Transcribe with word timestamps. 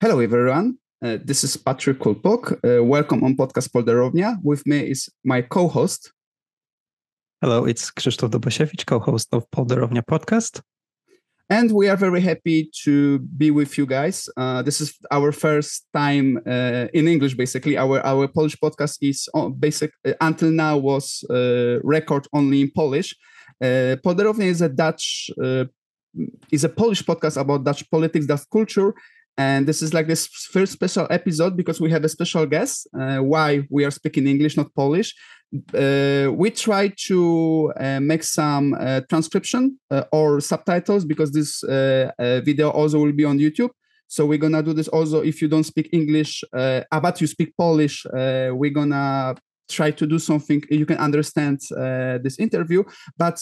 Hello, 0.00 0.20
everyone. 0.20 0.78
Uh, 1.02 1.18
this 1.24 1.42
is 1.42 1.56
Patrick 1.56 1.98
Kulpok. 1.98 2.52
Uh, 2.62 2.84
welcome 2.84 3.24
on 3.24 3.34
podcast 3.34 3.68
Polderownia. 3.70 4.38
With 4.44 4.64
me 4.64 4.90
is 4.92 5.08
my 5.24 5.42
co-host. 5.42 6.12
Hello, 7.42 7.64
it's 7.64 7.90
Krzysztof 7.90 8.30
Dobasiewicz, 8.30 8.86
co-host 8.86 9.26
of 9.32 9.50
Polderownia 9.50 10.04
podcast. 10.04 10.62
And 11.50 11.72
we 11.72 11.88
are 11.88 11.96
very 11.96 12.20
happy 12.20 12.70
to 12.84 13.18
be 13.18 13.50
with 13.50 13.76
you 13.76 13.86
guys. 13.86 14.28
Uh, 14.36 14.62
this 14.62 14.80
is 14.80 14.94
our 15.10 15.32
first 15.32 15.88
time 15.92 16.38
uh, 16.46 16.86
in 16.94 17.08
English, 17.08 17.34
basically. 17.34 17.76
Our 17.76 17.98
our 18.06 18.28
Polish 18.28 18.56
podcast 18.56 18.98
is 19.00 19.28
basic 19.58 19.90
uh, 20.06 20.12
until 20.20 20.52
now 20.52 20.76
was 20.76 21.24
uh, 21.28 21.80
record 21.82 22.28
only 22.32 22.60
in 22.60 22.70
Polish. 22.70 23.16
Uh, 23.60 23.96
Polderownia 24.04 24.46
is 24.46 24.62
a 24.62 24.68
Dutch 24.68 25.28
is 26.52 26.64
a 26.64 26.68
Polish 26.68 27.02
podcast 27.02 27.36
about 27.36 27.64
Dutch 27.64 27.90
politics, 27.90 28.26
Dutch 28.26 28.46
culture, 28.50 28.94
and 29.38 29.68
this 29.68 29.82
is 29.82 29.94
like 29.94 30.08
this 30.08 30.26
first 30.26 30.72
special 30.72 31.06
episode 31.10 31.56
because 31.56 31.80
we 31.80 31.90
have 31.92 32.04
a 32.04 32.08
special 32.08 32.44
guest. 32.44 32.88
Uh, 32.92 33.18
why 33.18 33.62
we 33.70 33.84
are 33.84 33.90
speaking 33.92 34.26
English, 34.26 34.56
not 34.56 34.74
Polish. 34.74 35.14
Uh, 35.72 36.30
we 36.34 36.50
try 36.50 36.92
to 37.06 37.72
uh, 37.78 38.00
make 38.00 38.24
some 38.24 38.74
uh, 38.74 39.00
transcription 39.08 39.78
uh, 39.92 40.02
or 40.12 40.40
subtitles 40.40 41.04
because 41.04 41.30
this 41.30 41.62
uh, 41.64 42.10
video 42.44 42.70
also 42.70 42.98
will 42.98 43.12
be 43.12 43.24
on 43.24 43.38
YouTube. 43.38 43.70
So 44.08 44.26
we're 44.26 44.38
gonna 44.38 44.62
do 44.62 44.72
this 44.72 44.88
also 44.88 45.22
if 45.22 45.40
you 45.40 45.48
don't 45.48 45.64
speak 45.64 45.88
English, 45.92 46.42
but 46.52 47.20
you 47.20 47.26
speak 47.26 47.56
Polish. 47.56 48.04
we're 48.12 48.70
gonna 48.74 49.36
try 49.68 49.90
to 49.90 50.06
do 50.06 50.18
something 50.18 50.62
you 50.70 50.86
can 50.86 50.96
understand 50.96 51.60
this 52.24 52.38
interview. 52.38 52.82
But 53.16 53.38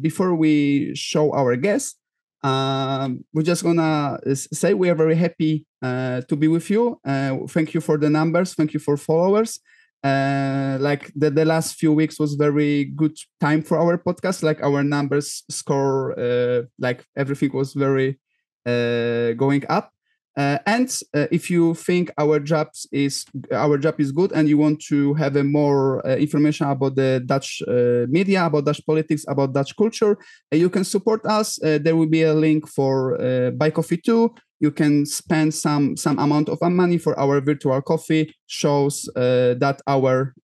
before 0.00 0.34
we 0.34 0.94
show 0.94 1.32
our 1.32 1.54
guest, 1.56 1.96
um, 2.42 3.24
we're 3.32 3.42
just 3.42 3.62
gonna 3.62 4.18
say 4.34 4.74
we 4.74 4.88
are 4.90 4.94
very 4.94 5.16
happy 5.16 5.66
uh, 5.82 6.20
to 6.22 6.36
be 6.36 6.48
with 6.48 6.70
you. 6.70 7.00
Uh, 7.04 7.38
thank 7.48 7.74
you 7.74 7.80
for 7.80 7.98
the 7.98 8.10
numbers. 8.10 8.54
Thank 8.54 8.74
you 8.74 8.80
for 8.80 8.96
followers. 8.96 9.60
Uh, 10.04 10.78
like 10.80 11.10
the, 11.16 11.30
the 11.30 11.44
last 11.44 11.74
few 11.74 11.92
weeks 11.92 12.20
was 12.20 12.34
very 12.34 12.84
good 12.84 13.16
time 13.40 13.62
for 13.62 13.78
our 13.78 13.98
podcast. 13.98 14.42
Like 14.42 14.62
our 14.62 14.84
numbers 14.84 15.42
score, 15.50 16.18
uh, 16.18 16.62
like 16.78 17.04
everything 17.16 17.52
was 17.52 17.74
very 17.74 18.20
uh, 18.64 19.32
going 19.32 19.64
up. 19.68 19.90
Uh, 20.38 20.56
and 20.66 21.00
uh, 21.16 21.26
if 21.32 21.50
you 21.50 21.74
think 21.74 22.12
our 22.16 22.38
jobs 22.38 22.86
is 22.92 23.24
our 23.50 23.76
job 23.76 23.98
is 23.98 24.12
good 24.12 24.30
and 24.30 24.48
you 24.48 24.56
want 24.56 24.80
to 24.80 25.12
have 25.14 25.34
a 25.34 25.42
more 25.42 26.06
uh, 26.06 26.14
information 26.14 26.68
about 26.68 26.94
the 26.94 27.20
Dutch 27.26 27.60
uh, 27.66 28.06
media, 28.08 28.46
about 28.46 28.64
Dutch 28.64 28.80
politics, 28.86 29.24
about 29.26 29.52
Dutch 29.52 29.76
culture, 29.76 30.16
uh, 30.52 30.56
you 30.56 30.70
can 30.70 30.84
support 30.84 31.26
us. 31.26 31.60
Uh, 31.60 31.78
there 31.82 31.96
will 31.96 32.06
be 32.06 32.22
a 32.22 32.34
link 32.34 32.68
for 32.68 33.18
buy 33.56 33.70
coffee 33.70 33.96
too. 33.96 34.32
You 34.60 34.70
can 34.70 35.06
spend 35.06 35.54
some 35.54 35.96
some 35.96 36.20
amount 36.20 36.48
of 36.48 36.58
money 36.62 36.98
for 36.98 37.18
our 37.18 37.40
virtual 37.40 37.82
coffee. 37.82 38.32
Shows 38.46 39.10
that 39.16 39.82
our 39.88 40.34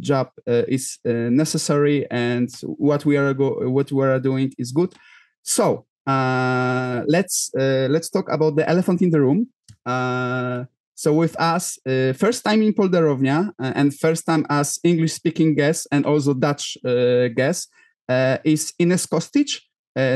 job 0.00 0.28
is 0.46 0.98
necessary 1.04 2.06
and 2.12 2.48
what 2.62 3.04
we 3.04 3.16
are 3.16 3.34
go- 3.34 3.68
what 3.68 3.90
we 3.90 4.04
are 4.04 4.20
doing 4.20 4.52
is 4.56 4.70
good. 4.70 4.94
So 5.42 5.86
uh, 6.06 7.02
let's 7.06 7.50
uh, 7.58 7.86
let's 7.90 8.10
talk 8.10 8.30
about 8.30 8.56
the 8.56 8.68
elephant 8.68 9.02
in 9.02 9.10
the 9.10 9.20
room. 9.20 9.48
Uh, 9.86 10.64
so 10.94 11.12
with 11.12 11.38
us, 11.40 11.78
uh, 11.86 12.12
first 12.12 12.44
time 12.44 12.62
in 12.62 12.72
Polderownia 12.72 13.50
uh, 13.58 13.72
and 13.74 13.98
first 13.98 14.26
time 14.26 14.46
as 14.50 14.78
English-speaking 14.84 15.54
guest 15.54 15.88
and 15.90 16.06
also 16.06 16.34
Dutch 16.34 16.76
uh, 16.84 17.28
guest 17.28 17.70
is 18.44 18.74
Ines 18.78 19.06
Kostić, 19.06 19.60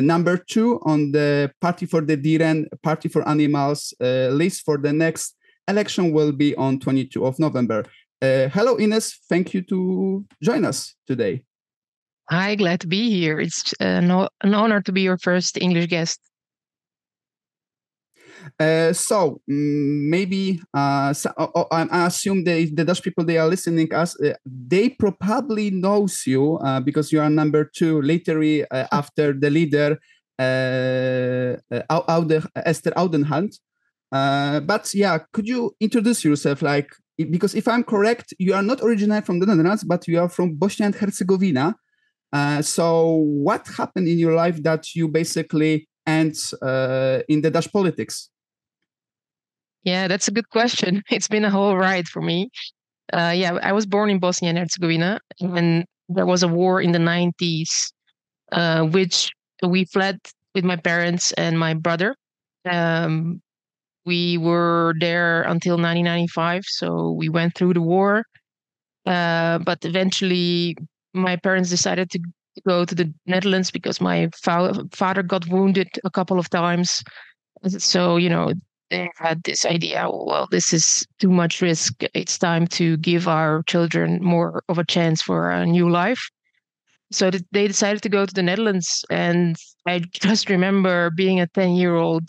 number 0.03 0.37
two 0.37 0.79
on 0.83 1.13
the 1.13 1.51
Party 1.61 1.87
for 1.87 2.03
the 2.03 2.17
Dieren, 2.17 2.67
Party 2.83 3.09
for 3.09 3.27
Animals 3.27 3.95
list 4.01 4.65
for 4.65 4.77
the 4.77 4.93
next 4.93 5.35
election 5.67 6.13
will 6.13 6.33
be 6.33 6.55
on 6.57 6.79
22 6.79 7.25
of 7.25 7.39
November. 7.39 7.85
hello, 8.21 8.77
Ines. 8.77 9.19
Thank 9.31 9.55
you 9.55 9.63
to 9.63 10.27
join 10.43 10.67
us 10.67 10.95
today. 11.07 11.43
Hi, 12.29 12.57
glad 12.57 12.81
to 12.81 12.89
be 12.89 13.09
here. 13.09 13.39
It's 13.39 13.73
uh, 13.81 14.01
no, 14.01 14.29
an 14.43 14.53
honor 14.53 14.81
to 14.83 14.91
be 14.91 15.03
your 15.03 15.17
first 15.17 15.57
English 15.57 15.87
guest. 15.87 16.19
Uh, 18.59 18.93
so 18.93 19.41
mm, 19.51 20.09
maybe 20.09 20.61
uh, 20.75 21.13
so, 21.13 21.31
uh, 21.37 21.47
uh, 21.55 21.87
I 21.91 22.07
assume 22.07 22.45
the, 22.45 22.71
the 22.73 22.85
Dutch 22.85 23.03
people 23.03 23.25
they 23.25 23.39
are 23.39 23.49
listening 23.49 23.93
us 23.93 24.19
uh, 24.21 24.35
they 24.45 24.91
probably 24.91 25.71
knows 25.71 26.23
you 26.27 26.57
uh, 26.59 26.81
because 26.81 27.13
you 27.13 27.21
are 27.21 27.31
number 27.31 27.71
two 27.75 28.01
literally 28.03 28.65
after 28.93 29.33
the 29.33 29.51
leader 29.51 29.99
uh, 30.39 31.57
Esther 32.65 32.93
Ouwehand. 32.97 33.59
but 34.11 34.91
yeah, 34.95 35.19
could 35.33 35.47
you 35.47 35.75
introduce 35.81 36.25
yourself? 36.25 36.63
Like 36.63 36.91
because 37.17 37.55
if 37.55 37.67
I'm 37.67 37.83
correct, 37.83 38.35
you 38.39 38.55
are 38.55 38.63
not 38.63 38.83
originally 38.83 39.23
from 39.23 39.41
the 39.41 39.47
Netherlands, 39.47 39.85
but 39.85 40.07
you 40.07 40.21
are 40.21 40.29
from 40.29 40.55
Bosnia 40.55 40.87
and 40.87 40.95
Herzegovina. 40.95 41.77
Uh, 42.37 42.61
so, 42.61 43.25
what 43.49 43.67
happened 43.79 44.07
in 44.07 44.19
your 44.19 44.35
life 44.35 44.63
that 44.63 44.95
you 44.95 45.09
basically 45.09 45.89
end 46.07 46.35
uh, 46.61 47.21
in 47.29 47.41
the 47.41 47.51
Dutch 47.51 47.73
politics? 47.73 48.29
Yeah, 49.85 50.07
that's 50.07 50.29
a 50.29 50.33
good 50.33 50.51
question. 50.51 51.03
It's 51.11 51.29
been 51.29 51.47
a 51.47 51.51
whole 51.51 51.77
ride 51.79 52.09
for 52.09 52.21
me. 52.21 52.51
Uh, 53.11 53.33
yeah, 53.35 53.55
I 53.63 53.73
was 53.73 53.87
born 53.87 54.11
in 54.11 54.19
Bosnia 54.19 54.51
and 54.51 54.59
Herzegovina, 54.59 55.19
and 55.41 55.87
there 56.11 56.27
was 56.27 56.43
a 56.43 56.49
war 56.49 56.83
in 56.83 56.93
the 56.93 56.99
90s, 56.99 57.71
uh, 58.53 58.83
which 58.85 59.31
we 59.63 59.87
fled 59.87 60.19
with 60.55 60.65
my 60.65 60.77
parents 60.77 61.33
and 61.39 61.59
my 61.59 61.73
brother. 61.73 62.15
Um, 62.69 63.41
we 64.05 64.37
were 64.37 64.95
there 65.01 65.43
until 65.43 65.77
1995, 65.77 66.65
so 66.67 67.13
we 67.13 67.31
went 67.31 67.55
through 67.55 67.75
the 67.75 67.87
war. 67.95 68.25
Uh, 69.07 69.59
but 69.59 69.85
eventually 69.85 70.77
my 71.17 71.37
parents 71.37 71.71
decided 71.71 72.11
to 72.11 72.21
go 72.67 72.85
to 72.85 72.95
the 72.95 73.13
Netherlands 73.27 73.71
because 73.71 74.01
my 74.01 74.29
fa- 74.43 74.85
father 74.93 75.23
got 75.23 75.49
wounded 75.49 75.89
a 76.05 76.11
couple 76.11 76.39
of 76.39 76.49
times. 76.51 77.03
So, 77.69 78.17
you 78.17 78.29
know, 78.29 78.53
they 78.91 79.11
had 79.17 79.43
this 79.43 79.65
idea 79.65 80.09
well, 80.09 80.47
this 80.51 80.73
is 80.73 81.07
too 81.19 81.31
much 81.31 81.61
risk. 81.61 82.03
It's 82.15 82.39
time 82.39 82.67
to 82.69 82.97
give 82.99 83.27
our 83.29 83.63
children 83.65 84.23
more 84.23 84.63
of 84.69 84.79
a 84.79 84.85
chance 84.85 85.23
for 85.23 85.51
a 85.51 85.67
new 85.67 85.89
life. 85.91 86.21
So 87.13 87.31
they 87.53 87.67
decided 87.67 88.03
to 88.03 88.09
go 88.09 88.27
to 88.27 88.35
the 88.35 88.43
Netherlands. 88.43 89.05
And 89.11 89.57
I 89.87 89.99
just 90.13 90.49
remember 90.49 91.11
being 91.11 91.41
a 91.41 91.47
10 91.49 91.75
year 91.75 91.95
old, 91.97 92.29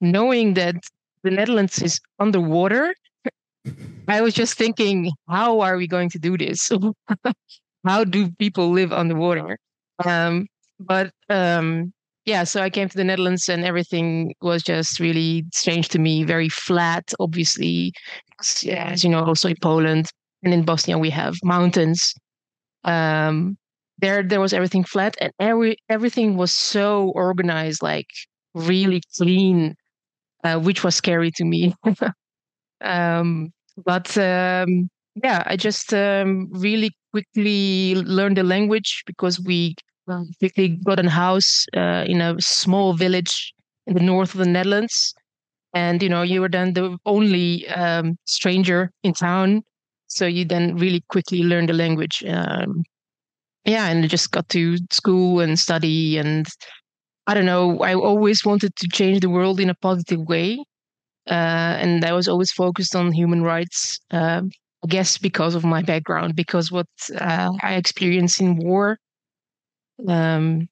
knowing 0.00 0.54
that 0.54 0.76
the 1.22 1.30
Netherlands 1.30 1.80
is 1.82 2.00
underwater. 2.18 2.94
I 4.08 4.20
was 4.20 4.34
just 4.34 4.54
thinking, 4.54 5.10
how 5.28 5.60
are 5.60 5.76
we 5.76 5.88
going 5.88 6.10
to 6.10 6.18
do 6.18 6.36
this? 6.36 6.70
how 7.86 8.04
do 8.04 8.30
people 8.32 8.70
live 8.70 8.92
underwater? 8.92 9.58
Um, 10.04 10.46
but 10.80 11.10
um, 11.28 11.92
yeah, 12.24 12.44
so 12.44 12.60
I 12.62 12.70
came 12.70 12.88
to 12.88 12.96
the 12.96 13.04
Netherlands 13.04 13.48
and 13.48 13.64
everything 13.64 14.34
was 14.40 14.62
just 14.62 15.00
really 15.00 15.44
strange 15.54 15.88
to 15.90 15.98
me, 15.98 16.24
very 16.24 16.48
flat, 16.48 17.12
obviously. 17.20 17.92
Yeah, 18.62 18.90
as 18.90 19.04
you 19.04 19.10
know, 19.10 19.24
also 19.24 19.48
in 19.48 19.56
Poland 19.62 20.10
and 20.42 20.52
in 20.52 20.64
Bosnia, 20.64 20.98
we 20.98 21.10
have 21.10 21.34
mountains. 21.42 22.12
Um, 22.84 23.56
there, 23.98 24.22
there 24.22 24.40
was 24.40 24.52
everything 24.52 24.84
flat, 24.84 25.16
and 25.20 25.32
every 25.40 25.78
everything 25.88 26.36
was 26.36 26.52
so 26.52 27.12
organized, 27.14 27.82
like 27.82 28.08
really 28.54 29.02
clean, 29.16 29.74
uh, 30.44 30.58
which 30.60 30.84
was 30.84 30.94
scary 30.96 31.30
to 31.32 31.44
me. 31.44 31.74
um, 32.82 33.50
but 33.84 34.16
um, 34.18 34.88
yeah, 35.22 35.42
I 35.46 35.56
just 35.56 35.94
um, 35.94 36.48
really 36.52 36.92
quickly 37.16 37.94
learned 37.94 38.36
the 38.36 38.42
language 38.42 39.02
because 39.06 39.40
we 39.40 39.74
quickly 40.38 40.68
got 40.84 41.04
a 41.04 41.08
house 41.08 41.64
uh, 41.74 42.04
in 42.06 42.20
a 42.20 42.38
small 42.40 42.92
village 42.92 43.54
in 43.86 43.94
the 43.94 44.02
north 44.02 44.34
of 44.34 44.40
the 44.40 44.46
Netherlands. 44.46 45.14
And, 45.72 46.02
you 46.02 46.10
know, 46.10 46.22
you 46.22 46.42
were 46.42 46.50
then 46.50 46.74
the 46.74 46.98
only 47.06 47.66
um, 47.68 48.18
stranger 48.26 48.90
in 49.02 49.14
town. 49.14 49.62
So 50.08 50.26
you 50.26 50.44
then 50.44 50.76
really 50.76 51.02
quickly 51.08 51.42
learned 51.42 51.70
the 51.70 51.72
language. 51.72 52.22
Um, 52.28 52.82
yeah, 53.64 53.88
and 53.88 54.04
I 54.04 54.08
just 54.08 54.30
got 54.30 54.48
to 54.50 54.76
school 54.90 55.40
and 55.40 55.58
study. 55.58 56.18
And 56.18 56.46
I 57.26 57.34
don't 57.34 57.46
know, 57.46 57.78
I 57.80 57.94
always 57.94 58.44
wanted 58.44 58.76
to 58.76 58.88
change 58.88 59.20
the 59.20 59.30
world 59.30 59.58
in 59.58 59.70
a 59.70 59.74
positive 59.74 60.20
way. 60.20 60.58
Uh, 61.28 61.80
and 61.80 62.04
I 62.04 62.12
was 62.12 62.28
always 62.28 62.52
focused 62.52 62.94
on 62.94 63.12
human 63.12 63.42
rights. 63.42 63.98
Uh, 64.10 64.42
I 64.84 64.88
guess 64.88 65.18
because 65.18 65.54
of 65.54 65.64
my 65.64 65.82
background, 65.82 66.34
because 66.36 66.72
what 66.72 66.86
uh, 67.18 67.52
I 67.62 67.74
experienced 67.74 68.40
in 68.40 68.56
war. 68.56 68.98
Um, 70.08 70.68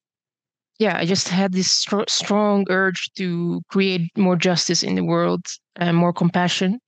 yeah, 0.79 0.97
I 0.97 1.05
just 1.05 1.29
had 1.29 1.53
this 1.53 1.71
str- 1.71 2.09
strong 2.09 2.65
urge 2.69 3.09
to 3.17 3.61
create 3.69 4.11
more 4.17 4.35
justice 4.35 4.83
in 4.83 4.95
the 4.95 5.03
world 5.03 5.45
and 5.77 5.97
more 5.97 6.13
compassion. 6.13 6.79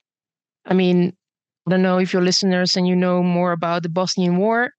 I 0.66 0.74
mean, 0.76 1.14
I 1.68 1.72
don't 1.72 1.84
know 1.84 2.00
if 2.00 2.14
you're 2.14 2.24
listeners 2.24 2.76
and 2.78 2.88
you 2.88 2.96
know 2.96 3.24
more 3.24 3.52
about 3.54 3.84
the 3.84 3.90
Bosnian 3.90 4.38
War. 4.38 4.72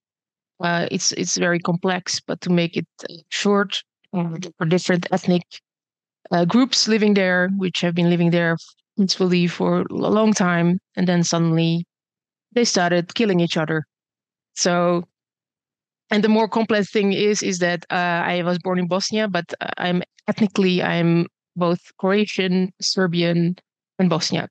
Uh, 0.63 0.89
it's 0.91 1.13
it's 1.13 1.37
very 1.39 1.61
complex, 1.61 2.21
but 2.27 2.41
to 2.43 2.51
make 2.51 2.77
it 2.77 2.87
uh, 3.11 3.15
short, 3.31 3.83
uh, 4.15 4.37
for 4.59 4.67
different 4.67 5.07
ethnic 5.13 5.43
uh, 6.31 6.45
groups 6.45 6.89
living 6.89 7.15
there, 7.15 7.51
which 7.59 7.81
have 7.81 7.95
been 7.95 8.11
living 8.11 8.31
there 8.31 8.57
peacefully 8.99 9.47
for 9.47 9.83
a 9.83 9.95
long 9.95 10.33
time, 10.35 10.79
and 10.97 11.09
then 11.09 11.23
suddenly 11.25 11.85
they 12.59 12.65
started 12.65 13.15
killing 13.15 13.39
each 13.39 13.57
other. 13.57 13.85
So, 14.55 15.05
and 16.11 16.25
the 16.25 16.29
more 16.37 16.49
complex 16.49 16.91
thing 16.91 17.13
is 17.13 17.41
is 17.41 17.61
that 17.61 17.87
uh, 17.91 18.21
I 18.35 18.43
was 18.43 18.59
born 18.59 18.79
in 18.81 18.89
Bosnia, 18.89 19.29
but 19.29 19.47
I'm 19.87 20.03
ethnically 20.27 20.83
I'm 20.83 21.27
both 21.55 21.81
Croatian, 22.01 22.73
Serbian, 22.81 23.55
and 23.99 24.11
Bosniak. 24.11 24.49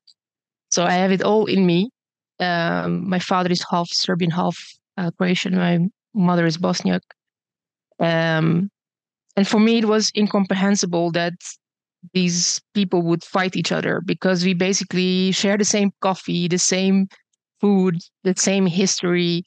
So 0.69 0.85
I 0.85 0.93
have 1.03 1.11
it 1.11 1.21
all 1.21 1.45
in 1.45 1.65
me. 1.65 1.89
Um, 2.39 3.09
my 3.09 3.19
father 3.19 3.51
is 3.51 3.65
half 3.71 3.89
Serbian, 3.91 4.31
half 4.31 4.57
uh, 4.97 5.11
Croatian. 5.17 5.55
My 5.55 5.79
mother 6.13 6.45
is 6.45 6.57
Bosniak. 6.57 7.01
Um, 7.99 8.69
and 9.35 9.45
for 9.47 9.59
me, 9.59 9.79
it 9.79 9.85
was 9.85 10.11
incomprehensible 10.15 11.11
that 11.11 11.33
these 12.13 12.61
people 12.73 13.01
would 13.01 13.23
fight 13.23 13.57
each 13.57 13.71
other 13.71 14.01
because 14.05 14.45
we 14.45 14.53
basically 14.53 15.31
share 15.31 15.57
the 15.57 15.65
same 15.65 15.91
coffee, 15.99 16.47
the 16.47 16.59
same 16.59 17.07
food, 17.61 17.97
the 18.23 18.35
same 18.37 18.65
history, 18.65 19.43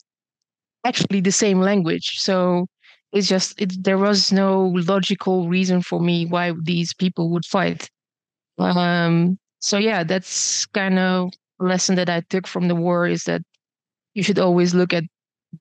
actually 0.84 1.20
the 1.20 1.32
same 1.32 1.60
language. 1.60 2.18
So 2.18 2.66
it's 3.12 3.28
just 3.28 3.60
it, 3.60 3.82
there 3.82 3.98
was 3.98 4.32
no 4.32 4.72
logical 4.74 5.48
reason 5.48 5.82
for 5.82 6.00
me 6.00 6.26
why 6.26 6.52
these 6.62 6.94
people 6.94 7.30
would 7.30 7.44
fight. 7.44 7.88
Um, 8.58 9.38
so 9.60 9.78
yeah, 9.78 10.04
that's 10.04 10.66
kind 10.66 10.98
of 10.98 11.30
lesson 11.58 11.96
that 11.96 12.08
I 12.08 12.22
took 12.30 12.46
from 12.46 12.68
the 12.68 12.74
war 12.74 13.06
is 13.06 13.24
that 13.24 13.42
you 14.14 14.22
should 14.22 14.38
always 14.38 14.74
look 14.74 14.92
at 14.92 15.04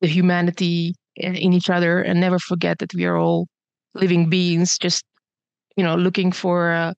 the 0.02 0.08
humanity 0.08 0.96
in 1.16 1.54
each 1.54 1.70
other 1.70 2.02
and 2.02 2.20
never 2.20 2.40
forget 2.40 2.80
that 2.80 2.94
we 2.94 3.06
are 3.06 3.18
all 3.18 3.48
living 3.94 4.30
beings 4.30 4.78
just 4.78 5.04
you 5.76 5.84
know 5.84 5.96
looking 5.96 6.32
for 6.32 6.72
a 6.72 6.96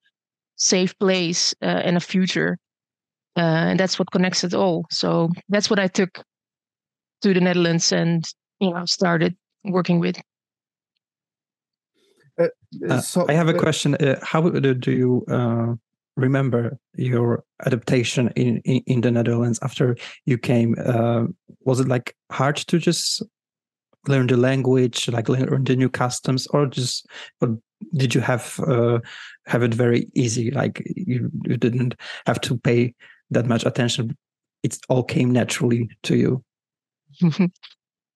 safe 0.56 0.96
place 0.98 1.54
uh, 1.62 1.82
and 1.84 1.96
a 1.96 2.00
future 2.00 2.58
and 3.36 3.78
that's 3.78 3.98
what 3.98 4.10
connects 4.10 4.44
it 4.44 4.54
all 4.54 4.84
so 4.90 5.30
that's 5.48 5.70
what 5.70 5.78
i 5.78 5.86
took 5.86 6.22
to 7.20 7.32
the 7.32 7.40
netherlands 7.40 7.92
and 7.92 8.24
you 8.60 8.70
know 8.70 8.84
started 8.84 9.36
working 9.64 10.00
with 10.00 10.20
uh, 12.40 12.48
uh 12.88 13.00
so 13.00 13.26
i 13.28 13.32
have 13.32 13.48
a 13.48 13.56
uh, 13.56 13.58
question 13.58 13.94
uh, 13.96 14.18
how 14.22 14.40
do 14.48 14.92
you 14.92 15.24
remember 16.16 16.78
your 16.94 17.42
adaptation 17.64 18.28
in, 18.36 18.58
in, 18.64 18.82
in 18.86 19.00
the 19.00 19.10
netherlands 19.10 19.58
after 19.62 19.96
you 20.26 20.36
came 20.36 20.74
was 21.64 21.80
it 21.80 21.88
like 21.88 22.14
hard 22.30 22.56
to 22.56 22.78
just 22.78 23.22
learn 24.08 24.26
the 24.26 24.36
language, 24.36 25.08
like 25.08 25.28
learn 25.28 25.64
the 25.64 25.76
new 25.76 25.88
customs, 25.88 26.46
or 26.48 26.66
just 26.66 27.06
or 27.40 27.58
did 27.94 28.14
you 28.14 28.20
have 28.20 28.58
uh, 28.66 28.98
have 29.46 29.62
it 29.62 29.74
very 29.74 30.10
easy? 30.14 30.50
Like 30.50 30.82
you 30.96 31.30
you 31.44 31.56
didn't 31.56 31.94
have 32.26 32.40
to 32.42 32.58
pay 32.58 32.94
that 33.32 33.46
much 33.46 33.64
attention. 33.64 34.16
It 34.62 34.78
all 34.88 35.02
came 35.02 35.32
naturally 35.32 35.88
to 36.04 36.16
you. 36.16 36.42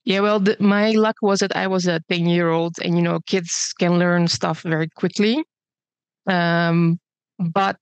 yeah, 0.05 0.21
well, 0.21 0.41
the, 0.41 0.57
my 0.61 0.93
luck 0.93 1.17
was 1.23 1.41
that 1.41 1.57
I 1.57 1.67
was 1.67 1.87
a 1.87 2.01
ten 2.09 2.27
year 2.27 2.51
old, 2.51 2.75
and 2.83 2.97
you 2.97 3.03
know, 3.03 3.21
kids 3.27 3.73
can 3.79 3.99
learn 3.99 4.29
stuff 4.29 4.63
very 4.63 4.89
quickly. 4.97 5.43
Um, 6.27 6.99
but 7.39 7.77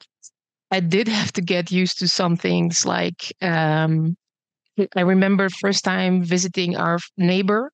I 0.71 0.81
did 0.81 1.09
have 1.09 1.33
to 1.35 1.41
get 1.41 1.71
used 1.71 1.99
to 1.99 2.09
some 2.09 2.37
things 2.37 2.85
like 2.85 3.33
um, 3.41 4.17
I 4.97 5.03
remember 5.03 5.49
first 5.49 5.85
time 5.85 6.23
visiting 6.23 6.77
our 6.77 6.99
neighbor 7.17 7.71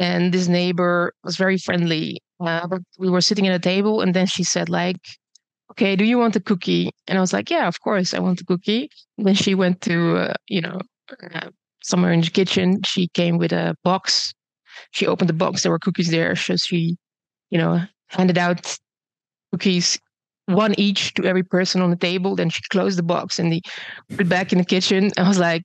and 0.00 0.32
this 0.32 0.48
neighbor 0.48 1.12
was 1.22 1.36
very 1.36 1.58
friendly. 1.58 2.20
Uh, 2.40 2.66
but 2.66 2.80
we 2.98 3.10
were 3.10 3.20
sitting 3.20 3.46
at 3.46 3.54
a 3.54 3.58
table, 3.58 4.00
and 4.00 4.14
then 4.14 4.26
she 4.26 4.42
said, 4.42 4.70
like, 4.70 4.96
"Okay, 5.70 5.96
do 5.96 6.04
you 6.04 6.18
want 6.18 6.36
a 6.36 6.40
cookie?" 6.40 6.90
And 7.06 7.18
I 7.18 7.20
was 7.20 7.32
like, 7.32 7.50
"Yeah, 7.50 7.68
of 7.68 7.80
course, 7.80 8.14
I 8.14 8.18
want 8.18 8.40
a 8.40 8.44
cookie." 8.44 8.90
And 9.18 9.26
then 9.26 9.34
she 9.34 9.54
went 9.54 9.80
to, 9.82 10.16
uh, 10.16 10.34
you 10.48 10.60
know, 10.60 10.80
uh, 11.34 11.50
somewhere 11.82 12.12
in 12.12 12.20
the 12.20 12.30
kitchen. 12.30 12.80
She 12.84 13.08
came 13.08 13.38
with 13.38 13.52
a 13.52 13.74
box. 13.84 14.32
She 14.92 15.06
opened 15.06 15.28
the 15.28 15.34
box. 15.34 15.62
There 15.62 15.72
were 15.72 15.78
cookies 15.78 16.10
there, 16.10 16.36
so 16.36 16.56
she, 16.56 16.96
you 17.50 17.58
know, 17.58 17.82
handed 18.08 18.38
out 18.38 18.78
cookies 19.52 19.98
one 20.46 20.74
each 20.78 21.14
to 21.14 21.24
every 21.24 21.42
person 21.42 21.80
on 21.80 21.90
the 21.90 21.96
table. 21.96 22.36
Then 22.36 22.50
she 22.50 22.62
closed 22.70 22.98
the 22.98 23.02
box 23.02 23.38
and 23.38 23.52
they 23.52 23.60
put 24.10 24.22
it 24.22 24.28
back 24.28 24.52
in 24.52 24.58
the 24.58 24.64
kitchen. 24.64 25.10
I 25.16 25.28
was 25.28 25.38
like, 25.38 25.62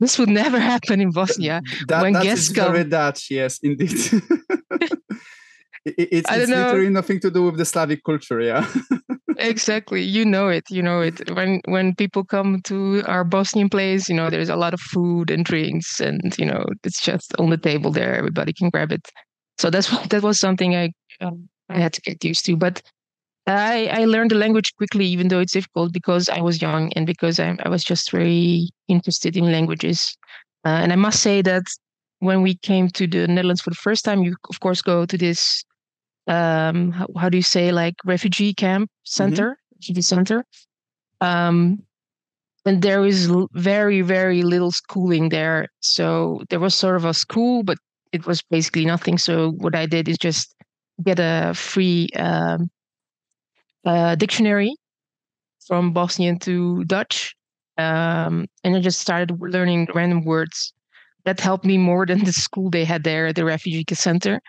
this 0.00 0.18
would 0.18 0.28
never 0.28 0.58
happen 0.72 1.00
in 1.00 1.10
Bosnia. 1.10 1.62
That, 1.88 2.02
when 2.02 2.14
guests 2.14 2.52
come, 2.52 2.72
very 2.72 2.84
Dutch, 2.84 3.30
yes, 3.30 3.58
indeed. 3.62 3.90
it, 5.84 5.94
it's, 5.96 6.30
it's 6.30 6.50
literally 6.50 6.90
nothing 6.90 7.20
to 7.20 7.30
do 7.30 7.44
with 7.44 7.56
the 7.56 7.64
Slavic 7.64 8.02
culture, 8.04 8.40
yeah. 8.40 8.66
Exactly, 9.38 10.02
you 10.02 10.24
know 10.24 10.48
it. 10.48 10.64
You 10.70 10.82
know 10.82 11.00
it. 11.00 11.30
When 11.34 11.60
when 11.66 11.94
people 11.94 12.24
come 12.24 12.60
to 12.64 13.02
our 13.06 13.24
Bosnian 13.24 13.68
place, 13.68 14.08
you 14.08 14.14
know 14.14 14.30
there's 14.30 14.48
a 14.48 14.56
lot 14.56 14.74
of 14.74 14.80
food 14.80 15.30
and 15.30 15.44
drinks, 15.44 16.00
and 16.00 16.20
you 16.38 16.46
know 16.46 16.64
it's 16.84 17.00
just 17.00 17.34
on 17.38 17.50
the 17.50 17.56
table 17.58 17.90
there. 17.90 18.14
Everybody 18.14 18.52
can 18.52 18.70
grab 18.70 18.92
it. 18.92 19.08
So 19.58 19.70
that's 19.70 19.88
that 20.08 20.22
was 20.22 20.38
something 20.38 20.74
I 20.74 20.92
um, 21.20 21.48
I 21.68 21.78
had 21.78 21.92
to 21.94 22.00
get 22.00 22.24
used 22.24 22.44
to. 22.46 22.56
But 22.56 22.82
I, 23.46 23.88
I 23.92 24.04
learned 24.06 24.32
the 24.32 24.36
language 24.36 24.72
quickly, 24.76 25.06
even 25.06 25.28
though 25.28 25.40
it's 25.40 25.52
difficult 25.52 25.92
because 25.92 26.28
I 26.28 26.40
was 26.40 26.60
young 26.60 26.92
and 26.94 27.06
because 27.06 27.38
I, 27.38 27.56
I 27.64 27.68
was 27.68 27.84
just 27.84 28.10
very 28.10 28.70
interested 28.88 29.36
in 29.36 29.52
languages. 29.52 30.16
Uh, 30.64 30.80
and 30.82 30.92
I 30.92 30.96
must 30.96 31.22
say 31.22 31.42
that 31.42 31.62
when 32.18 32.42
we 32.42 32.56
came 32.56 32.88
to 32.88 33.06
the 33.06 33.28
Netherlands 33.28 33.60
for 33.60 33.70
the 33.70 33.76
first 33.76 34.04
time, 34.04 34.22
you 34.22 34.34
of 34.50 34.60
course 34.60 34.82
go 34.82 35.06
to 35.06 35.16
this, 35.16 35.64
um, 36.26 36.92
how, 36.92 37.06
how 37.16 37.28
do 37.28 37.36
you 37.36 37.42
say, 37.42 37.72
like 37.72 37.94
refugee 38.04 38.54
camp 38.54 38.90
center, 39.04 39.50
mm-hmm. 39.50 39.76
refugee 39.76 40.02
center. 40.02 40.44
Um, 41.20 41.82
and 42.64 42.82
there 42.82 43.04
is 43.06 43.30
very, 43.52 44.00
very 44.00 44.42
little 44.42 44.72
schooling 44.72 45.28
there. 45.28 45.68
So 45.80 46.42
there 46.50 46.58
was 46.58 46.74
sort 46.74 46.96
of 46.96 47.04
a 47.04 47.14
school, 47.14 47.62
but 47.62 47.78
it 48.12 48.26
was 48.26 48.42
basically 48.42 48.84
nothing. 48.84 49.18
So 49.18 49.52
what 49.52 49.74
I 49.74 49.86
did 49.86 50.08
is 50.08 50.18
just 50.18 50.54
get 51.04 51.18
a 51.20 51.52
free 51.54 52.08
um, 52.16 52.70
uh, 53.84 54.16
dictionary 54.16 54.74
from 55.66 55.92
Bosnian 55.92 56.38
to 56.40 56.84
Dutch. 56.84 57.34
Um, 57.78 58.46
and 58.64 58.74
I 58.74 58.80
just 58.80 59.00
started 59.00 59.38
learning 59.40 59.88
random 59.94 60.24
words. 60.24 60.72
That 61.24 61.40
helped 61.40 61.64
me 61.64 61.78
more 61.78 62.06
than 62.10 62.24
the 62.24 62.32
school 62.32 62.70
they 62.70 62.84
had 62.84 63.04
there 63.04 63.26
at 63.28 63.36
the 63.36 63.44
refugee 63.44 63.84
center. 63.94 64.40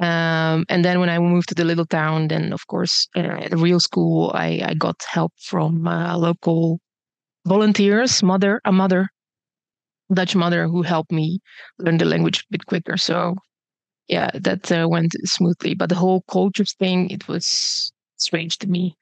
Um, 0.00 0.64
and 0.70 0.82
then 0.82 0.98
when 0.98 1.10
I 1.10 1.18
moved 1.18 1.50
to 1.50 1.54
the 1.54 1.64
little 1.64 1.84
town, 1.84 2.28
then 2.28 2.52
of 2.54 2.66
course, 2.66 3.06
uh, 3.14 3.20
at 3.20 3.52
a 3.52 3.56
real 3.56 3.80
school, 3.80 4.32
I, 4.34 4.62
I 4.64 4.74
got 4.74 4.96
help 5.06 5.32
from 5.38 5.86
uh, 5.86 6.16
local 6.16 6.80
volunteers, 7.46 8.22
mother, 8.22 8.60
a 8.64 8.72
mother, 8.72 9.08
Dutch 10.12 10.34
mother, 10.34 10.68
who 10.68 10.82
helped 10.82 11.12
me 11.12 11.40
learn 11.78 11.98
the 11.98 12.06
language 12.06 12.40
a 12.40 12.52
bit 12.52 12.66
quicker. 12.66 12.96
So, 12.96 13.36
yeah, 14.08 14.30
that 14.34 14.72
uh, 14.72 14.88
went 14.88 15.14
smoothly. 15.24 15.74
But 15.74 15.90
the 15.90 15.94
whole 15.96 16.22
culture 16.30 16.64
thing, 16.64 17.10
it 17.10 17.28
was 17.28 17.92
strange 18.16 18.56
to 18.58 18.66
me. 18.66 18.96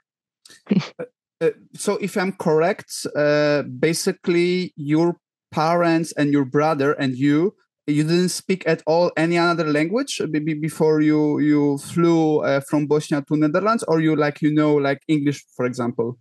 Uh, 0.71 1.05
uh, 1.41 1.51
so, 1.75 1.97
if 1.99 2.17
I'm 2.17 2.33
correct, 2.33 3.07
uh, 3.15 3.63
basically 3.63 4.73
your 4.75 5.17
parents 5.53 6.13
and 6.13 6.33
your 6.33 6.45
brother 6.45 6.93
and 6.95 7.17
you 7.17 7.55
you 7.89 8.05
didn't 8.05 8.29
speak 8.29 8.69
at 8.69 8.83
all 8.87 9.11
any 9.17 9.39
other 9.39 9.65
language 9.65 10.21
before 10.61 11.01
you 11.01 11.41
you 11.41 11.79
flew 11.79 12.41
uh, 12.41 12.61
from 12.69 12.87
Bosnia 12.87 13.25
to 13.29 13.37
Netherlands, 13.37 13.83
or 13.89 14.01
you 14.01 14.15
like 14.15 14.43
you 14.43 14.53
know 14.53 14.75
like 14.75 15.01
English, 15.09 15.45
for 15.57 15.65
example. 15.65 16.19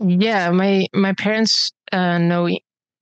Yeah, 0.00 0.50
my 0.50 0.86
my 0.94 1.12
parents 1.12 1.70
uh, 1.92 2.18
know 2.18 2.48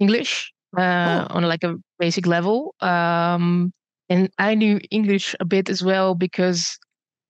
English 0.01 0.53
uh, 0.77 1.27
oh. 1.31 1.37
on 1.37 1.45
like 1.45 1.63
a 1.63 1.77
basic 1.99 2.27
level, 2.27 2.75
um, 2.81 3.73
and 4.09 4.29
I 4.39 4.55
knew 4.55 4.81
English 4.91 5.37
a 5.39 5.45
bit 5.45 5.71
as 5.71 5.83
well 5.83 6.15
because 6.15 6.77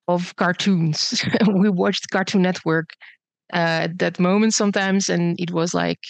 of 0.08 0.34
cartoons. 0.36 1.22
we 1.54 1.68
watched 1.68 2.10
Cartoon 2.10 2.42
Network 2.42 2.90
uh, 3.52 3.86
at 3.86 3.98
that 3.98 4.18
moment 4.18 4.54
sometimes, 4.54 5.08
and 5.08 5.38
it 5.38 5.50
was 5.50 5.74
like 5.74 6.00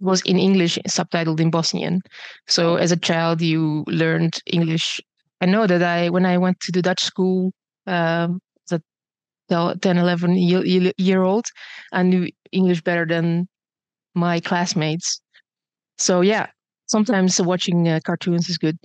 was 0.00 0.22
in 0.22 0.38
English, 0.38 0.78
subtitled 0.88 1.40
in 1.40 1.50
Bosnian. 1.50 2.00
So 2.48 2.76
as 2.76 2.92
a 2.92 2.96
child, 2.96 3.40
you 3.40 3.84
learned 3.86 4.40
English. 4.46 5.00
I 5.40 5.46
know 5.46 5.66
that 5.66 5.82
I 5.82 6.10
when 6.10 6.26
I 6.26 6.38
went 6.38 6.60
to 6.60 6.72
the 6.72 6.82
Dutch 6.82 7.02
school, 7.02 7.52
um, 7.86 8.40
the 9.50 9.76
10, 9.82 9.98
11 9.98 10.36
year, 10.36 10.92
year 10.96 11.22
old, 11.22 11.44
I 11.92 12.02
knew 12.02 12.28
English 12.52 12.82
better 12.82 13.04
than 13.04 13.48
my 14.14 14.40
classmates. 14.40 15.20
So 15.98 16.22
yeah, 16.22 16.46
sometimes 16.86 17.40
watching 17.40 17.88
uh, 17.88 18.00
cartoons 18.04 18.48
is 18.48 18.56
good 18.58 18.78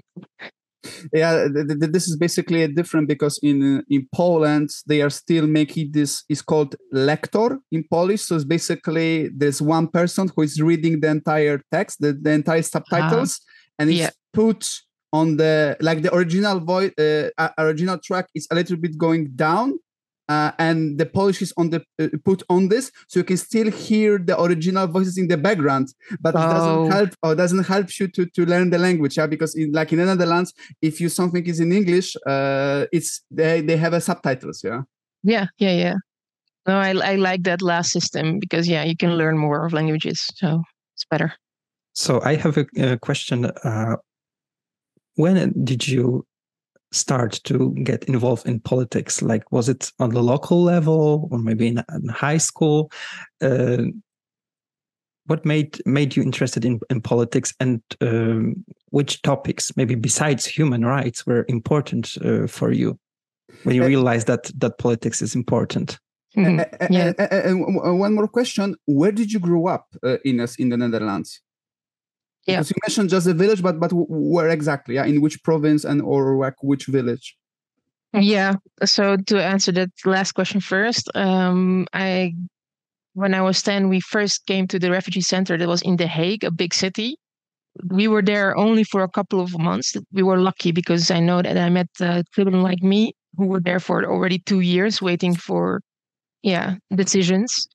yeah 1.14 1.48
th- 1.54 1.68
th- 1.80 1.92
this 1.92 2.08
is 2.08 2.16
basically 2.18 2.64
a 2.64 2.68
different 2.68 3.08
because 3.08 3.40
in 3.44 3.84
in 3.90 4.08
poland 4.14 4.70
they 4.88 5.02
are 5.02 5.10
still 5.10 5.48
making 5.48 5.92
this 5.92 6.24
is 6.30 6.42
called 6.42 6.76
lector 6.92 7.60
in 7.72 7.84
polish 7.90 8.22
so 8.22 8.36
it's 8.36 8.46
basically 8.46 9.30
there's 9.36 9.62
one 9.62 9.88
person 9.88 10.30
who 10.36 10.42
is 10.42 10.62
reading 10.62 11.00
the 11.00 11.08
entire 11.08 11.60
text 11.72 11.98
the, 12.00 12.14
the 12.14 12.32
entire 12.32 12.62
subtitles 12.62 13.40
uh, 13.42 13.80
and 13.80 13.90
it's 13.90 14.00
yeah. 14.00 14.10
put 14.34 14.68
on 15.14 15.38
the 15.38 15.78
like 15.80 16.02
the 16.02 16.14
original 16.14 16.60
voice 16.60 16.92
uh, 16.98 17.50
original 17.58 17.98
track 18.00 18.28
is 18.36 18.48
a 18.52 18.56
little 18.56 18.78
bit 18.78 18.98
going 18.98 19.32
down 19.36 19.80
uh, 20.28 20.52
and 20.58 20.98
the 20.98 21.06
Polish 21.06 21.42
is 21.42 21.54
on 21.58 21.70
the 21.70 21.84
uh, 22.00 22.08
put 22.24 22.44
on 22.50 22.70
this, 22.70 22.92
so 23.08 23.20
you 23.20 23.24
can 23.24 23.38
still 23.38 23.70
hear 23.70 24.18
the 24.18 24.42
original 24.42 24.88
voices 24.88 25.18
in 25.18 25.28
the 25.28 25.38
background, 25.38 25.90
but 26.20 26.36
oh. 26.36 26.40
it 26.40 26.54
doesn't 26.54 26.78
oh. 26.78 26.90
help 26.90 27.10
or 27.24 27.36
doesn't 27.36 27.64
help 27.64 28.00
you 28.00 28.08
to, 28.08 28.26
to 28.26 28.46
learn 28.46 28.70
the 28.70 28.78
language. 28.80 29.18
Yeah, 29.18 29.28
because 29.28 29.56
in 29.56 29.72
like 29.72 29.92
in 29.92 30.00
the 30.00 30.06
Netherlands, 30.06 30.54
if 30.82 31.00
you 31.00 31.10
something 31.10 31.46
is 31.46 31.60
in 31.60 31.72
English, 31.72 32.16
uh, 32.26 32.86
it's 32.92 33.22
they 33.30 33.62
they 33.62 33.78
have 33.78 33.94
a 33.94 34.02
subtitles. 34.02 34.62
Yeah. 34.64 34.82
Yeah, 35.24 35.48
yeah, 35.58 35.72
yeah. 35.72 35.96
No, 36.68 36.78
I 36.78 36.90
I 36.90 37.16
like 37.16 37.44
that 37.44 37.62
last 37.62 37.92
system 37.92 38.40
because 38.40 38.68
yeah, 38.68 38.84
you 38.84 38.96
can 38.96 39.18
learn 39.18 39.38
more 39.38 39.66
of 39.66 39.74
languages, 39.74 40.28
so 40.36 40.64
it's 40.96 41.06
better. 41.10 41.34
So 41.94 42.22
I 42.24 42.36
have 42.36 42.58
a, 42.58 42.66
a 42.78 42.98
question. 42.98 43.46
Uh, 43.46 43.96
when 45.16 45.54
did 45.64 45.88
you 45.88 46.26
start 46.96 47.40
to 47.44 47.74
get 47.84 48.04
involved 48.06 48.48
in 48.48 48.60
politics? 48.60 49.22
Like, 49.22 49.52
was 49.52 49.70
it 49.70 49.92
on 50.00 50.12
the 50.12 50.24
local 50.24 50.64
level 50.64 51.28
or 51.32 51.40
maybe 51.40 51.68
in, 51.68 51.84
in 51.94 52.08
high 52.08 52.38
school? 52.38 52.92
Uh, 53.42 53.84
what 55.28 55.46
made 55.46 55.82
made 55.86 56.16
you 56.16 56.24
interested 56.24 56.66
in, 56.66 56.80
in 56.90 57.02
politics 57.02 57.54
and 57.60 57.82
um, 58.02 58.64
which 58.90 59.22
topics, 59.22 59.76
maybe 59.76 59.96
besides 59.96 60.46
human 60.46 60.86
rights, 60.86 61.26
were 61.26 61.46
important 61.48 62.18
uh, 62.24 62.48
for 62.48 62.72
you 62.72 63.00
when 63.64 63.76
you 63.76 63.84
uh, 63.84 63.88
realized 63.88 64.28
that 64.28 64.52
that 64.60 64.78
politics 64.78 65.22
is 65.22 65.36
important? 65.36 66.00
Mm 66.36 66.46
-hmm. 66.46 66.92
yeah. 66.92 67.14
And 67.18 68.02
one 68.02 68.14
more 68.14 68.28
question: 68.28 68.76
Where 68.86 69.14
did 69.14 69.32
you 69.32 69.40
grow 69.40 69.74
up 69.74 69.86
uh, 70.04 70.18
in 70.24 70.40
in 70.58 70.70
the 70.70 70.78
Netherlands? 70.78 71.45
Yeah. 72.46 72.58
Because 72.58 72.70
you 72.70 72.76
mentioned 72.86 73.10
just 73.10 73.26
the 73.26 73.34
village, 73.34 73.62
but 73.62 73.80
but 73.80 73.92
where 73.94 74.50
exactly? 74.50 74.96
Yeah, 74.96 75.06
in 75.06 75.22
which 75.22 75.42
province 75.44 75.84
and 75.84 76.02
or 76.02 76.38
like 76.38 76.62
which 76.62 76.86
village? 76.86 77.36
Yeah. 78.14 78.56
So 78.84 79.18
to 79.18 79.44
answer 79.44 79.72
that 79.74 79.90
last 80.06 80.34
question 80.34 80.62
first, 80.62 81.10
um, 81.16 81.88
I 81.94 82.34
when 83.14 83.34
I 83.34 83.42
was 83.42 83.62
ten, 83.62 83.90
we 83.90 84.00
first 84.00 84.46
came 84.46 84.68
to 84.68 84.80
the 84.80 84.92
refugee 84.92 85.22
center 85.22 85.58
that 85.58 85.68
was 85.68 85.82
in 85.82 85.98
The 85.98 86.08
Hague, 86.08 86.44
a 86.44 86.52
big 86.52 86.74
city. 86.74 87.18
We 87.90 88.08
were 88.08 88.22
there 88.22 88.56
only 88.56 88.84
for 88.84 89.02
a 89.02 89.10
couple 89.10 89.42
of 89.42 89.58
months. 89.60 89.96
We 90.14 90.24
were 90.24 90.38
lucky 90.38 90.72
because 90.72 91.12
I 91.12 91.20
know 91.20 91.42
that 91.42 91.58
I 91.58 91.70
met 91.70 91.90
uh, 92.00 92.24
children 92.34 92.62
like 92.62 92.82
me 92.82 93.14
who 93.38 93.48
were 93.48 93.60
there 93.60 93.82
for 93.82 94.06
already 94.06 94.40
two 94.40 94.62
years, 94.62 95.02
waiting 95.02 95.36
for 95.36 95.82
yeah 96.44 96.76
decisions 96.94 97.68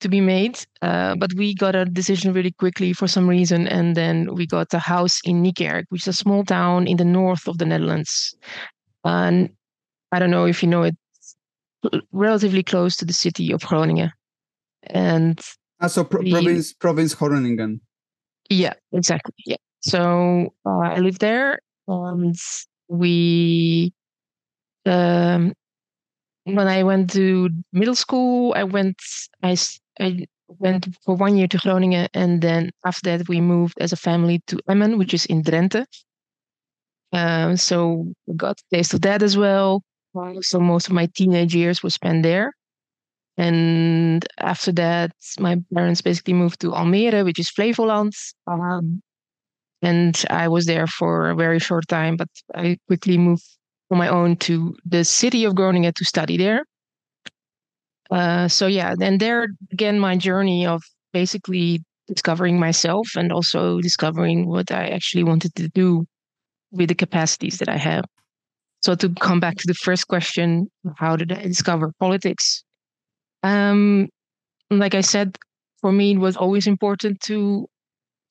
to 0.00 0.08
be 0.08 0.20
made. 0.20 0.58
Uh, 0.82 1.16
but 1.16 1.32
we 1.34 1.54
got 1.54 1.74
a 1.74 1.84
decision 1.84 2.32
really 2.32 2.52
quickly 2.52 2.92
for 2.92 3.08
some 3.08 3.28
reason, 3.28 3.66
and 3.68 3.96
then 3.96 4.34
we 4.34 4.46
got 4.46 4.72
a 4.74 4.78
house 4.78 5.20
in 5.24 5.42
Niekerk, 5.42 5.84
which 5.88 6.02
is 6.02 6.08
a 6.08 6.12
small 6.12 6.44
town 6.44 6.86
in 6.86 6.96
the 6.96 7.04
north 7.04 7.48
of 7.48 7.58
the 7.58 7.64
Netherlands. 7.64 8.34
And 9.04 9.50
I 10.12 10.18
don't 10.18 10.30
know 10.30 10.46
if 10.46 10.62
you 10.62 10.68
know 10.68 10.82
it, 10.82 10.96
relatively 12.12 12.62
close 12.62 12.96
to 12.96 13.04
the 13.04 13.12
city 13.12 13.52
of 13.52 13.62
Groningen. 13.62 14.10
And 14.84 15.40
ah, 15.80 15.88
so 15.88 16.04
pro- 16.04 16.22
the, 16.22 16.32
province 16.32 16.72
province 16.72 17.14
Groningen. 17.14 17.80
Yeah, 18.50 18.74
exactly. 18.92 19.34
Yeah. 19.46 19.56
So 19.80 20.54
uh, 20.64 20.78
I 20.78 20.98
lived 20.98 21.20
there, 21.20 21.58
and 21.88 22.36
we 22.88 23.92
um, 24.84 25.52
when 26.46 26.68
I 26.68 26.82
went 26.82 27.10
to 27.12 27.50
middle 27.72 27.94
school, 27.94 28.54
I 28.56 28.64
went 28.64 28.96
I 29.42 29.56
I 30.00 30.26
went 30.48 30.88
for 31.04 31.14
one 31.16 31.36
year 31.36 31.48
to 31.48 31.58
Groningen, 31.58 32.08
and 32.14 32.40
then 32.42 32.70
after 32.84 33.18
that 33.18 33.28
we 33.28 33.40
moved 33.40 33.74
as 33.80 33.92
a 33.92 33.96
family 33.96 34.40
to 34.48 34.60
Emmen, 34.68 34.98
which 34.98 35.14
is 35.14 35.26
in 35.26 35.42
Drenthe. 35.42 35.86
Um, 37.12 37.56
so 37.56 38.12
we 38.26 38.34
got 38.34 38.60
a 38.60 38.76
taste 38.76 38.94
of 38.94 39.02
that 39.02 39.22
as 39.22 39.36
well. 39.36 39.82
So 40.40 40.60
most 40.60 40.86
of 40.88 40.94
my 40.94 41.06
teenage 41.14 41.54
years 41.54 41.82
were 41.82 41.90
spent 41.90 42.22
there. 42.22 42.52
And 43.38 44.26
after 44.40 44.72
that, 44.72 45.12
my 45.40 45.60
parents 45.74 46.02
basically 46.02 46.34
moved 46.34 46.60
to 46.62 46.72
Almere, 46.72 47.24
which 47.24 47.38
is 47.38 47.50
Flevoland. 47.50 48.12
Um, 48.46 49.02
and 49.82 50.24
I 50.30 50.48
was 50.48 50.66
there 50.66 50.86
for 50.86 51.30
a 51.30 51.36
very 51.36 51.58
short 51.60 51.88
time, 51.88 52.16
but 52.16 52.28
I 52.54 52.78
quickly 52.88 53.18
moved 53.18 53.44
on 53.90 53.98
my 53.98 54.08
own 54.08 54.36
to 54.36 54.76
the 54.84 55.04
city 55.04 55.44
of 55.44 55.54
Groningen 55.54 55.92
to 55.94 56.04
study 56.04 56.36
there. 56.36 56.64
Uh, 58.10 58.48
so 58.48 58.66
yeah, 58.66 58.94
and 59.00 59.20
there 59.20 59.48
again, 59.72 59.98
my 59.98 60.16
journey 60.16 60.66
of 60.66 60.82
basically 61.12 61.82
discovering 62.06 62.58
myself 62.58 63.08
and 63.16 63.32
also 63.32 63.80
discovering 63.80 64.46
what 64.46 64.70
I 64.70 64.88
actually 64.88 65.24
wanted 65.24 65.54
to 65.56 65.68
do 65.68 66.06
with 66.70 66.88
the 66.88 66.94
capacities 66.94 67.58
that 67.58 67.68
I 67.68 67.76
have. 67.76 68.04
So 68.82 68.94
to 68.94 69.08
come 69.14 69.40
back 69.40 69.56
to 69.56 69.66
the 69.66 69.74
first 69.74 70.06
question, 70.06 70.70
how 70.96 71.16
did 71.16 71.32
I 71.32 71.42
discover 71.42 71.92
politics? 71.98 72.62
Um, 73.42 74.08
like 74.70 74.94
I 74.94 75.00
said, 75.00 75.36
for 75.80 75.90
me, 75.92 76.12
it 76.12 76.18
was 76.18 76.36
always 76.36 76.66
important 76.66 77.20
to 77.22 77.66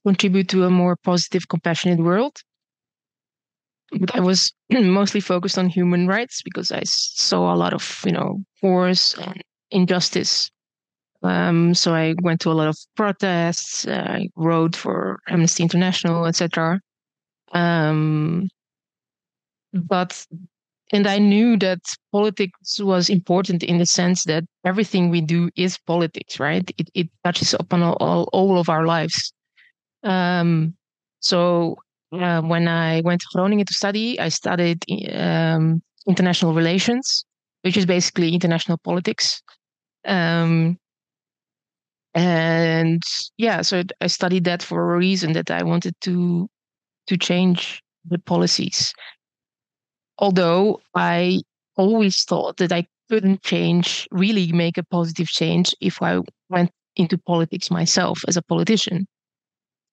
contribute 0.05 0.49
to 0.49 0.63
a 0.65 0.69
more 0.69 0.95
positive, 1.03 1.47
compassionate 1.47 1.99
world. 1.99 2.37
But 3.91 4.15
I 4.15 4.19
was 4.19 4.53
mostly 4.71 5.21
focused 5.21 5.57
on 5.57 5.69
human 5.69 6.07
rights 6.07 6.41
because 6.43 6.71
I 6.71 6.81
saw 6.85 7.53
a 7.53 7.57
lot 7.57 7.73
of, 7.73 8.01
you 8.05 8.11
know, 8.11 8.43
wars 8.61 9.15
and 9.19 9.41
injustice. 9.71 10.49
Um, 11.23 11.73
so 11.73 11.93
I 11.93 12.15
went 12.21 12.41
to 12.41 12.51
a 12.51 12.53
lot 12.53 12.67
of 12.67 12.77
protests. 12.95 13.87
Uh, 13.87 14.05
I 14.07 14.29
wrote 14.35 14.75
for 14.75 15.19
Amnesty 15.27 15.63
International, 15.63 16.25
etc. 16.25 16.79
Um, 17.53 18.49
but 19.73 20.25
and 20.93 21.07
I 21.07 21.17
knew 21.17 21.57
that 21.57 21.79
politics 22.11 22.79
was 22.79 23.09
important 23.09 23.63
in 23.63 23.79
the 23.79 23.85
sense 23.85 24.25
that 24.25 24.43
everything 24.63 25.09
we 25.09 25.21
do 25.21 25.49
is 25.55 25.79
politics, 25.79 26.39
right? 26.39 26.69
It 26.77 26.89
it 26.93 27.09
touches 27.23 27.55
upon 27.55 27.81
all 27.81 27.97
all, 27.99 28.29
all 28.33 28.59
of 28.59 28.69
our 28.69 28.85
lives. 28.85 29.33
Um, 30.03 30.75
so 31.19 31.77
uh, 32.21 32.41
when 32.41 32.67
I 32.67 33.01
went 33.01 33.21
to 33.21 33.27
Groningen 33.33 33.65
to 33.65 33.73
study, 33.73 34.19
I 34.19 34.29
studied 34.29 34.83
um, 35.13 35.81
international 36.07 36.53
relations, 36.53 37.25
which 37.61 37.77
is 37.77 37.85
basically 37.85 38.33
international 38.33 38.77
politics. 38.77 39.41
Um, 40.05 40.77
and 42.13 43.03
yeah, 43.37 43.61
so 43.61 43.83
I 44.01 44.07
studied 44.07 44.45
that 44.45 44.63
for 44.63 44.93
a 44.93 44.97
reason 44.97 45.33
that 45.33 45.51
I 45.51 45.63
wanted 45.63 45.95
to 46.01 46.47
to 47.07 47.17
change 47.17 47.81
the 48.05 48.19
policies. 48.19 48.93
Although 50.17 50.81
I 50.95 51.41
always 51.75 52.23
thought 52.23 52.57
that 52.57 52.71
I 52.71 52.87
couldn't 53.09 53.43
change, 53.43 54.07
really 54.11 54.51
make 54.51 54.77
a 54.77 54.83
positive 54.83 55.27
change 55.27 55.75
if 55.81 56.01
I 56.01 56.21
went 56.49 56.71
into 56.95 57.17
politics 57.17 57.69
myself 57.69 58.23
as 58.27 58.37
a 58.37 58.41
politician. 58.41 59.07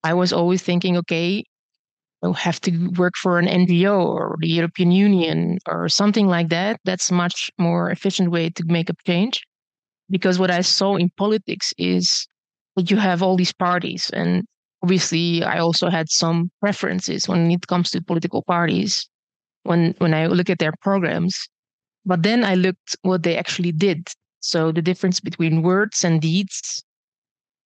I 0.04 0.14
was 0.14 0.32
always 0.32 0.62
thinking, 0.62 0.96
okay, 0.98 1.44
Uh, 2.22 2.32
have 2.32 2.60
to 2.60 2.88
work 2.96 3.14
for 3.16 3.38
an 3.38 3.46
NGO 3.46 3.98
or 3.98 4.36
the 4.40 4.48
European 4.48 4.92
Union 4.92 5.58
or 5.66 5.88
something 5.88 6.28
like 6.28 6.48
that. 6.50 6.80
That's 6.84 7.10
a 7.10 7.14
much 7.14 7.50
more 7.58 7.90
efficient 7.90 8.30
way 8.30 8.50
to 8.50 8.64
make 8.66 8.88
a 8.88 8.94
change 9.06 9.42
because 10.08 10.38
what 10.38 10.50
I 10.50 10.60
saw 10.60 10.96
in 10.96 11.10
politics 11.16 11.74
is 11.78 12.28
that 12.76 12.90
you 12.90 12.96
have 12.98 13.22
all 13.22 13.36
these 13.36 13.52
parties, 13.52 14.10
and 14.12 14.44
obviously 14.82 15.42
I 15.42 15.58
also 15.58 15.88
had 15.88 16.10
some 16.10 16.50
preferences 16.60 17.28
when 17.28 17.50
it 17.50 17.66
comes 17.66 17.90
to 17.90 18.02
political 18.02 18.42
parties 18.42 19.08
when 19.64 19.94
when 19.98 20.14
I 20.14 20.26
look 20.26 20.50
at 20.50 20.58
their 20.58 20.74
programs. 20.82 21.48
But 22.04 22.22
then 22.22 22.44
I 22.44 22.54
looked 22.54 22.96
what 23.02 23.22
they 23.22 23.36
actually 23.36 23.72
did. 23.72 24.08
So 24.40 24.72
the 24.72 24.82
difference 24.82 25.20
between 25.20 25.62
words 25.62 26.04
and 26.04 26.20
deeds. 26.20 26.82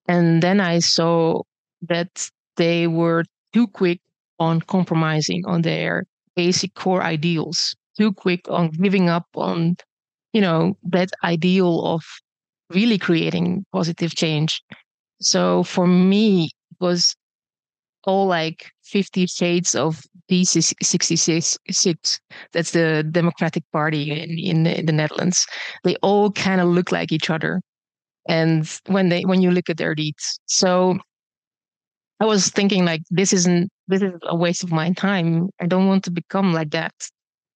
And 0.07 0.41
then 0.43 0.61
I 0.61 0.79
saw 0.79 1.41
that 1.81 2.29
they 2.55 2.87
were 2.87 3.23
too 3.51 3.67
quick 3.67 3.99
on 4.39 4.61
compromising 4.61 5.45
on 5.45 5.61
their 5.61 6.03
basic 6.35 6.73
core 6.75 7.03
ideals, 7.03 7.75
too 7.97 8.13
quick 8.13 8.41
on 8.49 8.69
giving 8.69 9.09
up 9.09 9.25
on, 9.35 9.75
you 10.33 10.41
know, 10.41 10.77
that 10.83 11.09
ideal 11.23 11.85
of 11.85 12.03
really 12.69 12.97
creating 12.97 13.65
positive 13.71 14.15
change. 14.15 14.61
So 15.21 15.63
for 15.63 15.87
me, 15.87 16.45
it 16.45 16.77
was 16.79 17.15
all 18.03 18.27
like 18.27 18.71
50 18.83 19.25
shades 19.27 19.75
of 19.75 20.01
D66. 20.29 22.19
That's 22.53 22.71
the 22.71 23.03
Democratic 23.11 23.63
Party 23.71 24.11
in, 24.11 24.37
in, 24.37 24.65
in 24.65 24.85
the 24.85 24.93
Netherlands. 24.93 25.45
They 25.83 25.95
all 25.97 26.31
kind 26.31 26.61
of 26.61 26.67
look 26.67 26.91
like 26.91 27.11
each 27.11 27.29
other. 27.29 27.61
And 28.29 28.69
when 28.87 29.09
they 29.09 29.23
when 29.23 29.41
you 29.41 29.51
look 29.51 29.69
at 29.69 29.77
their 29.77 29.95
deeds. 29.95 30.39
So 30.47 30.97
I 32.19 32.25
was 32.25 32.49
thinking 32.49 32.83
like 32.83 33.01
this 33.09 33.31
isn't 33.31 33.69
this 33.87 34.01
is 34.01 34.13
a 34.23 34.35
waste 34.35 34.63
of 34.63 34.71
my 34.71 34.91
time. 34.93 35.49
I 35.59 35.65
don't 35.65 35.87
want 35.87 36.03
to 36.05 36.11
become 36.11 36.53
like 36.53 36.71
that. 36.71 36.93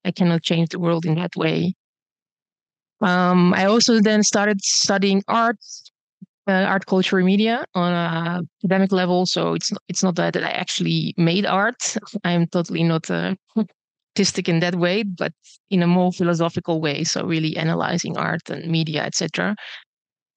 I 0.04 0.10
cannot 0.10 0.42
change 0.42 0.70
the 0.70 0.80
world 0.80 1.04
in 1.04 1.14
that 1.16 1.36
way. 1.36 1.74
Um, 3.00 3.52
I 3.54 3.64
also 3.66 4.00
then 4.00 4.22
started 4.22 4.60
studying 4.62 5.22
art, 5.28 5.56
uh, 6.46 6.52
art, 6.52 6.86
culture, 6.86 7.22
media 7.22 7.64
on 7.74 7.92
a 7.92 8.42
academic 8.62 8.92
level. 8.92 9.26
So 9.26 9.54
it's 9.54 9.72
it's 9.88 10.02
not 10.02 10.14
that, 10.16 10.34
that 10.34 10.44
I 10.44 10.50
actually 10.50 11.14
made 11.16 11.46
art. 11.46 11.96
I'm 12.24 12.46
totally 12.46 12.84
not 12.84 13.10
a 13.10 13.36
artistic 14.14 14.48
in 14.48 14.60
that 14.60 14.76
way, 14.76 15.02
but 15.02 15.32
in 15.70 15.82
a 15.82 15.86
more 15.86 16.12
philosophical 16.12 16.80
way. 16.80 17.02
So 17.04 17.24
really 17.24 17.56
analyzing 17.56 18.16
art 18.16 18.50
and 18.50 18.70
media, 18.70 19.02
etc. 19.04 19.56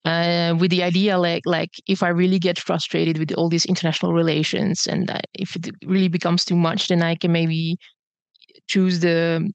Uh, 0.06 0.56
with 0.60 0.70
the 0.70 0.84
idea 0.84 1.18
like 1.18 1.42
like 1.48 1.72
if 1.88 2.04
I 2.04 2.10
really 2.10 2.38
get 2.38 2.60
frustrated 2.60 3.18
with 3.18 3.34
all 3.34 3.50
these 3.50 3.66
international 3.66 4.14
relations 4.14 4.86
and 4.86 5.10
uh, 5.10 5.20
if 5.34 5.56
it 5.56 5.70
really 5.84 6.10
becomes 6.10 6.46
too 6.46 6.56
much, 6.56 6.90
then 6.90 7.02
I 7.02 7.16
can 7.16 7.32
maybe 7.32 7.78
choose 8.68 9.00
the 9.02 9.50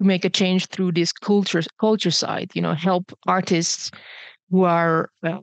make 0.00 0.24
a 0.24 0.30
change 0.30 0.66
through 0.68 0.92
this 0.92 1.12
culture 1.12 1.62
culture 1.80 2.10
side. 2.12 2.50
You 2.54 2.62
know, 2.62 2.74
help 2.74 3.12
artists 3.26 3.90
who 4.50 4.64
are 4.64 5.10
uh, 5.24 5.40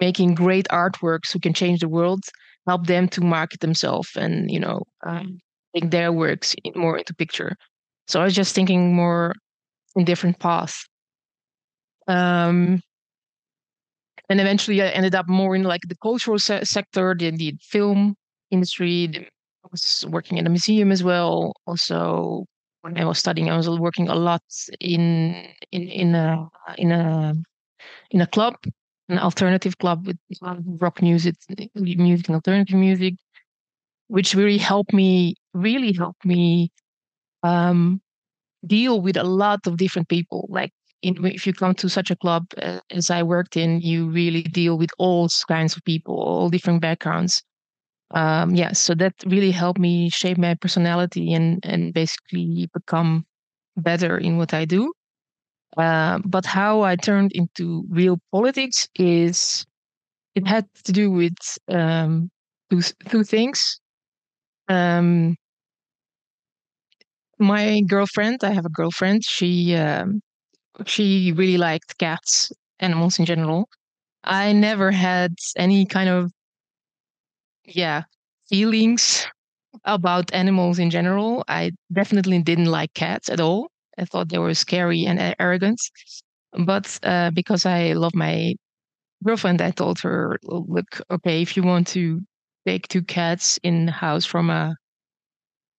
making 0.00 0.34
great 0.34 0.68
artworks 0.70 1.32
who 1.32 1.40
can 1.40 1.54
change 1.54 1.80
the 1.80 1.88
world, 1.88 2.22
help 2.66 2.86
them 2.86 3.08
to 3.10 3.20
market 3.22 3.60
themselves 3.60 4.10
and 4.16 4.50
you 4.50 4.60
know 4.60 4.82
um, 5.06 5.38
take 5.74 5.90
their 5.90 6.12
works 6.12 6.54
more 6.76 6.98
into 6.98 7.14
picture. 7.14 7.56
So 8.08 8.20
I 8.20 8.24
was 8.24 8.34
just 8.34 8.54
thinking 8.54 8.94
more 8.94 9.34
in 9.96 10.04
different 10.04 10.38
paths. 10.40 10.86
Um, 12.06 12.80
and 14.28 14.40
eventually 14.40 14.82
I 14.82 14.88
ended 14.88 15.14
up 15.14 15.28
more 15.28 15.54
in 15.56 15.64
like 15.64 15.82
the 15.88 15.96
cultural 16.02 16.38
se- 16.38 16.64
sector, 16.64 17.14
the, 17.18 17.30
the 17.30 17.54
film 17.60 18.16
industry. 18.50 19.08
The, 19.08 19.20
I 19.20 19.68
was 19.70 20.04
working 20.08 20.38
in 20.38 20.46
a 20.46 20.50
museum 20.50 20.92
as 20.92 21.02
well. 21.02 21.54
Also, 21.66 22.44
when 22.82 22.98
I 22.98 23.04
was 23.04 23.18
studying, 23.18 23.50
I 23.50 23.56
was 23.56 23.68
working 23.68 24.08
a 24.08 24.14
lot 24.14 24.42
in 24.80 25.48
in 25.72 25.88
in 25.88 26.14
a 26.14 26.48
in 26.78 26.92
a 26.92 27.34
in 28.10 28.20
a 28.20 28.26
club, 28.26 28.56
an 29.08 29.18
alternative 29.18 29.78
club 29.78 30.06
with 30.06 30.18
rock 30.80 31.02
music, 31.02 31.36
music 31.74 32.28
and 32.28 32.36
alternative 32.36 32.76
music, 32.76 33.14
which 34.08 34.34
really 34.34 34.58
helped 34.58 34.92
me 34.92 35.34
really 35.54 35.92
helped 35.92 36.24
me 36.24 36.70
um, 37.42 38.00
deal 38.66 39.00
with 39.00 39.16
a 39.16 39.24
lot 39.24 39.66
of 39.66 39.76
different 39.76 40.08
people. 40.08 40.46
Like 40.50 40.72
in, 41.04 41.24
if 41.26 41.46
you 41.46 41.52
come 41.52 41.74
to 41.76 41.88
such 41.88 42.10
a 42.10 42.16
club 42.16 42.46
uh, 42.62 42.80
as 42.90 43.10
I 43.10 43.22
worked 43.22 43.56
in, 43.56 43.80
you 43.80 44.10
really 44.10 44.42
deal 44.42 44.78
with 44.78 44.90
all 44.98 45.28
kinds 45.48 45.76
of 45.76 45.84
people, 45.84 46.16
all 46.16 46.50
different 46.50 46.80
backgrounds. 46.80 47.42
Um, 48.12 48.54
yeah, 48.54 48.72
so 48.72 48.94
that 48.96 49.14
really 49.26 49.50
helped 49.50 49.80
me 49.80 50.10
shape 50.10 50.38
my 50.38 50.54
personality 50.54 51.32
and 51.34 51.60
and 51.64 51.94
basically 51.94 52.68
become 52.74 53.24
better 53.76 54.18
in 54.18 54.38
what 54.38 54.54
I 54.54 54.64
do. 54.66 54.92
Uh, 55.76 56.20
but 56.24 56.46
how 56.46 56.82
I 56.82 56.96
turned 56.96 57.32
into 57.34 57.84
real 57.90 58.18
politics 58.32 58.88
is 58.96 59.64
it 60.34 60.46
had 60.46 60.66
to 60.84 60.92
do 60.92 61.10
with 61.10 61.36
um, 61.68 62.30
two 62.70 62.82
two 63.10 63.24
things. 63.24 63.80
Um, 64.68 65.36
my 67.38 67.80
girlfriend, 67.82 68.42
I 68.44 68.50
have 68.52 68.64
a 68.66 68.70
girlfriend. 68.70 69.24
She 69.24 69.74
um, 69.74 70.20
she 70.86 71.32
really 71.32 71.58
liked 71.58 71.98
cats, 71.98 72.52
animals 72.80 73.18
in 73.18 73.24
general. 73.26 73.68
I 74.24 74.52
never 74.52 74.90
had 74.92 75.36
any 75.56 75.86
kind 75.86 76.08
of 76.10 76.32
yeah 77.66 78.02
feelings 78.48 79.26
about 79.84 80.32
animals 80.34 80.78
in 80.78 80.90
general. 80.90 81.44
I 81.48 81.72
definitely 81.92 82.42
didn't 82.42 82.66
like 82.66 82.94
cats 82.94 83.28
at 83.30 83.40
all. 83.40 83.68
I 83.98 84.04
thought 84.06 84.30
they 84.30 84.38
were 84.38 84.54
scary 84.54 85.06
and 85.06 85.36
arrogant. 85.40 85.80
But 86.66 86.98
uh, 87.04 87.30
because 87.32 87.66
I 87.66 87.92
love 87.94 88.14
my 88.14 88.54
girlfriend, 89.24 89.62
I 89.62 89.72
told 89.72 90.00
her, 90.00 90.38
"Look, 90.44 91.02
okay, 91.10 91.42
if 91.42 91.56
you 91.56 91.64
want 91.64 91.88
to 91.88 92.22
take 92.66 92.88
two 92.88 93.02
cats 93.02 93.58
in 93.64 93.86
the 93.86 93.92
house 93.92 94.26
from 94.26 94.50
a 94.50 94.76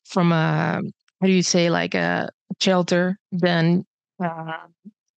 from 0.05 0.31
a 0.31 0.81
how 1.21 1.27
do 1.27 1.31
you 1.31 1.43
say 1.43 1.69
like 1.69 1.93
a 1.95 2.29
shelter, 2.61 3.17
then 3.31 3.85
uh, 4.23 4.67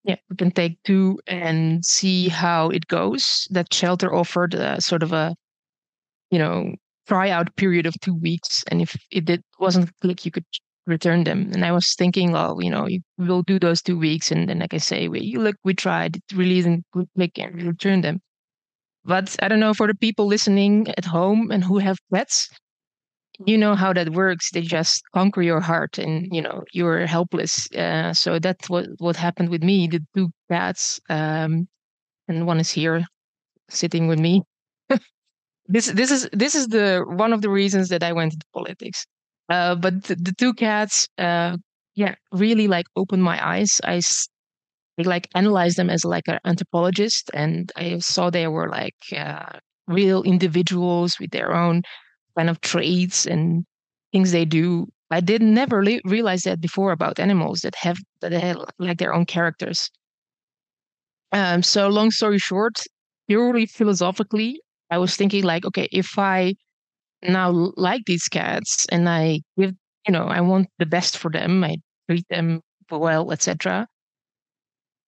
yeah, 0.04 0.16
we 0.30 0.36
can 0.38 0.52
take 0.52 0.82
two 0.84 1.20
and 1.28 1.86
see 1.86 2.30
how 2.30 2.70
it 2.70 2.88
goes. 2.88 3.48
That 3.52 3.74
shelter 3.74 4.14
offered 4.14 4.56
sort 4.80 5.04
of 5.04 5.14
a, 5.14 5.36
you 6.32 6.40
know, 6.40 6.74
tryout 7.08 7.56
period 7.56 7.86
of 7.86 8.00
two 8.02 8.16
weeks, 8.16 8.64
and 8.70 8.82
if 8.82 8.96
it 9.12 9.26
did, 9.26 9.42
wasn't 9.60 9.92
click, 10.02 10.26
you 10.26 10.32
could 10.32 10.46
return 10.86 11.26
them. 11.26 11.52
And 11.54 11.66
I 11.66 11.72
was 11.72 11.94
thinking, 11.96 12.32
well, 12.32 12.58
you 12.62 12.70
know, 12.70 12.88
we'll 13.18 13.44
do 13.44 13.60
those 13.60 13.82
two 13.82 13.98
weeks, 13.98 14.32
and 14.32 14.50
then 14.50 14.60
like 14.60 14.74
I 14.74 14.78
say, 14.78 15.08
we 15.08 15.22
you 15.22 15.40
look, 15.40 15.58
we 15.64 15.74
tried, 15.74 16.16
it 16.18 16.24
really 16.34 16.60
isn't 16.60 16.86
click, 16.94 17.38
and 17.38 17.56
we 17.56 17.64
return 17.64 18.02
them. 18.02 18.22
But 19.04 19.36
I 19.42 19.48
don't 19.48 19.60
know 19.60 19.74
for 19.74 19.88
the 19.88 19.96
people 19.96 20.26
listening 20.26 20.88
at 20.98 21.06
home 21.06 21.52
and 21.52 21.64
who 21.64 21.78
have 21.78 21.98
pets, 22.14 22.50
you 23.46 23.58
know 23.58 23.76
how 23.76 23.94
that 23.94 24.10
works 24.10 24.52
they 24.52 24.62
just 24.62 25.04
conquer 25.14 25.42
your 25.42 25.60
heart 25.60 25.98
and 25.98 26.28
you 26.32 26.42
know 26.42 26.64
you're 26.74 27.06
helpless. 27.06 27.72
Uh, 27.74 28.14
so 28.14 28.40
that's 28.40 28.70
what 28.70 28.88
what 29.00 29.16
happened 29.16 29.50
with 29.50 29.64
me 29.64 29.88
the 29.88 30.02
two 30.16 30.30
cats 30.50 31.00
um, 31.10 31.68
and 32.28 32.48
one 32.48 32.60
is 32.60 32.72
here 32.72 33.04
sitting 33.70 34.08
with 34.08 34.20
me. 34.20 34.44
This 35.70 35.88
this 35.88 36.12
is 36.12 36.30
this 36.32 36.56
is 36.56 36.68
the 36.68 37.04
one 37.06 37.34
of 37.34 37.42
the 37.42 37.50
reasons 37.50 37.90
that 37.90 38.02
i 38.02 38.14
went 38.14 38.34
into 38.34 38.46
politics. 38.54 39.06
Uh, 39.50 39.76
but 39.76 40.04
the, 40.04 40.16
the, 40.16 40.34
two 40.38 40.54
cats 40.54 41.08
uh, 41.18 41.58
yeah 41.96 42.16
really 42.32 42.68
like 42.68 42.86
opened 42.96 43.24
my 43.24 43.38
eyes. 43.46 43.82
I 43.84 44.02
like 45.04 45.28
analyzed 45.36 45.78
them 45.78 45.90
as 45.90 46.06
like 46.06 46.28
an 46.28 46.40
anthropologist 46.46 47.30
and 47.34 47.72
i 47.76 48.00
saw 48.00 48.30
they 48.30 48.48
were 48.48 48.70
like 48.70 48.96
uh, 49.16 49.60
real 49.88 50.24
individuals 50.24 51.20
with 51.20 51.32
their 51.32 51.54
own 51.54 51.82
kind 52.38 52.50
of 52.50 52.62
traits 52.62 53.26
and 53.26 53.66
things 54.12 54.32
they 54.32 54.46
do. 54.46 54.88
I 55.10 55.22
did 55.22 55.42
never 55.42 55.84
realize 56.06 56.44
that 56.44 56.62
before 56.62 56.92
about 56.92 57.20
animals 57.20 57.62
that 57.62 57.76
have 57.76 57.98
that 58.22 58.34
have 58.34 58.58
like 58.80 58.98
their 59.00 59.14
own 59.14 59.26
characters. 59.26 59.90
Um, 61.32 61.64
so 61.64 61.88
long 61.88 62.12
story 62.12 62.40
short, 62.40 62.84
purely 63.28 63.66
philosophically, 63.66 64.62
I 64.90 64.98
was 64.98 65.16
thinking 65.16 65.44
like, 65.44 65.66
okay, 65.66 65.88
if 65.92 66.18
I 66.18 66.56
now 67.24 67.72
like 67.78 68.04
these 68.06 68.28
cats 68.28 68.86
and 68.92 69.10
I 69.10 69.42
give, 69.58 69.74
you 70.08 70.14
know, 70.14 70.26
I 70.26 70.42
want 70.42 70.68
the 70.80 70.86
best 70.86 71.18
for 71.18 71.32
them, 71.32 71.64
I 71.64 71.78
treat 72.10 72.28
them 72.30 72.62
well, 72.92 73.32
etc. 73.32 73.88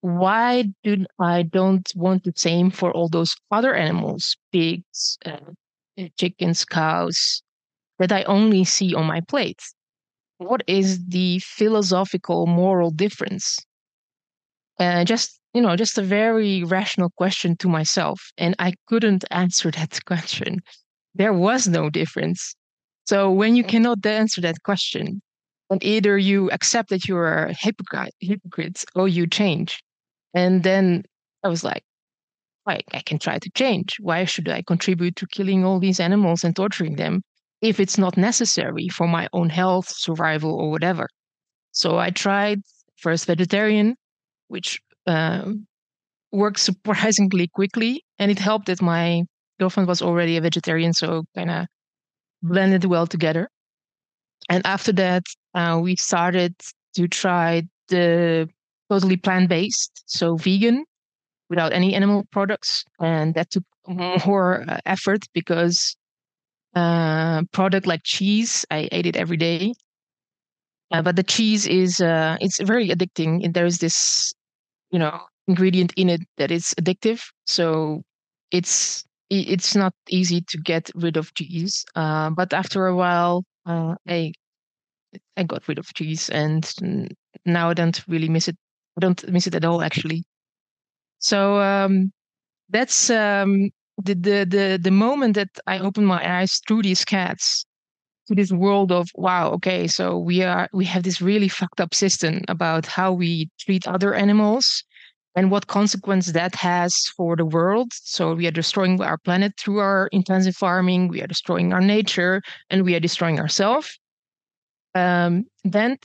Why 0.02 0.64
do 0.82 1.06
I 1.18 1.42
don't 1.42 1.90
want 1.94 2.24
the 2.24 2.32
same 2.36 2.70
for 2.70 2.92
all 2.92 3.08
those 3.08 3.34
other 3.50 3.74
animals, 3.74 4.36
pigs, 4.52 5.18
uh, 5.24 5.38
chickens, 6.18 6.64
cows 6.64 7.42
that 7.98 8.12
I 8.12 8.22
only 8.24 8.64
see 8.64 8.94
on 8.94 9.06
my 9.06 9.20
plate? 9.20 9.60
What 10.38 10.62
is 10.66 11.04
the 11.06 11.38
philosophical, 11.40 12.46
moral 12.46 12.90
difference? 12.90 13.58
Uh, 14.78 15.04
just 15.04 15.40
you 15.52 15.60
know, 15.60 15.76
just 15.76 15.98
a 15.98 16.02
very 16.02 16.62
rational 16.64 17.10
question 17.16 17.56
to 17.56 17.68
myself, 17.68 18.20
and 18.38 18.54
I 18.58 18.72
couldn't 18.86 19.24
answer 19.30 19.70
that 19.72 20.04
question. 20.04 20.60
There 21.14 21.32
was 21.32 21.66
no 21.66 21.90
difference. 21.90 22.54
So 23.06 23.30
when 23.30 23.56
you 23.56 23.64
cannot 23.64 24.06
answer 24.06 24.40
that 24.42 24.62
question, 24.62 25.20
then 25.68 25.78
either 25.82 26.16
you 26.16 26.50
accept 26.50 26.90
that 26.90 27.08
you 27.08 27.16
are 27.16 27.46
a 27.46 27.54
hypocrite, 27.54 28.14
hypocrite 28.20 28.84
or 28.94 29.08
you 29.08 29.26
change. 29.26 29.82
And 30.34 30.62
then 30.62 31.02
I 31.42 31.48
was 31.48 31.64
like, 31.64 31.82
I, 32.70 32.80
I 32.92 33.00
can 33.00 33.18
try 33.18 33.38
to 33.38 33.50
change. 33.54 33.96
Why 34.00 34.24
should 34.24 34.48
I 34.48 34.62
contribute 34.62 35.16
to 35.16 35.26
killing 35.26 35.64
all 35.64 35.80
these 35.80 36.00
animals 36.00 36.44
and 36.44 36.54
torturing 36.54 36.96
them 36.96 37.22
if 37.60 37.80
it's 37.80 37.98
not 37.98 38.16
necessary 38.16 38.88
for 38.88 39.06
my 39.06 39.28
own 39.32 39.50
health, 39.50 39.88
survival, 39.88 40.52
or 40.54 40.70
whatever? 40.70 41.08
So 41.72 41.98
I 41.98 42.10
tried 42.10 42.60
first 42.96 43.26
vegetarian, 43.26 43.96
which 44.48 44.80
uh, 45.06 45.52
worked 46.32 46.60
surprisingly 46.68 47.48
quickly, 47.48 48.04
and 48.18 48.30
it 48.30 48.38
helped 48.38 48.66
that 48.66 48.82
my 48.82 49.24
girlfriend 49.58 49.88
was 49.88 50.02
already 50.02 50.36
a 50.36 50.40
vegetarian, 50.40 50.92
so 50.92 51.24
kind 51.34 51.50
of 51.50 51.66
blended 52.42 52.84
well 52.84 53.06
together. 53.06 53.48
And 54.48 54.66
after 54.66 54.92
that, 54.92 55.24
uh, 55.54 55.78
we 55.82 55.96
started 55.96 56.54
to 56.94 57.08
try 57.08 57.62
the 57.88 58.48
totally 58.88 59.16
plant 59.16 59.48
based, 59.48 60.02
so 60.06 60.36
vegan, 60.36 60.84
without 61.50 61.72
any 61.72 61.94
animal 61.94 62.24
products, 62.32 62.84
and 63.00 63.34
that 63.34 63.50
took 63.50 63.64
more 64.24 64.64
uh, 64.68 64.78
effort 64.86 65.26
because 65.34 65.96
uh, 66.74 67.42
product 67.52 67.86
like 67.86 68.02
cheese, 68.04 68.64
I 68.70 68.88
ate 68.92 69.06
it 69.06 69.16
every 69.16 69.36
day. 69.36 69.74
Uh, 70.92 71.02
but 71.02 71.16
the 71.16 71.22
cheese 71.22 71.66
is 71.66 72.00
uh, 72.00 72.36
it's 72.40 72.60
very 72.60 72.88
addicting. 72.88 73.44
and 73.44 73.54
There's 73.54 73.78
this, 73.78 74.32
you 74.90 74.98
know, 74.98 75.20
ingredient 75.46 75.92
in 75.96 76.08
it 76.08 76.20
that 76.36 76.50
is 76.50 76.74
addictive. 76.80 77.22
So 77.46 78.02
it's 78.50 79.04
it's 79.30 79.76
not 79.76 79.92
easy 80.08 80.40
to 80.48 80.58
get 80.58 80.90
rid 80.94 81.16
of 81.16 81.34
cheese. 81.34 81.84
Uh, 81.94 82.30
but 82.30 82.52
after 82.52 82.86
a 82.86 82.96
while, 82.96 83.44
uh, 83.66 83.94
I 84.08 84.32
I 85.36 85.42
got 85.44 85.66
rid 85.68 85.78
of 85.78 85.92
cheese, 85.94 86.28
and 86.30 86.64
now 87.44 87.70
I 87.70 87.74
don't 87.74 88.02
really 88.08 88.28
miss 88.28 88.48
it. 88.48 88.56
I 88.96 89.00
don't 89.00 89.28
miss 89.30 89.46
it 89.46 89.54
at 89.54 89.64
all, 89.64 89.82
actually. 89.82 90.24
So 91.20 91.60
um, 91.60 92.12
that's 92.68 93.10
um, 93.10 93.70
the, 94.02 94.14
the 94.14 94.46
the 94.48 94.80
the 94.82 94.90
moment 94.90 95.34
that 95.36 95.50
I 95.66 95.78
opened 95.78 96.06
my 96.06 96.22
eyes 96.38 96.60
through 96.66 96.82
these 96.82 97.04
cats 97.04 97.64
to 98.28 98.34
this 98.34 98.52
world 98.52 98.92
of 98.92 99.08
wow 99.14 99.50
okay 99.50 99.88
so 99.88 100.16
we 100.16 100.42
are 100.42 100.68
we 100.72 100.84
have 100.84 101.02
this 101.02 101.20
really 101.20 101.48
fucked 101.48 101.80
up 101.80 101.94
system 101.94 102.42
about 102.48 102.86
how 102.86 103.12
we 103.12 103.50
treat 103.58 103.88
other 103.88 104.14
animals 104.14 104.84
and 105.36 105.50
what 105.50 105.66
consequence 105.68 106.32
that 106.32 106.54
has 106.56 106.94
for 107.16 107.36
the 107.36 107.44
world. 107.44 107.92
So 107.92 108.34
we 108.34 108.46
are 108.46 108.52
destroying 108.52 109.00
our 109.00 109.18
planet 109.18 109.52
through 109.58 109.78
our 109.78 110.08
intensive 110.12 110.56
farming 110.56 111.08
we 111.08 111.22
are 111.22 111.26
destroying 111.26 111.72
our 111.72 111.80
nature 111.80 112.42
and 112.68 112.84
we 112.84 112.94
are 112.94 113.00
destroying 113.00 113.38
ourselves. 113.38 113.98
Um, 114.94 115.44
then 115.64 115.98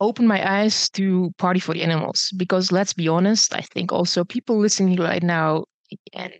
opened 0.00 0.28
my 0.28 0.60
eyes 0.60 0.88
to 0.90 1.30
party 1.38 1.60
for 1.60 1.74
the 1.74 1.82
animals 1.82 2.30
because 2.36 2.70
let's 2.70 2.92
be 2.92 3.08
honest 3.08 3.54
i 3.54 3.60
think 3.60 3.92
also 3.92 4.24
people 4.24 4.58
listening 4.58 4.96
right 4.96 5.22
now 5.22 5.64
and 6.12 6.32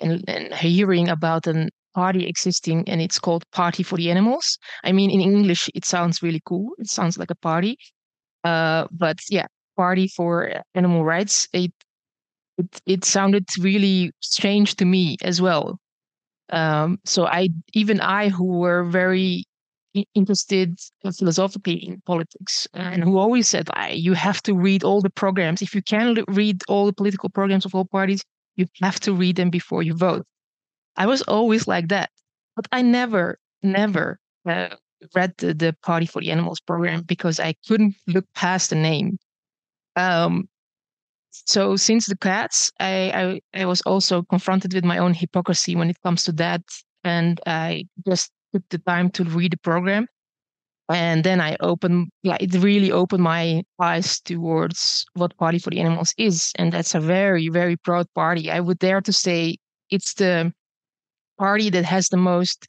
and, 0.00 0.24
and 0.28 0.54
hearing 0.54 1.08
about 1.08 1.46
an 1.46 1.70
party 1.94 2.26
existing 2.26 2.88
and 2.88 3.00
it's 3.00 3.18
called 3.18 3.44
Party 3.52 3.82
for 3.82 3.96
the 3.96 4.10
Animals. 4.10 4.58
I 4.84 4.92
mean, 4.92 5.10
in 5.10 5.20
English, 5.20 5.68
it 5.74 5.84
sounds 5.84 6.22
really 6.22 6.42
cool. 6.44 6.70
It 6.78 6.88
sounds 6.88 7.18
like 7.18 7.30
a 7.30 7.36
party. 7.36 7.78
Uh, 8.44 8.86
but 8.90 9.18
yeah, 9.30 9.46
Party 9.76 10.08
for 10.08 10.62
Animal 10.74 11.04
Rights. 11.04 11.48
It, 11.52 11.72
it, 12.58 12.80
it 12.86 13.04
sounded 13.04 13.46
really 13.58 14.12
strange 14.20 14.76
to 14.76 14.84
me 14.84 15.16
as 15.22 15.40
well. 15.40 15.78
Um, 16.50 16.98
so 17.04 17.26
I, 17.26 17.48
even 17.72 18.00
I, 18.00 18.28
who 18.28 18.44
were 18.44 18.84
very 18.84 19.44
interested 20.14 20.78
philosophically 21.02 21.74
in 21.86 22.00
politics 22.06 22.66
and 22.74 23.04
who 23.04 23.18
always 23.18 23.48
said, 23.48 23.68
you 23.90 24.14
have 24.14 24.42
to 24.42 24.54
read 24.54 24.84
all 24.84 25.00
the 25.00 25.10
programs. 25.10 25.62
If 25.62 25.74
you 25.74 25.82
can 25.82 26.24
read 26.28 26.62
all 26.68 26.86
the 26.86 26.92
political 26.92 27.28
programs 27.28 27.64
of 27.64 27.74
all 27.74 27.84
parties, 27.84 28.22
you 28.56 28.66
have 28.82 29.00
to 29.00 29.12
read 29.12 29.36
them 29.36 29.50
before 29.50 29.82
you 29.82 29.94
vote. 29.94 30.24
I 30.96 31.06
was 31.06 31.22
always 31.22 31.66
like 31.66 31.88
that, 31.88 32.10
but 32.56 32.66
I 32.72 32.82
never, 32.82 33.38
never 33.62 34.18
uh, 34.46 34.76
read 35.14 35.34
the, 35.38 35.54
the 35.54 35.76
Party 35.82 36.06
for 36.06 36.20
the 36.20 36.30
Animals 36.30 36.60
program 36.60 37.02
because 37.02 37.40
I 37.40 37.54
couldn't 37.66 37.96
look 38.06 38.26
past 38.34 38.70
the 38.70 38.76
name. 38.76 39.18
Um, 39.96 40.48
so 41.30 41.76
since 41.76 42.06
the 42.06 42.16
cats, 42.16 42.70
I, 42.78 43.40
I, 43.54 43.62
I 43.62 43.64
was 43.64 43.80
also 43.82 44.22
confronted 44.22 44.74
with 44.74 44.84
my 44.84 44.98
own 44.98 45.14
hypocrisy 45.14 45.76
when 45.76 45.88
it 45.88 45.96
comes 46.02 46.24
to 46.24 46.32
that, 46.32 46.62
and 47.04 47.40
I 47.46 47.84
just 48.06 48.30
took 48.52 48.62
the 48.70 48.78
time 48.78 49.10
to 49.10 49.24
read 49.24 49.52
the 49.52 49.58
program, 49.58 50.06
and 50.88 51.24
then 51.24 51.40
I 51.40 51.56
opened, 51.60 52.08
yeah, 52.22 52.36
it 52.40 52.54
really 52.54 52.92
opened 52.92 53.22
my 53.22 53.62
eyes 53.80 54.20
towards 54.20 55.04
what 55.14 55.36
Party 55.38 55.58
for 55.58 55.70
the 55.70 55.80
Animals 55.80 56.12
is, 56.18 56.52
and 56.56 56.72
that's 56.72 56.94
a 56.94 57.00
very, 57.00 57.48
very 57.48 57.76
proud 57.76 58.06
party. 58.14 58.50
I 58.50 58.60
would 58.60 58.78
dare 58.78 59.00
to 59.00 59.12
say 59.12 59.56
it's 59.90 60.14
the 60.14 60.52
party 61.38 61.70
that 61.70 61.84
has 61.84 62.08
the 62.08 62.16
most 62.16 62.66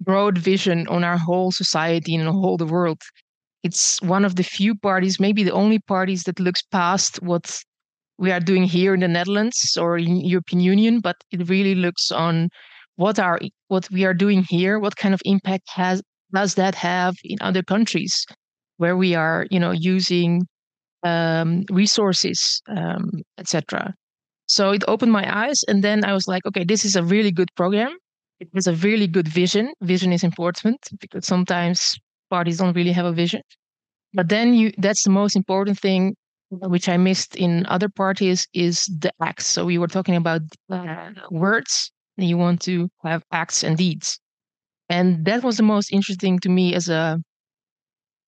broad 0.00 0.38
vision 0.38 0.88
on 0.88 1.04
our 1.04 1.18
whole 1.18 1.52
society 1.52 2.14
and 2.14 2.26
the 2.26 2.32
whole 2.32 2.56
the 2.56 2.66
world. 2.66 3.00
It's 3.62 4.02
one 4.02 4.24
of 4.24 4.34
the 4.34 4.42
few 4.42 4.74
parties, 4.74 5.20
maybe 5.20 5.44
the 5.44 5.52
only 5.52 5.78
parties 5.78 6.24
that 6.24 6.40
looks 6.40 6.62
past 6.62 7.22
what 7.22 7.62
we 8.18 8.32
are 8.32 8.40
doing 8.40 8.64
here 8.64 8.94
in 8.94 9.00
the 9.00 9.08
Netherlands 9.08 9.76
or 9.80 9.98
in 9.98 10.16
European 10.16 10.60
Union, 10.60 11.00
but 11.00 11.16
it 11.30 11.48
really 11.48 11.74
looks 11.74 12.10
on 12.10 12.48
what 12.96 13.18
are 13.18 13.40
what 13.68 13.88
we 13.90 14.04
are 14.04 14.14
doing 14.14 14.44
here, 14.44 14.78
what 14.78 14.96
kind 14.96 15.14
of 15.14 15.20
impact 15.24 15.68
has 15.70 16.02
does 16.34 16.54
that 16.54 16.74
have 16.74 17.14
in 17.24 17.38
other 17.40 17.62
countries 17.62 18.26
where 18.78 18.96
we 18.96 19.14
are, 19.14 19.46
you 19.50 19.60
know, 19.60 19.70
using 19.70 20.46
um, 21.02 21.64
resources, 21.70 22.62
um, 22.68 23.10
etc. 23.38 23.94
So 24.46 24.70
it 24.70 24.84
opened 24.88 25.12
my 25.12 25.26
eyes, 25.44 25.62
and 25.68 25.82
then 25.82 26.04
I 26.04 26.12
was 26.12 26.26
like, 26.26 26.44
okay, 26.46 26.64
this 26.64 26.84
is 26.84 26.96
a 26.96 27.02
really 27.02 27.32
good 27.32 27.48
program. 27.56 27.96
It 28.40 28.48
has 28.54 28.66
a 28.66 28.74
really 28.74 29.06
good 29.06 29.28
vision. 29.28 29.72
Vision 29.82 30.12
is 30.12 30.24
important 30.24 30.78
because 31.00 31.26
sometimes 31.26 31.96
parties 32.28 32.58
don't 32.58 32.74
really 32.74 32.92
have 32.92 33.06
a 33.06 33.12
vision. 33.12 33.42
But 34.14 34.28
then 34.28 34.54
you 34.54 34.72
that's 34.78 35.04
the 35.04 35.10
most 35.10 35.36
important 35.36 35.78
thing 35.78 36.14
which 36.50 36.88
I 36.88 36.96
missed 36.96 37.34
in 37.36 37.64
other 37.66 37.88
parties 37.88 38.46
is 38.52 38.84
the 39.00 39.10
acts. 39.22 39.46
So 39.46 39.64
we 39.64 39.78
were 39.78 39.88
talking 39.88 40.16
about 40.16 40.42
uh, 40.70 41.10
words, 41.30 41.90
and 42.18 42.28
you 42.28 42.36
want 42.36 42.60
to 42.62 42.88
have 43.02 43.22
acts 43.32 43.62
and 43.62 43.76
deeds. 43.76 44.18
And 44.88 45.24
that 45.24 45.42
was 45.42 45.56
the 45.56 45.62
most 45.62 45.92
interesting 45.92 46.38
to 46.40 46.48
me 46.48 46.74
as 46.74 46.88
a 46.88 47.18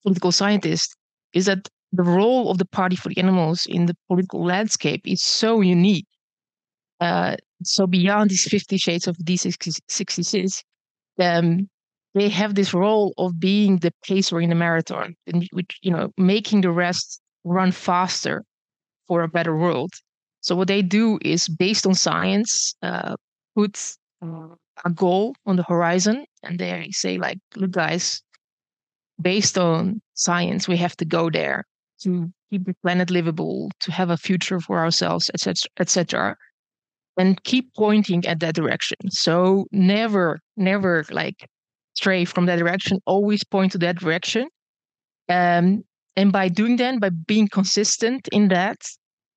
political 0.03 0.31
scientist 0.31 0.95
is 1.33 1.45
that 1.45 1.67
the 1.91 2.03
role 2.03 2.49
of 2.49 2.57
the 2.57 2.65
Party 2.65 2.95
for 2.95 3.09
the 3.09 3.17
Animals 3.17 3.65
in 3.65 3.85
the 3.85 3.95
political 4.07 4.43
landscape 4.43 5.01
is 5.05 5.21
so 5.21 5.61
unique. 5.61 6.07
Uh, 6.99 7.35
so 7.63 7.87
beyond 7.87 8.29
these 8.29 8.47
50 8.47 8.77
shades 8.77 9.07
of 9.07 9.17
D66, 9.17 10.63
um, 11.19 11.69
they 12.13 12.29
have 12.29 12.55
this 12.55 12.73
role 12.73 13.13
of 13.17 13.39
being 13.39 13.77
the 13.77 13.91
pacer 14.05 14.39
in 14.39 14.49
the 14.49 14.55
marathon, 14.55 15.15
which, 15.51 15.77
you 15.81 15.91
know, 15.91 16.11
making 16.17 16.61
the 16.61 16.71
rest 16.71 17.21
run 17.43 17.71
faster 17.71 18.43
for 19.07 19.21
a 19.21 19.27
better 19.27 19.55
world. 19.55 19.91
So 20.41 20.55
what 20.55 20.67
they 20.67 20.81
do 20.81 21.19
is 21.23 21.47
based 21.47 21.85
on 21.85 21.93
science, 21.93 22.75
uh, 22.81 23.15
put 23.55 23.95
uh, 24.21 24.55
a 24.83 24.89
goal 24.89 25.35
on 25.45 25.55
the 25.55 25.63
horizon, 25.63 26.25
and 26.43 26.59
they 26.59 26.89
say 26.91 27.17
like, 27.17 27.39
look, 27.55 27.71
guys, 27.71 28.21
based 29.21 29.57
on 29.57 30.01
science, 30.13 30.67
we 30.67 30.77
have 30.77 30.95
to 30.97 31.05
go 31.05 31.29
there 31.29 31.63
to 32.01 32.31
keep 32.49 32.65
the 32.65 32.75
planet 32.83 33.09
livable, 33.09 33.71
to 33.79 33.91
have 33.91 34.09
a 34.09 34.17
future 34.17 34.59
for 34.59 34.79
ourselves, 34.79 35.31
etc., 35.33 35.69
etc 35.79 36.35
and 37.17 37.41
keep 37.43 37.73
pointing 37.75 38.25
at 38.25 38.39
that 38.39 38.55
direction. 38.55 38.97
So 39.09 39.67
never, 39.71 40.39
never 40.57 41.05
like 41.09 41.47
stray 41.93 42.25
from 42.25 42.45
that 42.47 42.57
direction. 42.57 42.99
Always 43.05 43.43
point 43.43 43.71
to 43.73 43.77
that 43.79 43.97
direction. 43.97 44.49
Um, 45.29 45.83
and 46.15 46.31
by 46.31 46.49
doing 46.49 46.77
that, 46.77 46.99
by 46.99 47.09
being 47.09 47.47
consistent 47.47 48.27
in 48.31 48.49
that, 48.49 48.77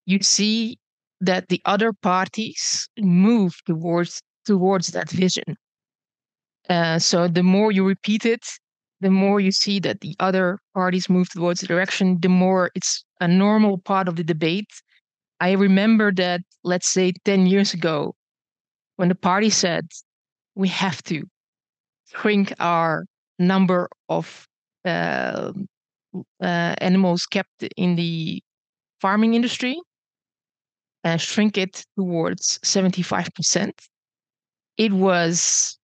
you 0.07 0.22
see 0.22 0.78
that 1.20 1.48
the 1.48 1.61
other 1.64 1.92
parties 1.92 2.88
move 2.98 3.54
towards 3.66 4.20
towards 4.46 4.88
that 4.88 5.11
vision. 5.11 5.57
Uh, 6.68 6.98
so 6.98 7.28
the 7.28 7.42
more 7.42 7.72
you 7.72 7.85
repeat 7.85 8.24
it, 8.24 8.46
the 9.00 9.11
more 9.11 9.40
you 9.40 9.52
see 9.52 9.78
that 9.81 10.00
the 10.00 10.14
other 10.20 10.59
parties 10.74 11.09
move 11.09 11.28
towards 11.31 11.61
the 11.61 11.66
direction, 11.66 12.18
the 12.20 12.28
more 12.28 12.70
it's 12.74 13.04
a 13.20 13.28
normal 13.28 13.78
part 13.78 14.09
of 14.09 14.16
the 14.16 14.24
debate 14.24 14.70
I 15.40 15.52
remember 15.52 16.12
that, 16.14 16.42
let's 16.64 16.88
say, 16.88 17.12
10 17.24 17.46
years 17.46 17.72
ago, 17.72 18.14
when 18.96 19.09
the 19.09 19.14
party 19.14 19.50
said 19.50 19.87
we 20.54 20.68
have 20.68 21.02
to 21.04 21.24
shrink 22.07 22.52
our 22.59 23.04
number 23.38 23.88
of 24.09 24.46
uh, 24.85 25.52
uh, 26.42 26.74
animals 26.78 27.26
kept 27.26 27.62
in 27.76 27.94
the 27.94 28.42
farming 29.00 29.35
industry 29.35 29.81
and 31.08 31.20
shrink 31.20 31.56
it 31.56 31.84
towards 31.96 32.58
75%. 32.62 33.72
It 34.76 34.92
was 34.92 35.78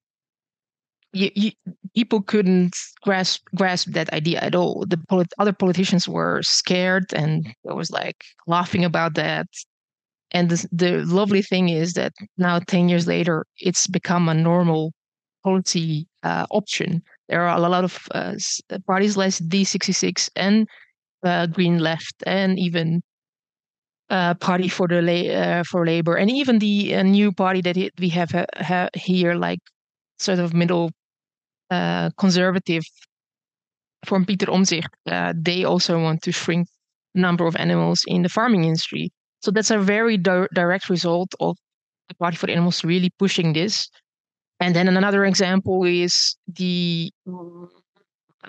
you, 1.12 1.30
you, 1.34 1.52
people 1.94 2.20
couldn't 2.22 2.76
grasp 3.02 3.46
grasp 3.54 3.88
that 3.92 4.12
idea 4.12 4.40
at 4.40 4.54
all. 4.54 4.84
The 4.87 4.98
polit- 5.08 5.32
other 5.38 5.52
politicians 5.52 6.08
were 6.08 6.42
scared 6.42 7.12
and 7.14 7.46
it 7.46 7.74
was 7.74 7.90
like 7.90 8.24
laughing 8.46 8.84
about 8.84 9.14
that. 9.14 9.46
And 10.32 10.50
the, 10.50 10.68
the 10.72 10.90
lovely 11.04 11.42
thing 11.42 11.68
is 11.68 11.92
that 11.94 12.12
now, 12.37 12.58
ten 12.58 12.88
years 12.88 13.06
later, 13.06 13.46
it's 13.58 13.87
become 13.87 14.28
a 14.28 14.34
normal 14.34 14.92
policy 15.44 16.08
uh, 16.24 16.46
option. 16.50 17.02
There 17.28 17.42
are 17.46 17.56
a 17.56 17.60
lot 17.60 17.84
of 17.84 18.08
uh, 18.12 18.34
parties 18.87 19.16
like 19.16 19.34
D66 19.34 20.28
and 20.34 20.66
uh, 21.22 21.46
Green 21.46 21.78
Left, 21.78 22.16
and 22.26 22.58
even 22.58 23.02
uh, 24.14 24.35
Party 24.35 24.68
for 24.68 24.87
the 24.87 25.03
la- 25.03 25.35
uh, 25.42 25.62
for 25.64 25.85
Labor, 25.85 26.14
and 26.16 26.31
even 26.31 26.61
the 26.61 26.94
uh, 26.94 27.03
new 27.03 27.33
party 27.33 27.61
that 27.62 27.77
we 27.98 28.09
have 28.11 28.31
ha- 28.57 28.88
here, 28.94 29.35
like 29.35 29.59
sort 30.18 30.38
of 30.38 30.55
middle 30.55 30.90
uh, 31.70 32.11
conservative 32.16 32.85
from 34.05 34.24
Peter 34.24 34.46
uh, 34.50 35.33
they 35.37 35.64
also 35.64 36.00
want 36.00 36.22
to 36.22 36.31
shrink 36.31 36.68
the 37.14 37.20
number 37.20 37.46
of 37.46 37.57
animals 37.57 38.05
in 38.07 38.22
the 38.22 38.29
farming 38.29 38.64
industry. 38.64 39.11
So 39.40 39.50
that's 39.50 39.70
a 39.70 39.79
very 39.79 40.16
di- 40.16 40.48
direct 40.55 40.88
result 40.88 41.35
of 41.40 41.57
the 42.09 42.14
Party 42.14 42.37
for 42.37 42.46
the 42.46 42.53
Animals 42.53 42.85
really 42.85 43.11
pushing 43.18 43.53
this. 43.53 43.88
And 44.61 44.77
then 44.77 44.88
another 44.88 45.24
example 45.24 45.85
is 45.85 46.37
the 46.46 47.11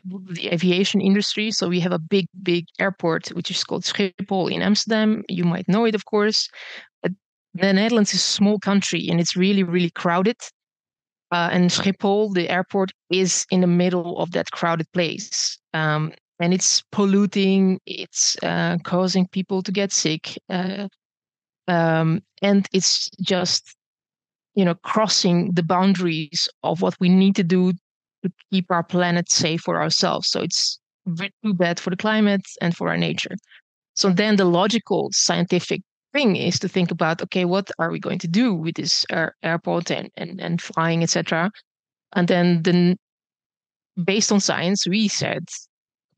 the 0.03 0.49
aviation 0.53 1.01
industry. 1.01 1.51
So 1.51 1.67
we 1.67 1.79
have 1.79 1.91
a 1.91 1.99
big, 1.99 2.27
big 2.43 2.65
airport 2.79 3.29
which 3.29 3.51
is 3.51 3.63
called 3.63 3.83
Schiphol 3.83 4.51
in 4.51 4.61
Amsterdam. 4.61 5.23
You 5.29 5.43
might 5.43 5.67
know 5.67 5.85
it, 5.85 5.95
of 5.95 6.05
course. 6.05 6.49
The 7.03 7.71
Netherlands 7.71 8.13
is 8.13 8.19
a 8.19 8.23
small 8.23 8.59
country 8.59 9.07
and 9.09 9.19
it's 9.19 9.37
really, 9.37 9.63
really 9.63 9.91
crowded. 9.91 10.37
Uh, 11.31 11.49
and 11.51 11.69
Schiphol, 11.69 12.33
the 12.33 12.49
airport, 12.49 12.91
is 13.09 13.45
in 13.49 13.61
the 13.61 13.67
middle 13.67 14.17
of 14.19 14.31
that 14.31 14.51
crowded 14.51 14.91
place. 14.91 15.57
Um, 15.73 16.11
and 16.39 16.53
it's 16.53 16.83
polluting, 16.91 17.79
it's 17.85 18.35
uh, 18.43 18.77
causing 18.83 19.27
people 19.29 19.63
to 19.63 19.71
get 19.71 19.93
sick. 19.93 20.37
Uh, 20.49 20.89
um, 21.67 22.21
and 22.41 22.67
it's 22.73 23.09
just, 23.21 23.75
you 24.53 24.65
know, 24.65 24.75
crossing 24.83 25.53
the 25.53 25.63
boundaries 25.63 26.49
of 26.63 26.81
what 26.81 26.95
we 26.99 27.09
need 27.09 27.35
to 27.37 27.43
do 27.43 27.71
to 28.25 28.33
keep 28.51 28.71
our 28.71 28.83
planet 28.83 29.31
safe 29.31 29.61
for 29.61 29.81
ourselves. 29.81 30.29
So 30.29 30.41
it's 30.41 30.79
too 31.43 31.53
bad 31.53 31.79
for 31.79 31.89
the 31.89 31.97
climate 31.97 32.45
and 32.61 32.75
for 32.75 32.89
our 32.89 32.97
nature. 32.97 33.35
So 33.93 34.09
then 34.09 34.35
the 34.35 34.45
logical 34.45 35.09
scientific 35.11 35.81
thing 36.11 36.35
is 36.35 36.59
to 36.59 36.67
think 36.67 36.91
about 36.91 37.21
okay, 37.21 37.45
what 37.45 37.69
are 37.79 37.91
we 37.91 37.99
going 37.99 38.19
to 38.19 38.27
do 38.27 38.53
with 38.53 38.75
this 38.75 39.05
air, 39.09 39.35
airport 39.43 39.91
and, 39.91 40.09
and, 40.17 40.41
and 40.41 40.61
flying, 40.61 41.03
etc. 41.03 41.51
And 42.13 42.27
then 42.27 42.63
the 42.63 42.97
based 44.03 44.31
on 44.31 44.39
science, 44.39 44.87
we 44.87 45.07
said, 45.07 45.45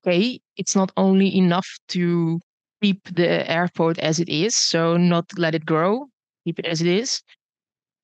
okay, 0.06 0.40
it's 0.56 0.76
not 0.76 0.92
only 0.98 1.36
enough 1.36 1.68
to 1.90 2.40
keep 2.82 3.04
the 3.14 3.50
airport 3.50 4.00
as 4.00 4.20
it 4.20 4.30
is, 4.30 4.56
so 4.56 4.98
not 4.98 5.26
let 5.38 5.56
it 5.56 5.66
grow, 5.66 6.06
keep 6.46 6.60
it 6.60 6.66
as 6.66 6.82
it 6.82 6.88
is. 6.88 7.22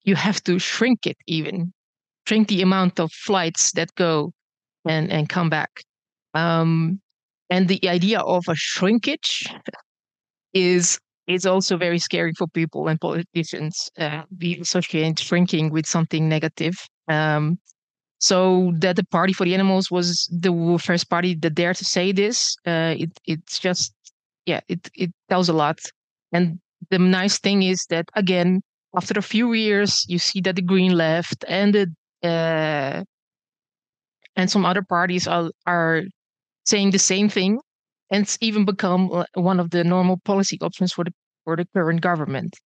You 0.04 0.16
have 0.16 0.44
to 0.44 0.60
shrink 0.60 1.08
it 1.08 1.18
even, 1.28 1.74
shrink 2.26 2.48
the 2.48 2.62
amount 2.62 3.00
of 3.00 3.12
flights 3.12 3.72
that 3.74 3.94
go 3.96 4.34
and, 4.86 5.12
and 5.12 5.30
come 5.30 5.50
back. 5.50 5.84
Um, 6.34 7.02
and 7.50 7.68
the 7.68 7.88
idea 7.88 8.20
of 8.20 8.44
a 8.48 8.56
shrinkage 8.56 9.46
is 10.54 11.00
is 11.26 11.46
also 11.46 11.78
very 11.78 12.00
scary 12.00 12.34
for 12.38 12.48
people 12.48 12.90
and 12.90 13.00
politicians. 13.00 13.90
Uh, 13.98 14.24
we 14.42 14.60
associate 14.60 15.18
shrinking 15.20 15.72
with 15.72 15.86
something 15.86 16.28
negative. 16.28 16.76
Um, 17.08 17.60
so 18.20 18.74
that 18.80 18.96
the 18.96 19.06
Party 19.06 19.34
for 19.34 19.46
the 19.46 19.54
Animals 19.54 19.92
was 19.92 20.30
the 20.32 20.78
first 20.82 21.10
party 21.10 21.36
that 21.36 21.56
dared 21.56 21.76
to 21.78 21.86
say 21.86 22.12
this. 22.12 22.56
Uh, 22.66 22.96
it 22.98 23.12
it's 23.26 23.60
just 23.60 23.94
yeah, 24.46 24.62
it 24.68 24.90
it 24.96 25.12
tells 25.30 25.50
a 25.50 25.54
lot. 25.54 25.80
And 26.32 26.60
the 26.90 27.00
nice 27.00 27.40
thing 27.40 27.64
is 27.64 27.86
that 27.90 28.06
again, 28.16 28.62
after 28.96 29.18
a 29.20 29.22
few 29.22 29.54
years, 29.54 30.06
you 30.08 30.20
see 30.20 30.42
that 30.42 30.56
the 30.56 30.62
Green 30.62 30.94
Left 30.94 31.44
and 31.48 31.76
the 31.76 31.94
uh, 32.24 33.04
and 34.36 34.50
some 34.50 34.66
other 34.66 34.82
parties 34.82 35.28
are 35.28 35.52
are 35.66 36.04
saying 36.66 36.92
the 36.92 37.00
same 37.00 37.30
thing, 37.30 37.60
and 38.10 38.24
it's 38.24 38.38
even 38.42 38.66
become 38.66 39.12
uh, 39.12 39.26
one 39.36 39.60
of 39.60 39.70
the 39.72 39.84
normal 39.84 40.18
policy 40.26 40.58
options 40.62 40.94
for 40.94 41.04
the 41.04 41.14
for 41.44 41.56
the 41.56 41.66
current 41.74 42.02
government. 42.02 42.58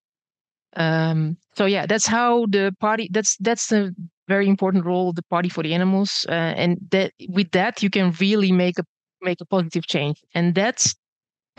Um, 0.76 1.38
so 1.56 1.64
yeah, 1.64 1.86
that's 1.86 2.06
how 2.06 2.46
the 2.46 2.74
party. 2.80 3.08
That's 3.10 3.36
that's 3.38 3.68
the 3.68 3.94
very 4.28 4.48
important 4.48 4.84
role 4.84 5.10
of 5.10 5.16
the 5.16 5.22
party 5.30 5.48
for 5.48 5.62
the 5.62 5.74
animals, 5.74 6.26
uh, 6.28 6.32
and 6.32 6.78
that 6.90 7.12
with 7.28 7.50
that 7.52 7.82
you 7.82 7.90
can 7.90 8.12
really 8.20 8.52
make 8.52 8.78
a 8.78 8.84
make 9.22 9.40
a 9.40 9.46
positive 9.46 9.86
change. 9.86 10.20
And 10.34 10.54
that's 10.54 10.94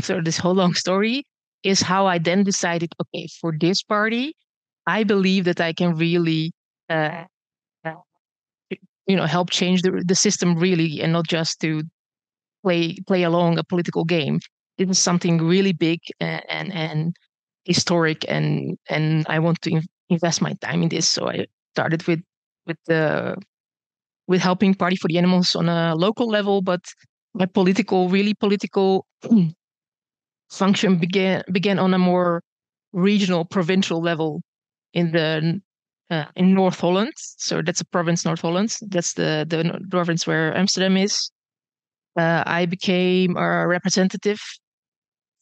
so 0.01 0.21
this 0.21 0.38
whole 0.38 0.53
long 0.53 0.73
story 0.73 1.25
is 1.63 1.81
how 1.81 2.05
I 2.05 2.19
then 2.19 2.43
decided. 2.43 2.93
Okay, 3.01 3.27
for 3.41 3.53
this 3.57 3.81
party, 3.83 4.36
I 4.86 5.03
believe 5.03 5.45
that 5.45 5.60
I 5.62 5.73
can 5.73 5.95
really, 5.95 6.51
uh, 6.89 7.25
you 9.08 9.15
know, 9.15 9.26
help 9.26 9.50
change 9.52 9.82
the 9.84 10.04
the 10.08 10.15
system 10.15 10.56
really, 10.58 11.02
and 11.02 11.13
not 11.13 11.28
just 11.28 11.60
to 11.62 11.84
play 12.63 12.98
play 13.08 13.24
along 13.24 13.58
a 13.58 13.63
political 13.63 14.06
game. 14.06 14.39
This 14.78 14.89
is 14.89 15.00
something 15.00 15.39
really 15.39 15.74
big 15.74 16.00
and 16.20 16.43
and, 16.50 16.74
and 16.74 17.15
historic, 17.65 18.26
and 18.30 18.78
and 18.89 19.26
I 19.30 19.39
want 19.39 19.62
to 19.63 19.82
invest 20.10 20.41
my 20.41 20.54
time 20.62 20.84
in 20.84 20.89
this. 20.89 21.10
So 21.10 21.30
I 21.30 21.48
started 21.76 22.08
with 22.08 22.22
with 22.67 22.78
the 22.88 23.38
with 24.28 24.41
helping 24.41 24.74
Party 24.76 24.96
for 24.98 25.08
the 25.08 25.17
Animals 25.17 25.56
on 25.56 25.70
a 25.70 25.96
local 25.96 26.28
level, 26.30 26.62
but 26.62 26.82
my 27.34 27.46
political, 27.46 28.10
really 28.10 28.34
political 28.34 29.06
function 30.50 30.98
began 30.98 31.43
began 31.52 31.80
on 31.80 31.93
a 31.93 32.00
more 32.00 32.41
regional, 32.93 33.46
provincial 33.46 34.02
level 34.02 34.41
in 34.93 35.12
the 35.12 35.62
uh, 36.10 36.26
in 36.36 36.54
North 36.54 36.80
Holland. 36.80 37.13
So 37.15 37.62
that's 37.62 37.82
a 37.82 37.86
province, 37.86 38.26
North 38.26 38.41
Holland. 38.41 38.76
That's 38.82 39.13
the 39.13 39.46
the 39.48 39.80
province 39.89 40.28
where 40.28 40.56
Amsterdam 40.56 40.98
is. 40.98 41.32
Uh, 42.17 42.43
I 42.46 42.65
became 42.65 43.38
a 43.38 43.67
representative 43.67 44.39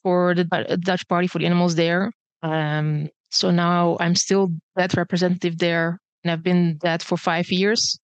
for 0.04 0.36
the 0.36 0.44
Dutch 0.82 1.08
Party 1.08 1.28
for 1.28 1.40
the 1.40 1.46
Animals 1.46 1.76
there. 1.76 2.12
Um, 2.44 3.10
so 3.32 3.50
now 3.50 3.98
I'm 4.00 4.16
still 4.16 4.50
that 4.76 4.94
representative 4.94 5.58
there 5.58 6.00
and 6.26 6.32
I've 6.32 6.44
been 6.44 6.80
that 6.82 7.04
for 7.04 7.18
five 7.18 7.52
years. 7.52 8.00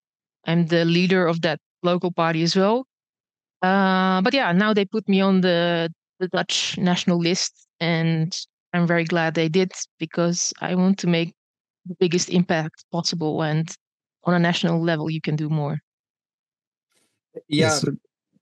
I'm 0.46 0.68
the 0.68 0.86
leader 0.86 1.26
of 1.26 1.42
that 1.42 1.60
local 1.82 2.12
party 2.12 2.44
as 2.44 2.56
well. 2.56 2.86
Uh, 3.64 4.22
but 4.22 4.34
yeah, 4.34 4.52
now 4.52 4.74
they 4.74 4.86
put 4.86 5.10
me 5.10 5.22
on 5.22 5.42
the 5.42 5.92
the 6.20 6.28
Dutch 6.28 6.78
national 6.78 7.18
list, 7.20 7.68
and 7.80 8.32
I'm 8.74 8.86
very 8.86 9.06
glad 9.06 9.34
they 9.34 9.50
did 9.50 9.72
because 9.98 10.54
I 10.62 10.76
want 10.76 11.00
to 11.00 11.08
make 11.08 11.34
the 11.86 11.96
biggest 12.00 12.30
impact 12.30 12.86
possible. 12.92 13.42
And 13.42 13.70
on 14.24 14.34
a 14.34 14.40
national 14.40 14.82
level, 14.82 15.10
you 15.10 15.22
can 15.22 15.36
do 15.36 15.50
more. 15.50 15.80
Yeah, 17.48 17.70
yes. 17.70 17.86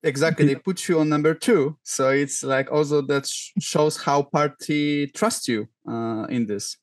exactly. 0.03 0.45
They 0.45 0.55
put 0.55 0.87
you 0.87 0.99
on 0.99 1.09
number 1.09 1.33
two, 1.33 1.77
so 1.83 2.09
it's 2.09 2.43
like 2.43 2.71
also 2.71 3.01
that 3.03 3.27
shows 3.59 3.97
how 3.97 4.23
party 4.23 5.07
trusts 5.07 5.47
you 5.47 5.67
uh, 5.87 6.25
in 6.29 6.47
this. 6.47 6.77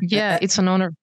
Yeah, 0.00 0.38
it's 0.40 0.58
an 0.58 0.68
honor 0.68 0.94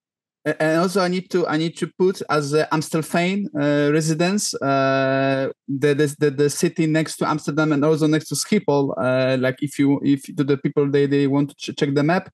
and 0.43 0.79
also 0.79 1.01
I 1.01 1.07
need 1.07 1.29
to 1.31 1.47
I 1.47 1.57
need 1.57 1.77
to 1.77 1.87
put 1.87 2.21
as 2.29 2.53
uh, 2.53 2.65
Amstelveen 2.71 3.45
uh, 3.55 3.91
residence 3.91 4.55
uh, 4.55 5.49
the, 5.67 6.15
the 6.19 6.31
the 6.31 6.49
city 6.49 6.87
next 6.87 7.17
to 7.17 7.29
Amsterdam 7.29 7.71
and 7.73 7.85
also 7.85 8.07
next 8.07 8.29
to 8.29 8.35
Schiphol. 8.35 8.93
Uh, 8.97 9.37
like 9.39 9.61
if 9.61 9.77
you 9.77 9.99
if 10.03 10.23
to 10.35 10.43
the 10.43 10.57
people 10.57 10.89
they 10.89 11.05
they 11.05 11.27
want 11.27 11.49
to 11.49 11.55
ch- 11.55 11.77
check 11.77 11.93
the 11.93 12.03
map. 12.03 12.31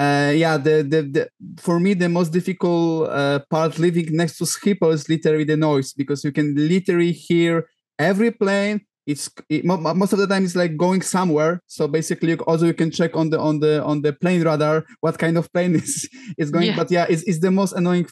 Uh, 0.00 0.32
yeah, 0.34 0.56
the, 0.56 0.82
the, 0.82 1.02
the 1.02 1.28
for 1.58 1.78
me 1.78 1.92
the 1.92 2.08
most 2.08 2.32
difficult 2.32 3.10
uh, 3.10 3.38
part 3.50 3.78
living 3.78 4.06
next 4.16 4.38
to 4.38 4.44
Schiphol 4.44 4.94
is 4.94 5.10
literally 5.10 5.44
the 5.44 5.58
noise 5.58 5.92
because 5.92 6.24
you 6.24 6.32
can 6.32 6.54
literally 6.56 7.12
hear 7.12 7.68
every 7.98 8.30
plane. 8.30 8.80
It's 9.06 9.28
it, 9.50 9.62
most 9.64 10.14
of 10.14 10.18
the 10.18 10.26
time 10.26 10.44
it's 10.44 10.56
like 10.56 10.78
going 10.78 11.02
somewhere. 11.02 11.60
So 11.66 11.86
basically 11.86 12.34
also 12.36 12.64
you 12.64 12.72
can 12.72 12.90
check 12.90 13.14
on 13.14 13.28
the 13.28 13.38
on 13.38 13.60
the 13.60 13.84
on 13.84 14.00
the 14.00 14.14
plane 14.14 14.42
radar 14.42 14.86
what 15.00 15.18
kind 15.18 15.36
of 15.36 15.52
plane 15.52 15.74
is 15.84 16.08
is 16.38 16.50
going. 16.50 16.68
Yeah. 16.68 16.76
but 16.76 16.90
yeah 16.90 17.04
it's, 17.08 17.24
it's 17.24 17.40
the 17.40 17.50
most 17.50 17.72
annoying 17.74 18.06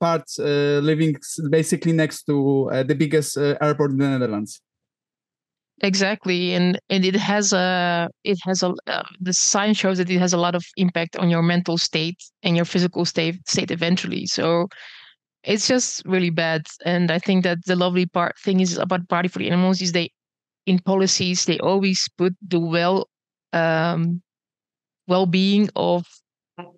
part 0.00 0.24
uh, 0.40 0.80
living 0.90 1.14
basically 1.50 1.92
next 1.92 2.24
to 2.24 2.68
uh, 2.72 2.82
the 2.82 2.96
biggest 2.96 3.36
uh, 3.38 3.54
airport 3.60 3.92
in 3.92 3.98
the 3.98 4.08
netherlands 4.08 4.60
exactly 5.80 6.54
and 6.54 6.80
and 6.90 7.04
it 7.04 7.14
has 7.14 7.52
a 7.52 8.08
it 8.24 8.36
has 8.44 8.62
a 8.62 8.74
uh, 8.88 9.02
the 9.20 9.32
science 9.32 9.78
shows 9.78 9.98
that 9.98 10.10
it 10.10 10.18
has 10.18 10.32
a 10.32 10.36
lot 10.36 10.54
of 10.54 10.64
impact 10.76 11.16
on 11.16 11.30
your 11.30 11.42
mental 11.42 11.78
state 11.78 12.18
and 12.42 12.56
your 12.56 12.64
physical 12.64 13.04
state 13.04 13.36
state 13.48 13.70
eventually 13.70 14.26
so 14.26 14.66
it's 15.44 15.68
just 15.68 16.04
really 16.06 16.30
bad 16.30 16.62
and 16.84 17.10
i 17.10 17.18
think 17.18 17.44
that 17.44 17.58
the 17.66 17.76
lovely 17.76 18.06
part 18.06 18.36
thing 18.44 18.60
is 18.60 18.78
about 18.78 19.08
party 19.08 19.28
for 19.28 19.38
the 19.40 19.48
animals 19.48 19.82
is 19.82 19.92
they 19.92 20.10
in 20.66 20.78
policies 20.80 21.46
they 21.46 21.58
always 21.60 22.08
put 22.18 22.34
the 22.48 22.60
well 22.60 23.08
um, 23.52 24.22
well-being 25.06 25.68
of 25.76 26.04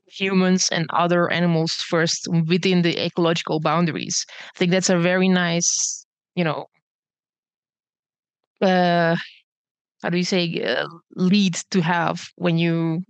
humans 0.07 0.69
and 0.71 0.87
other 0.93 1.31
animals 1.31 1.73
first 1.73 2.29
within 2.47 2.83
the 2.83 2.99
ecological 3.05 3.61
boundaries. 3.61 4.25
I 4.55 4.59
think 4.59 4.71
that's 4.71 4.91
a 4.91 4.99
very 4.99 5.29
nice, 5.29 6.07
you 6.35 6.45
know, 6.45 6.67
uh, 8.61 9.16
how 10.03 10.11
do 10.11 10.16
you 10.16 10.25
say, 10.25 10.62
uh, 10.62 10.87
lead 11.16 11.55
to 11.70 11.81
have 11.81 12.29
when 12.37 12.59
you 12.59 13.03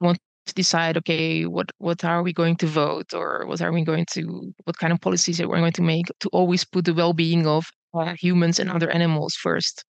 want 0.00 0.18
to 0.46 0.54
decide, 0.54 0.96
okay, 0.96 1.44
what 1.46 1.70
what 1.78 2.04
are 2.04 2.22
we 2.22 2.32
going 2.32 2.56
to 2.56 2.66
vote 2.66 3.12
or 3.14 3.46
what 3.46 3.60
are 3.60 3.72
we 3.72 3.82
going 3.84 4.06
to, 4.12 4.52
what 4.64 4.78
kind 4.78 4.92
of 4.92 5.00
policies 5.00 5.40
are 5.40 5.48
we 5.48 5.58
going 5.58 5.72
to 5.72 5.82
make? 5.82 6.06
To 6.20 6.28
always 6.28 6.64
put 6.64 6.84
the 6.84 6.94
well-being 6.94 7.46
of 7.46 7.66
uh, 7.94 8.14
humans 8.18 8.58
and 8.60 8.70
other 8.70 8.90
animals 8.90 9.34
first 9.34 9.84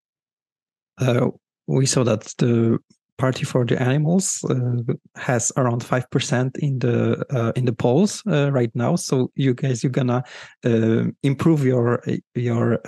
uh, 0.99 1.29
we 1.67 1.87
saw 1.87 2.05
that 2.05 2.33
the 2.39 2.79
Party 3.19 3.45
for 3.45 3.65
the 3.65 3.81
Animals 3.81 4.45
uh, 4.51 4.93
has 5.17 5.51
around 5.57 5.83
five 5.83 6.09
percent 6.11 6.57
in 6.59 6.79
the 6.79 7.25
uh, 7.31 7.53
in 7.57 7.65
the 7.65 7.73
polls 7.73 8.23
uh, 8.27 8.53
right 8.53 8.71
now. 8.75 8.95
So 8.97 9.31
you 9.35 9.55
guys, 9.55 9.83
you're 9.83 9.91
gonna 9.91 10.23
improve 11.23 11.65
your 11.65 12.03
your 12.35 12.79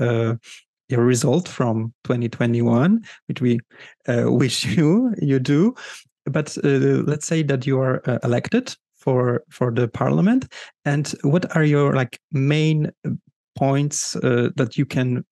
your 0.88 1.05
result 1.05 1.48
from 1.48 1.92
2021, 2.05 3.05
which 3.27 3.40
we 3.40 3.61
uh, 4.09 4.24
wish 4.27 4.64
you 4.64 5.14
you 5.20 5.38
do. 5.38 5.74
But 6.24 6.57
uh, 6.64 7.03
let's 7.07 7.27
say 7.27 7.42
that 7.44 7.66
you 7.66 7.81
are 7.81 8.03
uh, 8.09 8.18
elected 8.22 8.74
for 8.96 9.42
for 9.51 9.70
the 9.70 9.88
parliament, 9.88 10.53
and 10.85 11.09
what 11.22 11.55
are 11.57 11.64
your 11.64 11.94
like 11.94 12.18
main 12.33 12.90
points 13.57 14.12
that 14.12 14.77
you 14.77 14.87
can 14.87 15.24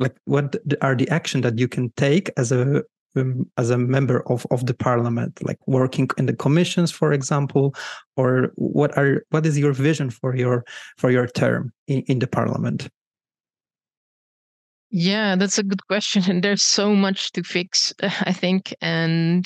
like 0.00 0.16
what 0.24 0.56
are 0.80 0.94
the 0.94 1.08
action 1.08 1.40
that 1.42 1.58
you 1.58 1.68
can 1.68 1.92
take 1.96 2.30
as 2.36 2.52
a 2.52 2.82
um, 3.16 3.50
as 3.56 3.70
a 3.70 3.78
member 3.78 4.22
of 4.30 4.46
of 4.50 4.66
the 4.66 4.74
parliament? 4.74 5.40
Like 5.42 5.58
working 5.66 6.08
in 6.18 6.26
the 6.26 6.36
commissions 6.36 6.90
for 6.92 7.12
example 7.12 7.74
or 8.16 8.52
what 8.54 8.96
are 8.96 9.24
what 9.30 9.46
is 9.46 9.58
your 9.58 9.72
vision 9.72 10.10
for 10.10 10.36
your 10.36 10.64
for 10.96 11.10
your 11.10 11.26
term 11.26 11.72
in, 11.88 12.02
in 12.02 12.18
the 12.20 12.26
parliament 12.26 12.88
yeah 14.90 15.36
that's 15.36 15.58
a 15.58 15.62
good 15.62 15.86
question 15.86 16.22
and 16.28 16.42
there's 16.42 16.62
so 16.62 16.94
much 16.94 17.30
to 17.32 17.42
fix 17.42 17.92
i 18.02 18.32
think 18.32 18.74
and 18.80 19.44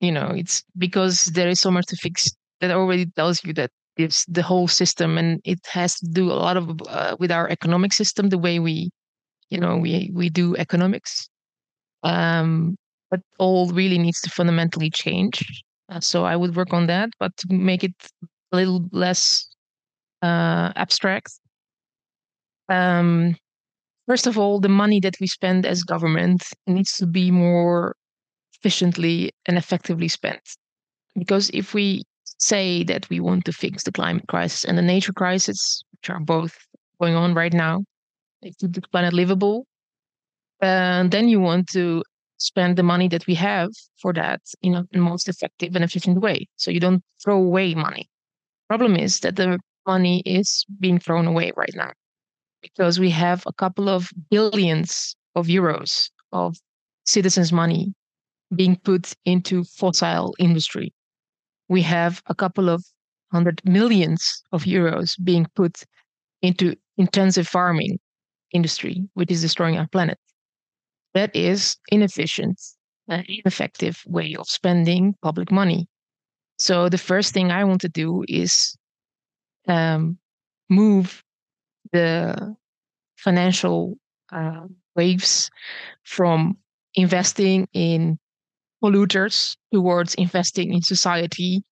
you 0.00 0.10
know 0.10 0.32
it's 0.34 0.62
because 0.78 1.24
there 1.26 1.48
is 1.48 1.60
so 1.60 1.70
much 1.70 1.86
to 1.86 1.96
fix 1.96 2.30
that 2.60 2.70
already 2.70 3.06
tells 3.06 3.44
you 3.44 3.52
that 3.54 3.70
it's 3.96 4.24
the 4.26 4.42
whole 4.42 4.68
system, 4.68 5.18
and 5.18 5.40
it 5.44 5.60
has 5.66 5.96
to 5.96 6.06
do 6.06 6.30
a 6.30 6.34
lot 6.34 6.56
of 6.56 6.80
uh, 6.88 7.16
with 7.18 7.30
our 7.30 7.48
economic 7.48 7.92
system, 7.92 8.28
the 8.28 8.38
way 8.38 8.58
we, 8.58 8.90
you 9.50 9.58
know, 9.58 9.76
we 9.76 10.10
we 10.14 10.30
do 10.30 10.56
economics. 10.56 11.28
Um, 12.02 12.76
but 13.10 13.20
all 13.38 13.68
really 13.68 13.98
needs 13.98 14.20
to 14.22 14.30
fundamentally 14.30 14.90
change. 14.90 15.44
Uh, 15.88 16.00
so 16.00 16.24
I 16.24 16.36
would 16.36 16.54
work 16.54 16.72
on 16.72 16.86
that, 16.86 17.10
but 17.18 17.36
to 17.38 17.52
make 17.52 17.82
it 17.82 17.94
a 18.52 18.56
little 18.56 18.88
less 18.92 19.48
uh, 20.22 20.72
abstract. 20.76 21.32
Um, 22.68 23.34
first 24.10 24.26
of 24.26 24.36
all, 24.36 24.58
the 24.58 24.76
money 24.84 24.98
that 24.98 25.14
we 25.20 25.28
spend 25.28 25.64
as 25.64 25.84
government 25.84 26.42
needs 26.66 26.96
to 26.96 27.06
be 27.06 27.30
more 27.30 27.94
efficiently 28.56 29.30
and 29.46 29.56
effectively 29.56 30.08
spent. 30.08 30.42
Because 31.16 31.48
if 31.54 31.74
we 31.74 32.02
say 32.38 32.82
that 32.82 33.08
we 33.08 33.20
want 33.20 33.44
to 33.44 33.52
fix 33.52 33.84
the 33.84 33.92
climate 33.92 34.26
crisis 34.26 34.64
and 34.64 34.76
the 34.76 34.82
nature 34.82 35.12
crisis, 35.12 35.84
which 35.92 36.10
are 36.10 36.18
both 36.18 36.54
going 37.00 37.14
on 37.14 37.34
right 37.34 37.52
now, 37.52 37.84
to 38.58 38.66
the 38.66 38.82
planet 38.90 39.12
livable, 39.12 39.64
and 40.60 41.12
then 41.12 41.28
you 41.28 41.38
want 41.38 41.68
to 41.68 42.02
spend 42.38 42.76
the 42.76 42.82
money 42.92 43.06
that 43.06 43.28
we 43.28 43.34
have 43.34 43.70
for 44.02 44.12
that 44.12 44.40
in 44.60 44.74
a 44.74 44.84
most 44.98 45.28
effective 45.28 45.76
and 45.76 45.84
efficient 45.84 46.18
way. 46.20 46.48
So 46.56 46.72
you 46.72 46.80
don't 46.80 47.04
throw 47.22 47.36
away 47.36 47.76
money. 47.76 48.10
Problem 48.66 48.96
is 48.96 49.20
that 49.20 49.36
the 49.36 49.60
money 49.86 50.20
is 50.26 50.66
being 50.80 50.98
thrown 50.98 51.28
away 51.28 51.52
right 51.56 51.76
now 51.76 51.92
because 52.62 53.00
we 53.00 53.10
have 53.10 53.42
a 53.46 53.52
couple 53.52 53.88
of 53.88 54.10
billions 54.30 55.16
of 55.34 55.46
euros 55.46 56.10
of 56.32 56.56
citizens' 57.04 57.52
money 57.52 57.94
being 58.54 58.76
put 58.76 59.14
into 59.24 59.64
fossil 59.64 60.34
industry. 60.38 60.92
We 61.68 61.82
have 61.82 62.22
a 62.26 62.34
couple 62.34 62.68
of 62.68 62.84
hundred 63.32 63.62
millions 63.64 64.42
of 64.52 64.64
euros 64.64 65.16
being 65.22 65.46
put 65.54 65.84
into 66.42 66.74
intensive 66.96 67.46
farming 67.46 67.98
industry, 68.52 69.08
which 69.14 69.30
is 69.30 69.40
destroying 69.40 69.78
our 69.78 69.86
planet. 69.88 70.18
That 71.14 71.34
is 71.34 71.76
inefficient 71.90 72.60
and 73.08 73.24
ineffective 73.28 74.02
way 74.06 74.34
of 74.36 74.48
spending 74.48 75.14
public 75.22 75.50
money. 75.50 75.88
So 76.58 76.88
the 76.88 76.98
first 76.98 77.32
thing 77.32 77.50
I 77.50 77.64
want 77.64 77.80
to 77.82 77.88
do 77.88 78.24
is 78.28 78.76
um, 79.66 80.18
move 80.68 81.22
the 81.92 82.56
financial 83.16 83.96
uh, 84.32 84.66
waves 84.96 85.50
from 86.04 86.56
investing 86.94 87.68
in 87.72 88.18
polluters 88.82 89.56
towards 89.72 90.14
investing 90.14 90.72
in 90.74 90.82
society 90.82 91.62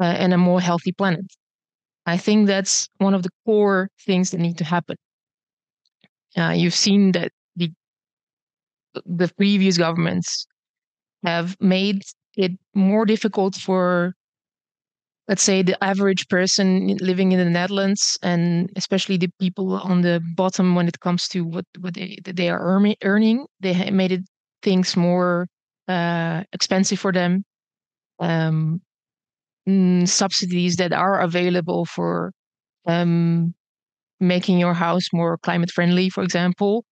uh, 0.00 0.04
and 0.04 0.34
a 0.34 0.38
more 0.38 0.60
healthy 0.60 0.92
planet. 0.92 1.26
I 2.06 2.16
think 2.16 2.46
that's 2.46 2.88
one 2.98 3.14
of 3.14 3.22
the 3.22 3.30
core 3.44 3.90
things 4.06 4.30
that 4.30 4.38
need 4.40 4.58
to 4.58 4.64
happen. 4.64 4.96
Uh, 6.36 6.50
you've 6.50 6.74
seen 6.74 7.12
that 7.12 7.32
the 7.56 7.72
the 9.04 9.28
previous 9.36 9.78
governments 9.78 10.46
have 11.24 11.56
made 11.60 12.02
it 12.36 12.52
more 12.74 13.06
difficult 13.06 13.56
for 13.56 14.15
let's 15.28 15.42
say 15.42 15.62
the 15.62 15.82
average 15.82 16.28
person 16.28 16.96
living 16.98 17.32
in 17.32 17.38
the 17.38 17.50
Netherlands 17.50 18.18
and 18.22 18.70
especially 18.76 19.16
the 19.16 19.30
people 19.40 19.74
on 19.74 20.02
the 20.02 20.22
bottom 20.36 20.74
when 20.74 20.86
it 20.88 21.00
comes 21.00 21.28
to 21.28 21.42
what 21.42 21.64
what 21.80 21.94
they 21.94 22.18
they 22.24 22.48
are 22.48 22.82
earning 23.02 23.46
they 23.60 23.90
made 23.90 24.12
it 24.12 24.22
things 24.62 24.96
more 24.96 25.46
uh, 25.88 26.42
expensive 26.52 26.98
for 26.98 27.12
them. 27.12 27.44
Um, 28.18 28.80
mm, 29.68 30.08
subsidies 30.08 30.76
that 30.76 30.92
are 30.92 31.20
available 31.20 31.84
for 31.84 32.32
um, 32.86 33.54
making 34.20 34.58
your 34.58 34.74
house 34.74 35.08
more 35.12 35.36
climate 35.38 35.70
friendly 35.70 36.08
for 36.08 36.22
example 36.24 36.84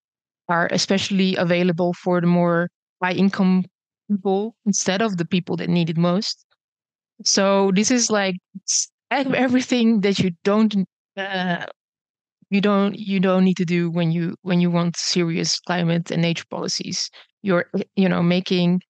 are 0.48 0.68
especially 0.72 1.36
available 1.36 1.94
for 1.94 2.20
the 2.20 2.26
more 2.26 2.68
high 3.02 3.12
income 3.12 3.64
people 4.10 4.54
instead 4.66 5.00
of 5.00 5.16
the 5.16 5.24
people 5.24 5.56
that 5.56 5.70
need 5.70 5.88
it 5.88 5.96
most 5.96 6.44
so 7.22 7.70
this 7.74 7.90
is 7.90 8.11
like 8.11 8.37
everything 9.11 10.00
that 10.03 10.18
you 10.18 10.33
don't 10.44 10.74
uh, 11.16 11.66
you 12.50 12.61
don't 12.61 12.98
you 12.98 13.20
don't 13.20 13.44
need 13.44 13.57
to 13.59 13.64
do 13.64 13.90
when 13.90 14.12
you 14.12 14.37
when 14.42 14.61
you 14.61 14.70
want 14.70 14.96
serious 14.96 15.61
climate 15.61 16.11
and 16.11 16.22
nature 16.22 16.44
policies. 16.50 17.11
You're 17.42 17.66
you 17.96 18.09
know 18.09 18.22
making 18.22 18.83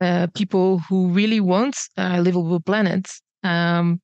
uh, 0.00 0.28
people 0.34 0.80
who 0.88 1.08
really 1.08 1.40
want 1.40 1.76
a 1.96 2.22
livable 2.22 2.60
planet. 2.60 3.08
Um, 3.44 4.00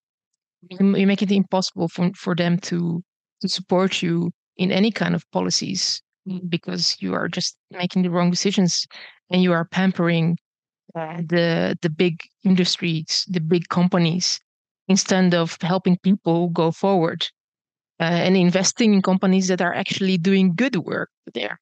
you 0.71 1.07
make 1.07 1.23
it 1.23 1.33
impossible 1.33 1.89
for 1.89 2.11
for 2.15 2.35
them 2.35 2.59
to 2.59 3.03
to 3.41 3.49
support 3.49 4.03
you 4.03 4.31
in 4.57 4.71
any 4.73 4.91
kind 4.91 5.15
of 5.15 5.25
policies 5.33 6.03
because 6.49 6.97
you 7.01 7.15
are 7.15 7.29
just 7.29 7.57
making 7.71 8.03
the 8.03 8.11
wrong 8.11 8.31
decisions 8.31 8.87
and 9.31 9.43
you 9.43 9.53
are 9.53 9.65
pampering 9.65 10.39
the 10.95 11.79
the 11.83 11.91
big 11.91 12.21
industries, 12.45 13.25
the 13.29 13.41
big 13.41 13.69
companies, 13.69 14.41
instead 14.89 15.35
of 15.35 15.57
helping 15.63 15.97
people 15.99 16.49
go 16.49 16.71
forward 16.71 17.27
uh, 18.01 18.05
and 18.05 18.37
investing 18.37 18.95
in 18.95 19.03
companies 19.03 19.49
that 19.49 19.63
are 19.63 19.75
actually 19.75 20.19
doing 20.19 20.55
good 20.55 20.77
work 20.77 21.11
there. 21.35 21.59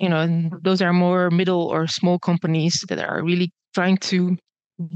You 0.00 0.08
know, 0.08 0.50
those 0.62 0.82
are 0.82 0.92
more 0.92 1.30
middle 1.30 1.62
or 1.62 1.86
small 1.86 2.18
companies 2.18 2.84
that 2.88 2.98
are 2.98 3.22
really 3.22 3.52
trying 3.74 3.98
to 3.98 4.36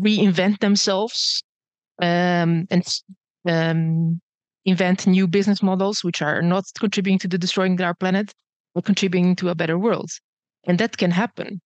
reinvent 0.00 0.58
themselves 0.58 1.42
um, 2.02 2.66
and 2.70 2.84
um, 3.48 4.20
invent 4.64 5.06
new 5.06 5.28
business 5.28 5.62
models 5.62 6.02
which 6.02 6.20
are 6.20 6.42
not 6.42 6.64
contributing 6.78 7.18
to 7.20 7.28
the 7.28 7.38
destroying 7.38 7.80
our 7.80 7.94
planet, 7.94 8.32
but 8.74 8.84
contributing 8.84 9.36
to 9.36 9.50
a 9.50 9.54
better 9.54 9.78
world. 9.78 10.10
And 10.66 10.78
that 10.78 10.96
can 10.98 11.12
happen 11.12 11.60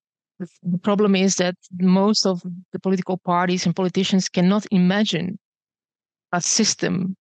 the 0.62 0.78
problem 0.78 1.14
is 1.14 1.36
that 1.36 1.54
most 1.80 2.26
of 2.26 2.42
the 2.72 2.78
political 2.78 3.18
parties 3.18 3.66
and 3.66 3.74
politicians 3.76 4.28
cannot 4.28 4.66
imagine 4.70 5.38
a 6.32 6.40
system 6.40 7.16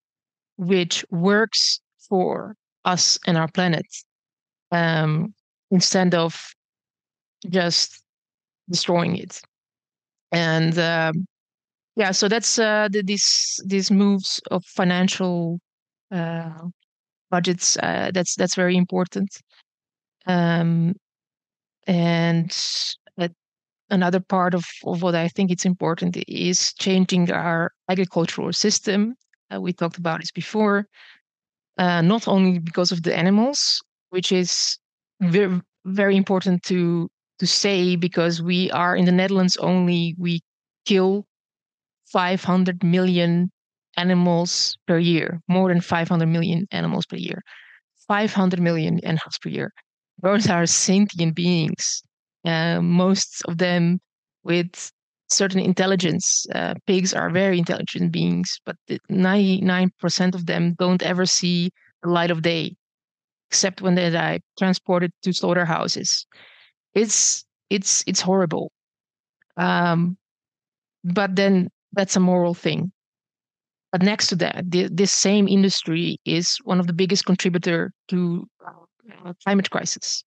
which 0.58 1.06
works 1.10 1.82
for 2.10 2.56
us 2.86 3.20
and 3.28 3.38
our 3.38 3.48
planet 3.48 3.86
um, 4.72 5.34
instead 5.70 6.14
of 6.14 6.54
just 7.50 8.04
destroying 8.70 9.16
it. 9.18 9.42
And 10.32 10.78
um, 10.80 11.26
yeah, 11.96 12.12
so 12.12 12.28
that's 12.28 12.58
uh, 12.58 12.88
the, 12.92 13.04
these 13.04 13.60
these 13.66 13.92
moves 13.92 14.42
of 14.50 14.64
financial 14.66 15.60
uh, 16.12 16.68
budgets. 17.30 17.78
Uh, 17.78 18.12
that's 18.14 18.36
that's 18.36 18.56
very 18.56 18.78
important. 18.78 19.30
Um, 20.26 20.94
and 21.88 22.52
another 23.92 24.20
part 24.20 24.56
of, 24.56 24.66
of 24.86 25.02
what 25.04 25.14
I 25.14 25.28
think 25.28 25.52
it's 25.52 25.66
important 25.66 26.18
is 26.28 26.74
changing 26.80 27.32
our 27.32 27.72
agricultural 27.90 28.54
system. 28.54 29.16
Uh, 29.54 29.62
we 29.62 29.74
talked 29.74 29.98
about 29.98 30.22
this 30.22 30.32
before, 30.32 30.88
uh, 31.78 32.02
not 32.02 32.28
only 32.28 32.60
because 32.60 32.92
of 32.92 33.04
the 33.04 33.16
animals, 33.16 33.82
which 34.10 34.32
is 34.32 34.80
very 35.20 35.62
very 35.86 36.16
important 36.16 36.64
to 36.64 37.10
to 37.40 37.48
say 37.48 37.96
because 37.96 38.42
we 38.42 38.70
are 38.72 38.96
in 38.96 39.06
the 39.06 39.12
Netherlands 39.12 39.58
only 39.58 40.16
we 40.20 40.42
kill 40.86 41.26
500 42.06 42.84
million 42.84 43.52
animals 43.98 44.78
per 44.88 45.00
year, 45.00 45.42
more 45.48 45.70
than 45.70 45.82
500 45.82 46.28
million 46.28 46.68
animals 46.72 47.06
per 47.06 47.18
year. 47.18 47.42
500 48.08 48.60
million 48.60 49.00
animals 49.00 49.38
per 49.42 49.50
year. 49.50 49.72
Birds 50.20 50.48
are 50.50 50.66
sentient 50.66 51.36
beings 51.36 52.04
uh, 52.46 52.82
most 52.82 53.44
of 53.48 53.58
them 53.58 54.00
with 54.44 54.92
certain 55.30 55.60
intelligence. 55.60 56.46
Uh, 56.54 56.74
pigs 56.88 57.14
are 57.14 57.30
very 57.30 57.58
intelligent 57.58 58.12
beings, 58.12 58.60
but 58.66 58.76
99% 59.10 60.36
of 60.36 60.46
them 60.46 60.76
don't 60.78 61.04
ever 61.04 61.26
see 61.26 61.72
the 62.04 62.10
light 62.10 62.32
of 62.32 62.42
day, 62.42 62.76
except 63.50 63.82
when 63.82 63.96
they 63.96 64.10
die, 64.10 64.40
transported 64.58 65.12
to 65.24 65.34
slaughterhouses. 65.34 66.26
It's 66.94 67.46
it's 67.70 68.04
it's 68.06 68.22
horrible. 68.22 68.72
Um, 69.58 70.18
but 71.04 71.36
then 71.36 71.70
that's 71.94 72.16
a 72.16 72.20
moral 72.20 72.54
thing. 72.54 72.92
But 73.92 74.02
next 74.02 74.28
to 74.28 74.36
that, 74.38 74.64
the, 74.70 74.88
this 74.92 75.14
same 75.14 75.48
industry 75.48 76.18
is 76.26 76.58
one 76.64 76.80
of 76.80 76.88
the 76.88 76.94
biggest 76.94 77.26
contributor 77.26 77.92
to 78.08 78.48
uh, 78.66 79.34
climate 79.44 79.70
crisis. 79.70 80.24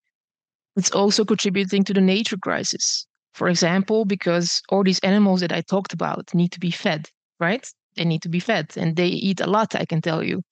It's 0.76 0.90
also 0.92 1.24
contributing 1.24 1.84
to 1.84 1.94
the 1.94 2.00
nature 2.00 2.36
crisis. 2.36 3.06
For 3.32 3.48
example, 3.48 4.04
because 4.04 4.62
all 4.68 4.84
these 4.84 5.00
animals 5.00 5.40
that 5.40 5.52
I 5.52 5.60
talked 5.62 5.92
about 5.92 6.32
need 6.34 6.52
to 6.52 6.60
be 6.60 6.70
fed, 6.70 7.08
right? 7.40 7.68
They 7.96 8.04
need 8.04 8.22
to 8.22 8.28
be 8.28 8.40
fed 8.40 8.72
and 8.76 8.96
they 8.96 9.08
eat 9.08 9.40
a 9.40 9.46
lot, 9.48 9.74
I 9.74 9.84
can 9.84 10.00
tell 10.00 10.22
you. 10.22 10.42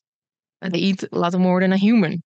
And 0.63 0.73
they 0.75 0.79
eat 0.79 1.03
a 1.05 1.09
lot 1.19 1.35
more 1.39 1.61
than 1.61 1.73
a 1.73 1.77
human. 1.79 2.23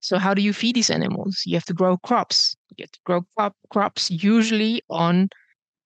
So, 0.00 0.18
how 0.18 0.34
do 0.34 0.42
you 0.42 0.52
feed 0.52 0.76
these 0.76 0.90
animals? 0.90 1.42
You 1.46 1.54
have 1.56 1.66
to 1.66 1.74
grow 1.74 1.96
crops. 1.98 2.56
You 2.76 2.84
have 2.84 2.92
to 2.92 3.00
grow 3.06 3.22
crop, 3.36 3.56
crops 3.70 4.10
usually 4.10 4.82
on 4.90 5.28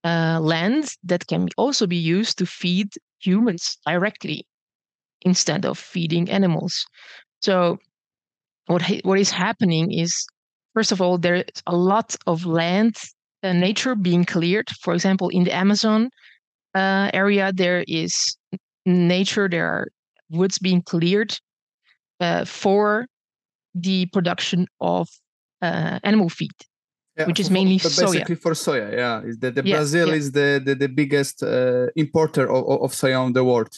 uh, 0.05 0.41
land 0.41 0.91
that 1.05 1.27
can 1.29 1.49
also 1.59 1.87
be 1.87 1.97
used 1.97 2.39
to 2.39 2.47
feed 2.47 2.89
humans 3.21 3.79
directly. 3.87 4.47
instead 5.23 5.65
of 5.67 5.79
feeding 5.79 6.31
animals. 6.31 6.87
So 7.43 7.79
what 8.67 8.83
what 9.05 9.19
is 9.19 9.31
happening 9.31 9.93
is 9.93 10.27
first 10.75 10.93
of 10.93 11.01
all 11.01 11.19
there's 11.19 11.45
a 11.67 11.77
lot 11.77 12.17
of 12.27 12.47
land 12.47 12.97
uh, 13.43 13.53
nature 13.53 13.95
being 13.95 14.25
cleared. 14.25 14.69
For 14.81 14.95
example, 14.95 15.29
in 15.29 15.45
the 15.45 15.55
Amazon 15.55 16.11
uh, 16.75 17.11
area, 17.13 17.53
there 17.53 17.85
is 17.89 18.37
nature. 18.87 19.49
There 19.49 19.67
are 19.67 19.89
woods 20.31 20.59
being 20.59 20.83
cleared 20.83 21.37
uh, 22.21 22.45
for 22.45 23.07
the 23.75 24.07
production 24.07 24.67
of 24.81 25.09
uh, 25.61 25.99
animal 26.03 26.29
feed. 26.29 26.53
Yeah, 27.19 27.27
which 27.27 27.41
is 27.41 27.49
for, 27.49 27.53
mainly 27.53 27.77
basically 27.77 28.21
soya. 28.21 28.39
for 28.39 28.53
soya 28.53 28.91
yeah 28.91 29.21
is 29.21 29.37
the, 29.39 29.51
the 29.51 29.63
yeah, 29.63 29.77
brazil 29.77 30.09
yeah. 30.09 30.15
is 30.15 30.33
the 30.33 30.63
the, 30.65 30.75
the 30.75 30.89
biggest 30.89 31.43
uh, 31.43 31.89
importer 31.95 32.51
of, 32.51 32.81
of 32.85 32.93
soya 32.93 33.27
in 33.27 33.35
the 33.35 33.45
world 33.45 33.69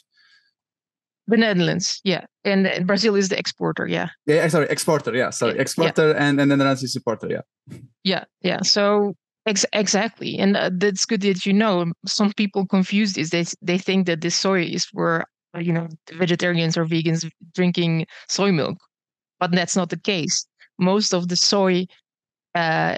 the 1.26 1.36
netherlands 1.36 2.00
yeah. 2.04 2.24
And, 2.44 2.66
and 2.66 2.86
brazil 2.86 3.14
is 3.14 3.28
the 3.28 3.38
exporter 3.38 3.86
yeah. 3.86 4.08
Yeah 4.26 4.48
sorry 4.48 4.66
exporter 4.68 5.14
yeah 5.14 5.30
sorry. 5.30 5.58
Exporter 5.58 6.12
and, 6.12 6.40
and 6.40 6.50
the 6.50 6.56
netherlands 6.56 6.82
is 6.82 6.96
importer 6.96 7.28
yeah. 7.30 7.78
Yeah 8.04 8.24
yeah. 8.42 8.62
So 8.62 9.14
Ex- 9.46 9.66
exactly, 9.74 10.38
and 10.38 10.56
uh, 10.56 10.70
that's 10.72 11.04
good 11.04 11.20
that 11.20 11.44
you 11.44 11.52
know. 11.52 11.92
Some 12.06 12.32
people 12.32 12.66
confuse 12.66 13.12
this. 13.12 13.28
They 13.28 13.44
they 13.60 13.76
think 13.76 14.06
that 14.06 14.22
this 14.22 14.34
soy 14.34 14.62
is 14.62 14.86
for 14.86 15.26
uh, 15.54 15.60
you 15.60 15.70
know 15.70 15.86
vegetarians 16.14 16.78
or 16.78 16.86
vegans 16.86 17.30
drinking 17.52 18.06
soy 18.26 18.52
milk, 18.52 18.78
but 19.38 19.52
that's 19.52 19.76
not 19.76 19.90
the 19.90 19.98
case. 19.98 20.46
Most 20.78 21.12
of 21.12 21.28
the 21.28 21.36
soy 21.36 21.86
uh, 22.54 22.96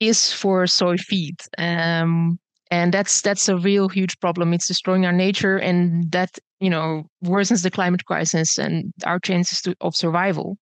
is 0.00 0.32
for 0.32 0.66
soy 0.66 0.96
feed, 0.96 1.36
um, 1.56 2.36
and 2.70 2.92
that's 2.92 3.20
that's 3.20 3.48
a 3.48 3.56
real 3.56 3.88
huge 3.88 4.18
problem. 4.20 4.52
It's 4.52 4.66
destroying 4.66 5.06
our 5.06 5.12
nature, 5.12 5.56
and 5.56 6.10
that 6.12 6.38
you 6.60 6.70
know 6.70 7.04
worsens 7.24 7.62
the 7.62 7.70
climate 7.70 8.04
crisis 8.04 8.58
and 8.58 8.92
our 9.04 9.18
chances 9.18 9.60
to, 9.62 9.74
of 9.80 9.94
survival. 9.96 10.56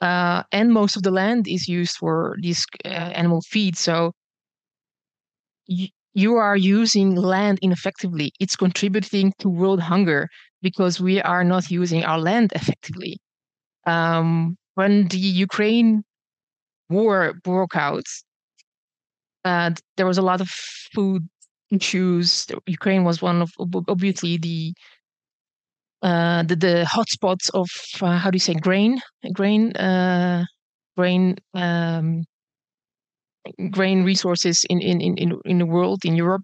Uh, 0.00 0.42
and 0.50 0.72
most 0.72 0.96
of 0.96 1.04
the 1.04 1.12
land 1.12 1.46
is 1.46 1.68
used 1.68 1.96
for 1.96 2.36
these 2.40 2.66
uh, 2.84 2.88
animal 2.88 3.40
feed, 3.42 3.76
so 3.76 4.12
you 6.14 6.34
are 6.34 6.56
using 6.56 7.14
land 7.14 7.58
ineffectively. 7.62 8.32
It's 8.38 8.56
contributing 8.56 9.32
to 9.38 9.48
world 9.48 9.80
hunger 9.80 10.28
because 10.60 11.00
we 11.00 11.20
are 11.22 11.44
not 11.44 11.70
using 11.70 12.04
our 12.04 12.18
land 12.18 12.52
effectively. 12.54 13.18
Um, 13.86 14.56
when 14.74 15.08
the 15.08 15.18
Ukraine 15.18 16.02
war 16.88 17.34
broke 17.42 17.76
out, 17.76 18.04
there 19.44 20.06
was 20.06 20.18
a 20.18 20.22
lot 20.22 20.40
of 20.40 20.48
food 20.94 21.28
issues. 21.70 22.46
Ukraine 22.66 23.04
was 23.04 23.22
one 23.22 23.42
of 23.42 23.50
obviously 23.88 24.36
the 24.38 24.72
uh, 26.02 26.42
the, 26.42 26.56
the 26.56 26.84
hotspots 26.84 27.48
of 27.54 27.68
uh, 28.02 28.18
how 28.18 28.30
do 28.30 28.34
you 28.34 28.40
say 28.40 28.54
grain, 28.54 29.00
grain, 29.32 29.70
uh, 29.76 30.44
grain 30.96 31.36
um, 31.54 32.24
grain 33.70 34.04
resources 34.04 34.64
in, 34.68 34.80
in, 34.80 35.00
in, 35.00 35.38
in 35.44 35.58
the 35.58 35.66
world, 35.66 36.00
in 36.04 36.16
Europe. 36.16 36.42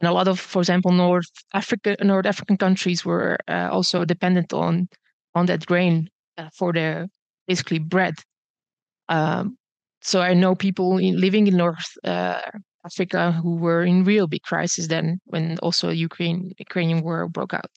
And 0.00 0.08
a 0.08 0.12
lot 0.12 0.28
of, 0.28 0.40
for 0.40 0.60
example, 0.60 0.92
North 0.92 1.30
Africa, 1.54 1.96
North 2.02 2.26
African 2.26 2.56
countries 2.56 3.04
were 3.04 3.38
uh, 3.48 3.68
also 3.70 4.04
dependent 4.04 4.52
on 4.52 4.88
on 5.34 5.46
that 5.46 5.64
grain 5.64 6.08
uh, 6.36 6.48
for 6.58 6.72
their 6.72 7.06
basically 7.46 7.78
bread. 7.78 8.14
Um, 9.08 9.56
so 10.02 10.20
I 10.20 10.34
know 10.34 10.54
people 10.54 10.98
in, 10.98 11.20
living 11.20 11.46
in 11.46 11.56
North 11.56 11.92
uh, 12.04 12.40
Africa 12.84 13.32
who 13.32 13.56
were 13.56 13.84
in 13.84 14.04
real 14.04 14.26
big 14.26 14.42
crisis 14.42 14.88
then 14.88 15.20
when 15.26 15.58
also 15.58 15.90
Ukraine 15.90 16.52
Ukrainian 16.58 17.02
war 17.02 17.28
broke 17.28 17.54
out. 17.54 17.70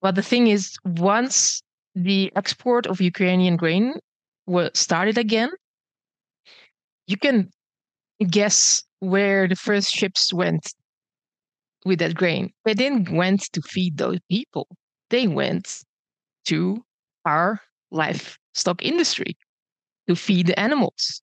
But 0.00 0.14
the 0.14 0.22
thing 0.22 0.48
is, 0.48 0.76
once 0.84 1.62
the 1.94 2.32
export 2.36 2.86
of 2.86 3.00
Ukrainian 3.00 3.56
grain 3.56 3.94
was 4.46 4.70
started 4.74 5.18
again, 5.18 5.50
you 7.06 7.16
can 7.16 7.50
guess 8.30 8.82
where 9.00 9.46
the 9.48 9.56
first 9.56 9.90
ships 9.90 10.32
went 10.32 10.72
with 11.84 11.98
that 11.98 12.14
grain. 12.14 12.52
They 12.64 12.74
didn't 12.74 13.10
went 13.10 13.42
to 13.52 13.60
feed 13.62 13.98
those 13.98 14.18
people. 14.30 14.68
They 15.10 15.26
went 15.26 15.84
to 16.46 16.82
our 17.24 17.60
livestock 17.90 18.82
industry 18.82 19.36
to 20.08 20.16
feed 20.16 20.46
the 20.46 20.58
animals. 20.58 21.22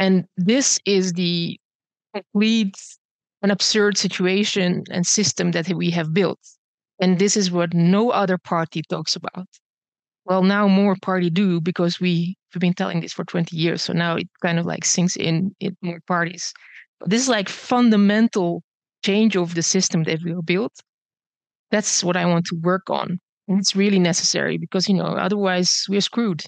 And 0.00 0.24
this 0.36 0.80
is 0.86 1.12
the 1.12 1.60
hmm. 2.14 2.20
complete 2.32 2.74
an 3.42 3.50
absurd 3.50 3.96
situation 3.96 4.84
and 4.90 5.06
system 5.06 5.52
that 5.52 5.68
we 5.68 5.90
have 5.90 6.12
built. 6.12 6.40
And 7.00 7.18
this 7.18 7.36
is 7.36 7.50
what 7.50 7.72
no 7.72 8.10
other 8.10 8.36
party 8.36 8.82
talks 8.88 9.16
about. 9.16 9.46
Well, 10.26 10.42
now 10.42 10.68
more 10.68 10.96
party 11.00 11.30
do 11.30 11.60
because 11.60 11.98
we 11.98 12.36
we've 12.54 12.60
been 12.60 12.74
telling 12.74 13.00
this 13.00 13.12
for 13.12 13.24
20 13.24 13.56
years. 13.56 13.82
So 13.82 13.92
now 13.92 14.16
it 14.16 14.28
kind 14.42 14.58
of 14.58 14.66
like 14.66 14.84
sinks 14.84 15.16
in 15.16 15.54
in 15.60 15.76
more 15.82 16.00
parties. 16.06 16.52
But 16.98 17.10
this 17.10 17.22
is 17.22 17.28
like 17.28 17.48
fundamental 17.48 18.62
change 19.02 19.36
of 19.36 19.54
the 19.54 19.62
system 19.62 20.02
that 20.04 20.20
we 20.22 20.34
built. 20.44 20.74
That's 21.70 22.04
what 22.04 22.16
I 22.16 22.26
want 22.26 22.46
to 22.46 22.56
work 22.62 22.90
on. 22.90 23.18
And 23.48 23.58
it's 23.58 23.74
really 23.74 23.98
necessary 23.98 24.58
because 24.58 24.88
you 24.88 24.94
know 24.94 25.16
otherwise 25.26 25.86
we're 25.88 26.02
screwed. 26.02 26.42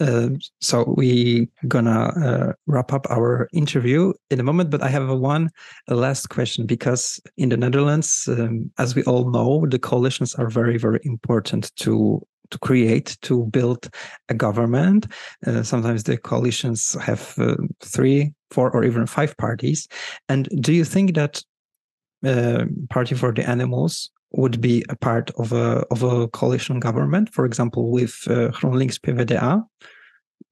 Uh, 0.00 0.30
so 0.60 0.94
we 0.96 1.48
are 1.62 1.66
gonna 1.66 2.12
uh, 2.24 2.52
wrap 2.66 2.92
up 2.92 3.06
our 3.10 3.48
interview 3.52 4.12
in 4.30 4.38
a 4.38 4.44
moment, 4.44 4.70
but 4.70 4.82
I 4.82 4.88
have 4.88 5.08
one 5.08 5.50
last 5.88 6.28
question 6.28 6.66
because 6.66 7.20
in 7.36 7.48
the 7.48 7.56
Netherlands, 7.56 8.28
um, 8.28 8.70
as 8.78 8.94
we 8.94 9.02
all 9.04 9.30
know, 9.30 9.66
the 9.66 9.78
coalitions 9.78 10.34
are 10.36 10.48
very 10.48 10.78
very 10.78 11.00
important 11.02 11.74
to 11.76 12.22
to 12.50 12.58
create 12.58 13.16
to 13.22 13.46
build 13.46 13.88
a 14.28 14.34
government. 14.34 15.06
Uh, 15.46 15.62
sometimes 15.62 16.04
the 16.04 16.16
coalitions 16.16 16.96
have 17.00 17.34
uh, 17.38 17.56
three, 17.80 18.32
four, 18.50 18.70
or 18.70 18.84
even 18.84 19.06
five 19.06 19.36
parties. 19.36 19.86
And 20.28 20.48
do 20.60 20.72
you 20.72 20.84
think 20.84 21.14
that 21.14 21.42
uh, 22.24 22.64
Party 22.90 23.14
for 23.14 23.32
the 23.32 23.48
Animals 23.48 24.10
would 24.32 24.60
be 24.60 24.84
a 24.88 24.96
part 24.96 25.30
of 25.38 25.52
a 25.52 25.84
of 25.90 26.02
a 26.02 26.28
coalition 26.28 26.80
government, 26.80 27.32
for 27.32 27.44
example, 27.44 27.90
with 27.90 28.14
uh, 28.28 28.50
PvdA? 28.50 29.64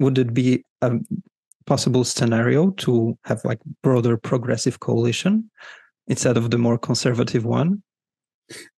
Would 0.00 0.18
it 0.18 0.34
be 0.34 0.64
a 0.82 0.92
possible 1.66 2.04
scenario 2.04 2.70
to 2.70 3.18
have 3.24 3.44
like 3.44 3.58
broader 3.82 4.16
progressive 4.16 4.80
coalition 4.80 5.50
instead 6.06 6.36
of 6.36 6.50
the 6.50 6.58
more 6.58 6.78
conservative 6.78 7.44
one? 7.44 7.82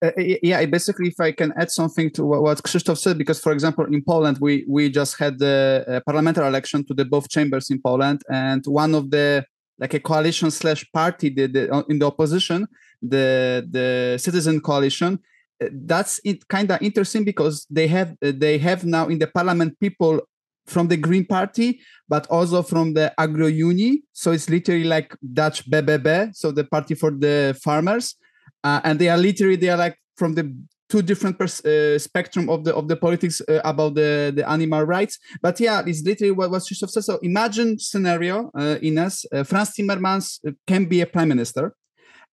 Uh, 0.02 0.10
yeah, 0.16 0.64
basically, 0.64 1.08
if 1.08 1.20
I 1.20 1.32
can 1.32 1.52
add 1.58 1.70
something 1.70 2.10
to 2.12 2.24
what, 2.24 2.42
what 2.42 2.62
Krzysztof 2.62 2.96
said, 2.96 3.18
because 3.18 3.38
for 3.38 3.52
example, 3.52 3.84
in 3.84 4.02
Poland, 4.02 4.38
we 4.40 4.64
we 4.66 4.90
just 4.90 5.18
had 5.18 5.38
the 5.38 5.84
uh, 5.86 6.00
parliamentary 6.06 6.46
election 6.46 6.84
to 6.86 6.94
the 6.94 7.04
both 7.04 7.28
chambers 7.28 7.70
in 7.70 7.80
Poland, 7.80 8.22
and 8.30 8.64
one 8.66 8.94
of 8.94 9.10
the 9.10 9.44
like 9.78 9.94
a 9.94 10.00
coalition 10.00 10.50
slash 10.50 10.84
party 10.92 11.28
the, 11.28 11.46
the, 11.46 11.72
uh, 11.72 11.82
in 11.88 11.98
the 11.98 12.06
opposition 12.06 12.66
the 13.02 13.66
the 13.70 14.18
citizen 14.18 14.60
coalition 14.60 15.18
uh, 15.62 15.68
that's 15.84 16.20
it 16.24 16.46
kind 16.48 16.70
of 16.70 16.80
interesting 16.82 17.24
because 17.24 17.66
they 17.70 17.86
have 17.86 18.16
uh, 18.24 18.32
they 18.34 18.58
have 18.58 18.84
now 18.84 19.08
in 19.08 19.18
the 19.18 19.26
parliament 19.26 19.78
people 19.80 20.20
from 20.66 20.88
the 20.88 20.96
green 20.96 21.24
party 21.24 21.80
but 22.08 22.26
also 22.26 22.62
from 22.62 22.94
the 22.94 23.12
AgroUnia 23.18 23.96
so 24.12 24.32
it's 24.32 24.50
literally 24.50 24.84
like 24.84 25.16
dutch 25.32 25.68
BBB 25.70 26.34
so 26.34 26.50
the 26.52 26.64
party 26.64 26.94
for 26.94 27.10
the 27.10 27.58
farmers 27.62 28.16
uh, 28.64 28.80
and 28.84 28.98
they 28.98 29.08
are 29.08 29.16
literally 29.16 29.56
they 29.56 29.68
are 29.68 29.78
like 29.78 29.96
from 30.16 30.34
the 30.34 30.52
two 30.88 31.02
different 31.02 31.38
pers- 31.38 31.64
uh, 31.64 31.98
spectrum 31.98 32.48
of 32.48 32.64
the 32.64 32.74
of 32.74 32.88
the 32.88 32.96
politics 32.96 33.40
uh, 33.48 33.60
about 33.64 33.94
the 33.94 34.32
the 34.34 34.48
animal 34.48 34.82
rights. 34.82 35.18
But 35.42 35.60
yeah, 35.60 35.82
it's 35.86 36.02
literally 36.02 36.32
what 36.32 36.50
what 36.50 36.62
Krzysztof 36.62 36.90
said. 36.90 37.04
So 37.04 37.18
imagine 37.22 37.78
scenario, 37.78 38.50
uh, 38.54 38.78
Ines, 38.82 39.26
Frans 39.44 39.70
Timmermans 39.72 40.40
can 40.66 40.86
be 40.86 41.00
a 41.00 41.06
prime 41.06 41.28
minister, 41.28 41.74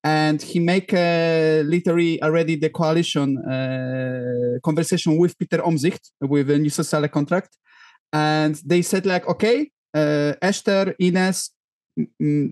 and 0.06 0.40
he 0.40 0.60
make 0.60 0.94
uh, 0.94 1.64
literally 1.66 2.22
already 2.22 2.56
the 2.56 2.70
coalition 2.70 3.40
uh, 3.40 4.60
conversation 4.64 5.18
with 5.18 5.38
Peter 5.38 5.58
Omtzigt 5.58 6.12
with 6.22 6.52
a 6.52 6.60
new 6.60 6.70
social 6.70 7.08
contract, 7.08 7.58
and 8.14 8.56
they 8.64 8.82
said 8.84 9.06
like, 9.06 9.28
okay, 9.28 9.72
Esther, 9.94 10.94
Ines, 11.00 11.50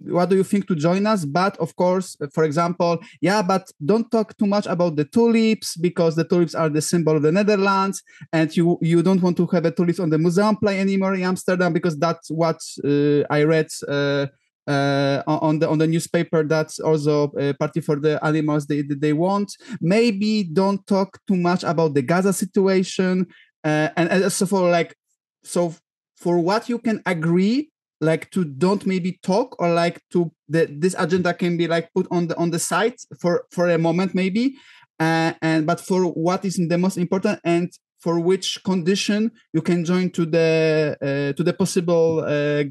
what 0.08 0.30
do 0.30 0.36
you 0.36 0.44
think 0.44 0.68
to 0.68 0.76
join 0.76 1.06
us? 1.06 1.26
But 1.26 1.58
of 1.58 1.76
course 1.76 2.16
for 2.34 2.44
example 2.46 3.00
yeah 3.22 3.42
but 3.42 3.70
don't 3.86 4.10
talk 4.10 4.36
too 4.38 4.46
much 4.46 4.66
about 4.68 4.96
the 4.96 5.04
tulips 5.04 5.76
because 5.76 6.16
the 6.16 6.24
tulips 6.24 6.56
are 6.56 6.70
the 6.70 6.82
symbol 6.82 7.18
of 7.18 7.24
the 7.24 7.32
netherlands 7.32 8.02
and 8.32 8.56
you 8.56 8.78
you 8.82 9.04
don't 9.04 9.22
want 9.22 9.36
to 9.36 9.46
have 9.48 9.66
a 9.66 9.72
tulips 9.72 10.00
on 10.00 10.10
the 10.10 10.18
Museumplein 10.18 10.78
anymore 10.78 11.14
in 11.14 11.24
amsterdam 11.24 11.74
because 11.74 11.98
that's 11.98 12.32
what 12.32 12.62
uh, 12.86 13.24
i 13.30 13.44
read 13.44 13.68
uh, 13.88 14.28
uh, 14.68 15.24
on 15.28 15.60
the 15.60 15.70
on 15.70 15.78
the 15.78 15.88
newspaper 15.88 16.44
that's 16.44 16.80
also 16.80 17.32
a 17.38 17.54
party 17.54 17.82
for 17.82 18.00
the 18.00 18.24
animals 18.24 18.66
they 18.66 18.82
they 18.82 19.14
want. 19.14 19.52
Maybe 19.82 20.44
don't 20.44 20.86
talk 20.88 21.20
too 21.28 21.36
much 21.36 21.64
about 21.64 21.94
the 21.94 22.02
gaza 22.02 22.34
situation 22.34 23.28
uh, 23.64 23.90
and, 23.96 24.10
and 24.10 24.32
so 24.32 24.46
for 24.46 24.70
like 24.70 24.96
so 25.44 25.76
for 26.16 26.40
what 26.40 26.70
you 26.70 26.80
can 26.80 27.02
agree 27.06 27.70
like 28.02 28.30
to 28.32 28.44
don't 28.44 28.86
maybe 28.86 29.20
talk 29.24 29.56
or 29.60 29.74
like 29.74 30.02
to 30.12 30.32
the 30.50 30.68
this 30.70 30.96
agenda 30.98 31.34
can 31.34 31.58
be 31.58 31.68
like 31.68 31.90
put 31.94 32.08
on 32.12 32.28
the 32.28 32.38
on 32.38 32.52
the 32.52 32.60
side 32.60 32.96
for 33.20 33.46
for 33.52 33.70
a 33.70 33.78
moment 33.78 34.14
maybe 34.14 34.56
uh, 35.00 35.34
and 35.42 35.66
but 35.66 35.80
for 35.80 36.04
what 36.06 36.44
is 36.46 36.56
the 36.56 36.78
most 36.78 36.98
important 36.98 37.40
and 37.44 37.72
for 38.04 38.20
which 38.20 38.62
condition 38.66 39.32
you 39.54 39.62
can 39.62 39.86
join 39.86 40.10
to 40.12 40.26
the 40.26 40.98
uh, 41.02 41.32
to 41.38 41.44
the 41.44 41.54
possible 41.54 42.20
uh, 42.20 42.64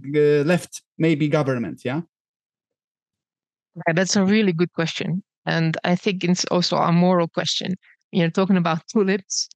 left 0.45 0.83
maybe 0.99 1.26
government 1.26 1.80
yeah? 1.85 2.03
Yeah 3.87 3.95
that's 3.95 4.16
a 4.16 4.24
really 4.24 4.53
good 4.53 4.72
question 4.74 5.22
and 5.47 5.78
i 5.85 5.97
think 5.97 6.22
it's 6.22 6.45
also 6.47 6.76
a 6.76 6.93
moral 6.93 7.28
question. 7.28 7.74
You're 8.14 8.37
talking 8.39 8.59
about 8.59 8.87
tulips 8.93 9.49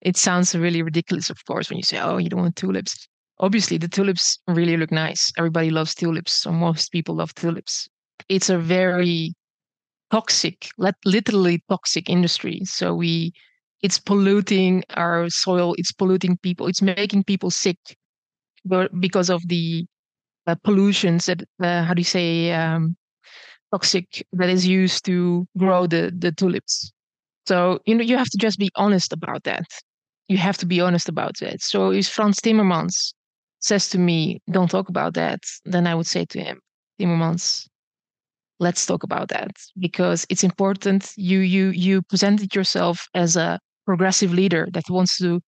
it 0.00 0.16
sounds 0.16 0.54
really 0.54 0.82
ridiculous 0.82 1.28
of 1.30 1.44
course 1.44 1.68
when 1.68 1.76
you 1.76 1.82
say 1.82 1.98
oh 2.00 2.16
you 2.16 2.30
don't 2.30 2.40
want 2.40 2.56
tulips. 2.56 3.06
Obviously 3.40 3.78
the 3.78 3.88
tulips 3.88 4.38
really 4.48 4.76
look 4.76 4.90
nice. 4.90 5.30
Everybody 5.38 5.70
loves 5.70 5.94
tulips 5.94 6.32
so 6.32 6.50
most 6.50 6.90
people 6.90 7.16
love 7.16 7.34
tulips. 7.34 7.88
It's 8.28 8.50
a 8.50 8.58
very 8.58 9.34
toxic 10.10 10.70
literally 11.04 11.62
toxic 11.68 12.08
industry 12.08 12.62
so 12.64 12.94
we 12.94 13.32
it's 13.82 13.98
polluting 13.98 14.82
our 14.96 15.28
soil 15.30 15.74
it's 15.78 15.92
polluting 15.92 16.36
people 16.38 16.66
it's 16.66 16.82
making 16.82 17.22
people 17.24 17.50
sick 17.50 17.78
because 19.00 19.30
of 19.30 19.46
the 19.48 19.86
uh, 20.46 20.54
pollutions 20.64 21.26
that 21.26 21.42
uh, 21.62 21.82
how 21.84 21.94
do 21.94 22.00
you 22.00 22.04
say 22.04 22.52
um, 22.52 22.96
toxic 23.72 24.26
that 24.32 24.48
is 24.48 24.66
used 24.66 25.04
to 25.04 25.46
grow 25.58 25.86
the 25.86 26.12
the 26.16 26.32
tulips. 26.32 26.90
So 27.46 27.80
you 27.86 27.94
know 27.94 28.04
you 28.04 28.16
have 28.16 28.30
to 28.30 28.38
just 28.38 28.58
be 28.58 28.70
honest 28.74 29.12
about 29.12 29.44
that. 29.44 29.66
You 30.28 30.38
have 30.38 30.58
to 30.58 30.66
be 30.66 30.80
honest 30.80 31.08
about 31.08 31.38
that. 31.40 31.62
So 31.62 31.92
if 31.92 32.08
Frans 32.08 32.40
Timmermans 32.40 33.14
says 33.60 33.88
to 33.90 33.98
me 33.98 34.40
don't 34.50 34.70
talk 34.70 34.88
about 34.88 35.14
that 35.14 35.40
then 35.64 35.86
I 35.86 35.94
would 35.94 36.06
say 36.06 36.24
to 36.26 36.40
him 36.40 36.60
Timmermans 37.00 37.66
let's 38.60 38.86
talk 38.86 39.02
about 39.02 39.28
that 39.28 39.50
because 39.78 40.26
it's 40.28 40.44
important. 40.44 41.12
You 41.16 41.40
you 41.40 41.70
you 41.70 42.02
presented 42.02 42.54
yourself 42.54 43.08
as 43.14 43.36
a 43.36 43.58
progressive 43.88 44.34
leader 44.34 44.68
that 44.74 44.84
wants 44.90 45.16
to 45.16 45.40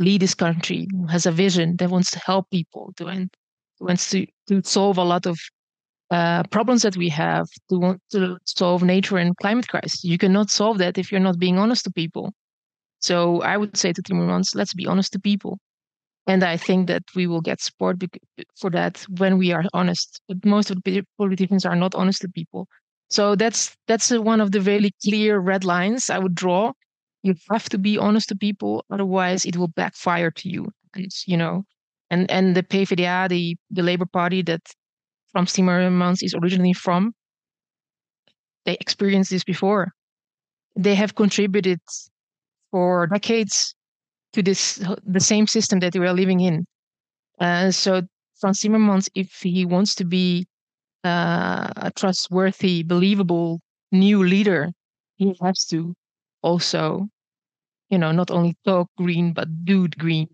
lead 0.00 0.20
this 0.20 0.34
country, 0.34 0.88
has 1.08 1.24
a 1.24 1.30
vision 1.30 1.76
that 1.76 1.88
wants 1.88 2.10
to 2.10 2.18
help 2.18 2.44
people, 2.50 2.92
to 2.96 3.06
and 3.06 3.30
wants 3.78 4.10
to, 4.10 4.26
to 4.48 4.60
solve 4.64 4.98
a 4.98 5.04
lot 5.04 5.24
of 5.24 5.38
uh, 6.10 6.42
problems 6.50 6.82
that 6.82 6.96
we 6.96 7.08
have, 7.08 7.46
to 7.68 7.78
want 7.78 8.00
to 8.10 8.38
solve 8.44 8.82
nature 8.82 9.18
and 9.18 9.36
climate 9.36 9.68
crisis. 9.68 10.02
You 10.02 10.18
cannot 10.18 10.50
solve 10.50 10.78
that 10.78 10.98
if 10.98 11.12
you're 11.12 11.28
not 11.28 11.38
being 11.38 11.58
honest 11.58 11.84
to 11.84 11.92
people. 11.92 12.32
So 12.98 13.40
I 13.42 13.56
would 13.56 13.76
say 13.76 13.92
to 13.92 14.02
Timmermans, 14.02 14.56
let's 14.56 14.74
be 14.74 14.86
honest 14.86 15.12
to 15.12 15.20
people. 15.20 15.58
And 16.26 16.42
I 16.42 16.56
think 16.56 16.88
that 16.88 17.04
we 17.14 17.28
will 17.28 17.40
get 17.40 17.60
support 17.60 18.02
for 18.60 18.70
that 18.70 19.06
when 19.18 19.38
we 19.38 19.52
are 19.52 19.62
honest. 19.72 20.20
But 20.26 20.44
most 20.44 20.72
of 20.72 20.78
the 20.84 21.04
politicians 21.18 21.64
are 21.64 21.76
not 21.76 21.94
honest 21.94 22.20
to 22.22 22.28
people. 22.28 22.66
So 23.10 23.36
that's 23.36 23.76
that's 23.86 24.10
one 24.10 24.40
of 24.40 24.50
the 24.50 24.60
really 24.60 24.92
clear 25.04 25.38
red 25.38 25.62
lines 25.64 26.10
I 26.10 26.18
would 26.18 26.34
draw 26.34 26.72
you 27.26 27.34
have 27.50 27.68
to 27.68 27.78
be 27.78 27.98
honest 27.98 28.28
to 28.28 28.36
people 28.36 28.84
otherwise 28.90 29.44
it 29.44 29.56
will 29.56 29.68
backfire 29.68 30.30
to 30.30 30.48
you 30.48 30.66
and 30.94 31.10
you 31.26 31.36
know? 31.36 31.64
And 32.10 32.30
and 32.30 32.54
the 32.56 32.62
PvdA 32.62 33.28
the 33.28 33.56
the 33.70 33.82
labor 33.82 34.06
party 34.06 34.42
that 34.42 34.62
Frans 35.32 35.52
Timmermans 35.52 36.22
is 36.22 36.34
originally 36.34 36.72
from 36.72 37.12
they 38.64 38.76
experienced 38.80 39.30
this 39.30 39.44
before. 39.44 39.92
They 40.76 40.94
have 40.94 41.14
contributed 41.14 41.80
for 42.70 43.06
decades 43.06 43.74
to 44.32 44.42
this 44.42 44.82
the 45.04 45.20
same 45.20 45.46
system 45.46 45.80
that 45.80 45.94
we 45.94 46.06
are 46.06 46.14
living 46.14 46.40
in. 46.40 46.66
Uh, 47.40 47.70
so 47.70 48.02
Frans 48.40 48.60
Timmermans 48.60 49.08
if 49.14 49.40
he 49.42 49.64
wants 49.64 49.94
to 49.96 50.04
be 50.04 50.46
uh, 51.04 51.68
a 51.76 51.90
trustworthy 51.94 52.82
believable 52.82 53.60
new 53.92 54.24
leader 54.24 54.70
he 55.16 55.34
has 55.40 55.64
to 55.64 55.94
also 56.42 57.08
you 57.90 57.98
know, 57.98 58.12
not 58.12 58.30
only 58.30 58.56
talk 58.64 58.88
green, 58.96 59.32
but 59.32 59.64
do 59.64 59.88
green. 59.88 60.28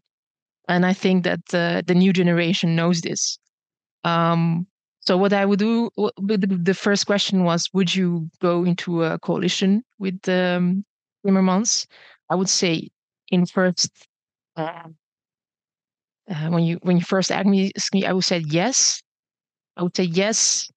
And 0.69 0.87
I 0.87 0.93
think 0.93 1.25
that 1.25 1.41
uh, 1.53 1.83
the 1.87 1.95
new 1.95 2.13
generation 2.13 2.77
knows 2.77 3.01
this. 3.01 3.39
Um, 4.05 4.67
so 5.01 5.17
what 5.17 5.33
I 5.33 5.45
would 5.45 5.59
do, 5.59 5.91
the 5.97 6.77
first 6.79 7.07
question 7.07 7.45
was, 7.45 7.69
would 7.73 7.95
you 7.95 8.31
go 8.41 8.65
into 8.65 9.03
a 9.03 9.19
coalition 9.19 9.83
with 9.99 10.29
um, 10.29 10.85
Timmermans? 11.27 11.87
I 12.31 12.37
would 12.37 12.49
say 12.49 12.89
in 13.29 13.47
first, 13.47 13.91
uh, 14.57 14.85
uh, 16.31 16.49
when 16.51 16.63
you 16.63 16.79
when 16.83 16.99
you 16.99 17.03
first 17.03 17.33
asked 17.33 17.49
me, 17.49 17.73
I 18.07 18.13
would 18.13 18.25
say 18.25 18.45
yes. 18.47 19.03
I 19.77 19.83
would 19.83 19.97
say 19.97 20.05
yes 20.05 20.71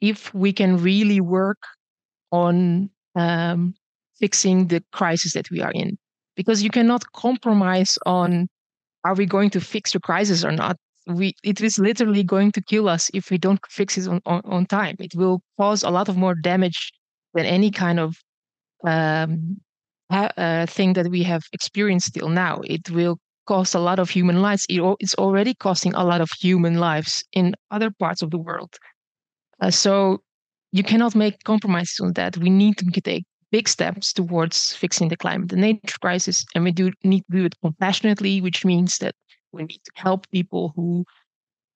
if 0.00 0.32
we 0.32 0.52
can 0.52 0.78
really 0.78 1.20
work 1.20 1.58
on 2.32 2.90
um, 3.14 3.74
fixing 4.18 4.68
the 4.68 4.82
crisis 4.92 5.34
that 5.34 5.50
we 5.50 5.60
are 5.60 5.72
in 5.72 5.98
because 6.36 6.62
you 6.62 6.70
cannot 6.70 7.10
compromise 7.12 7.98
on 8.06 8.48
are 9.04 9.14
we 9.14 9.26
going 9.26 9.50
to 9.50 9.60
fix 9.60 9.92
the 9.92 10.00
crisis 10.00 10.44
or 10.44 10.52
not? 10.52 10.76
We 11.06 11.34
it 11.44 11.60
is 11.60 11.78
literally 11.78 12.24
going 12.24 12.52
to 12.52 12.60
kill 12.60 12.88
us 12.88 13.10
if 13.14 13.30
we 13.30 13.38
don't 13.38 13.60
fix 13.68 13.96
it 13.96 14.08
on, 14.08 14.20
on, 14.26 14.42
on 14.44 14.66
time. 14.66 14.96
It 14.98 15.14
will 15.14 15.40
cause 15.58 15.82
a 15.82 15.90
lot 15.90 16.08
of 16.08 16.16
more 16.16 16.34
damage 16.34 16.92
than 17.34 17.46
any 17.46 17.70
kind 17.70 18.00
of 18.00 18.16
um, 18.84 19.60
uh, 20.10 20.66
thing 20.66 20.94
that 20.94 21.08
we 21.08 21.22
have 21.22 21.42
experienced 21.52 22.14
till 22.14 22.28
now. 22.28 22.60
It 22.64 22.90
will 22.90 23.18
cost 23.46 23.74
a 23.74 23.78
lot 23.78 23.98
of 23.98 24.10
human 24.10 24.42
lives. 24.42 24.66
It, 24.68 24.80
it's 25.00 25.14
already 25.14 25.54
costing 25.54 25.94
a 25.94 26.04
lot 26.04 26.20
of 26.20 26.30
human 26.40 26.78
lives 26.78 27.24
in 27.32 27.54
other 27.70 27.90
parts 27.98 28.22
of 28.22 28.30
the 28.30 28.38
world. 28.38 28.74
Uh, 29.60 29.70
so 29.70 30.18
you 30.72 30.82
cannot 30.82 31.14
make 31.14 31.42
compromises 31.44 32.00
on 32.00 32.12
that. 32.14 32.36
We 32.36 32.50
need 32.50 32.76
to 32.78 33.00
take 33.00 33.24
big 33.52 33.68
steps 33.68 34.12
towards 34.12 34.74
fixing 34.74 35.08
the 35.08 35.16
climate 35.16 35.52
and 35.52 35.60
nature 35.60 35.98
crisis. 36.00 36.44
And 36.54 36.64
we 36.64 36.72
do 36.72 36.92
need 37.04 37.24
to 37.30 37.38
do 37.38 37.44
it 37.44 37.54
compassionately, 37.62 38.40
which 38.40 38.64
means 38.64 38.98
that 38.98 39.14
we 39.52 39.64
need 39.64 39.80
to 39.84 39.92
help 39.94 40.28
people 40.30 40.72
who 40.76 41.04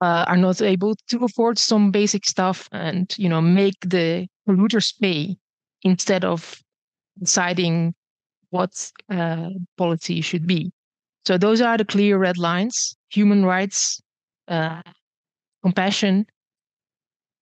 uh, 0.01 0.25
are 0.27 0.37
not 0.37 0.61
able 0.61 0.95
to 1.09 1.23
afford 1.23 1.57
some 1.57 1.91
basic 1.91 2.25
stuff 2.25 2.69
and 2.71 3.13
you 3.17 3.27
know 3.29 3.41
make 3.41 3.77
the 3.81 4.27
polluters 4.47 4.93
pay 5.01 5.37
instead 5.83 6.23
of 6.23 6.61
deciding 7.19 7.93
what 8.51 8.91
uh, 9.11 9.49
policy 9.77 10.21
should 10.21 10.47
be. 10.47 10.71
So 11.25 11.37
those 11.37 11.61
are 11.61 11.77
the 11.77 11.85
clear 11.85 12.17
red 12.17 12.37
lines: 12.37 12.95
human 13.09 13.43
rights, 13.43 14.01
uh, 14.47 14.81
compassion, 15.63 16.25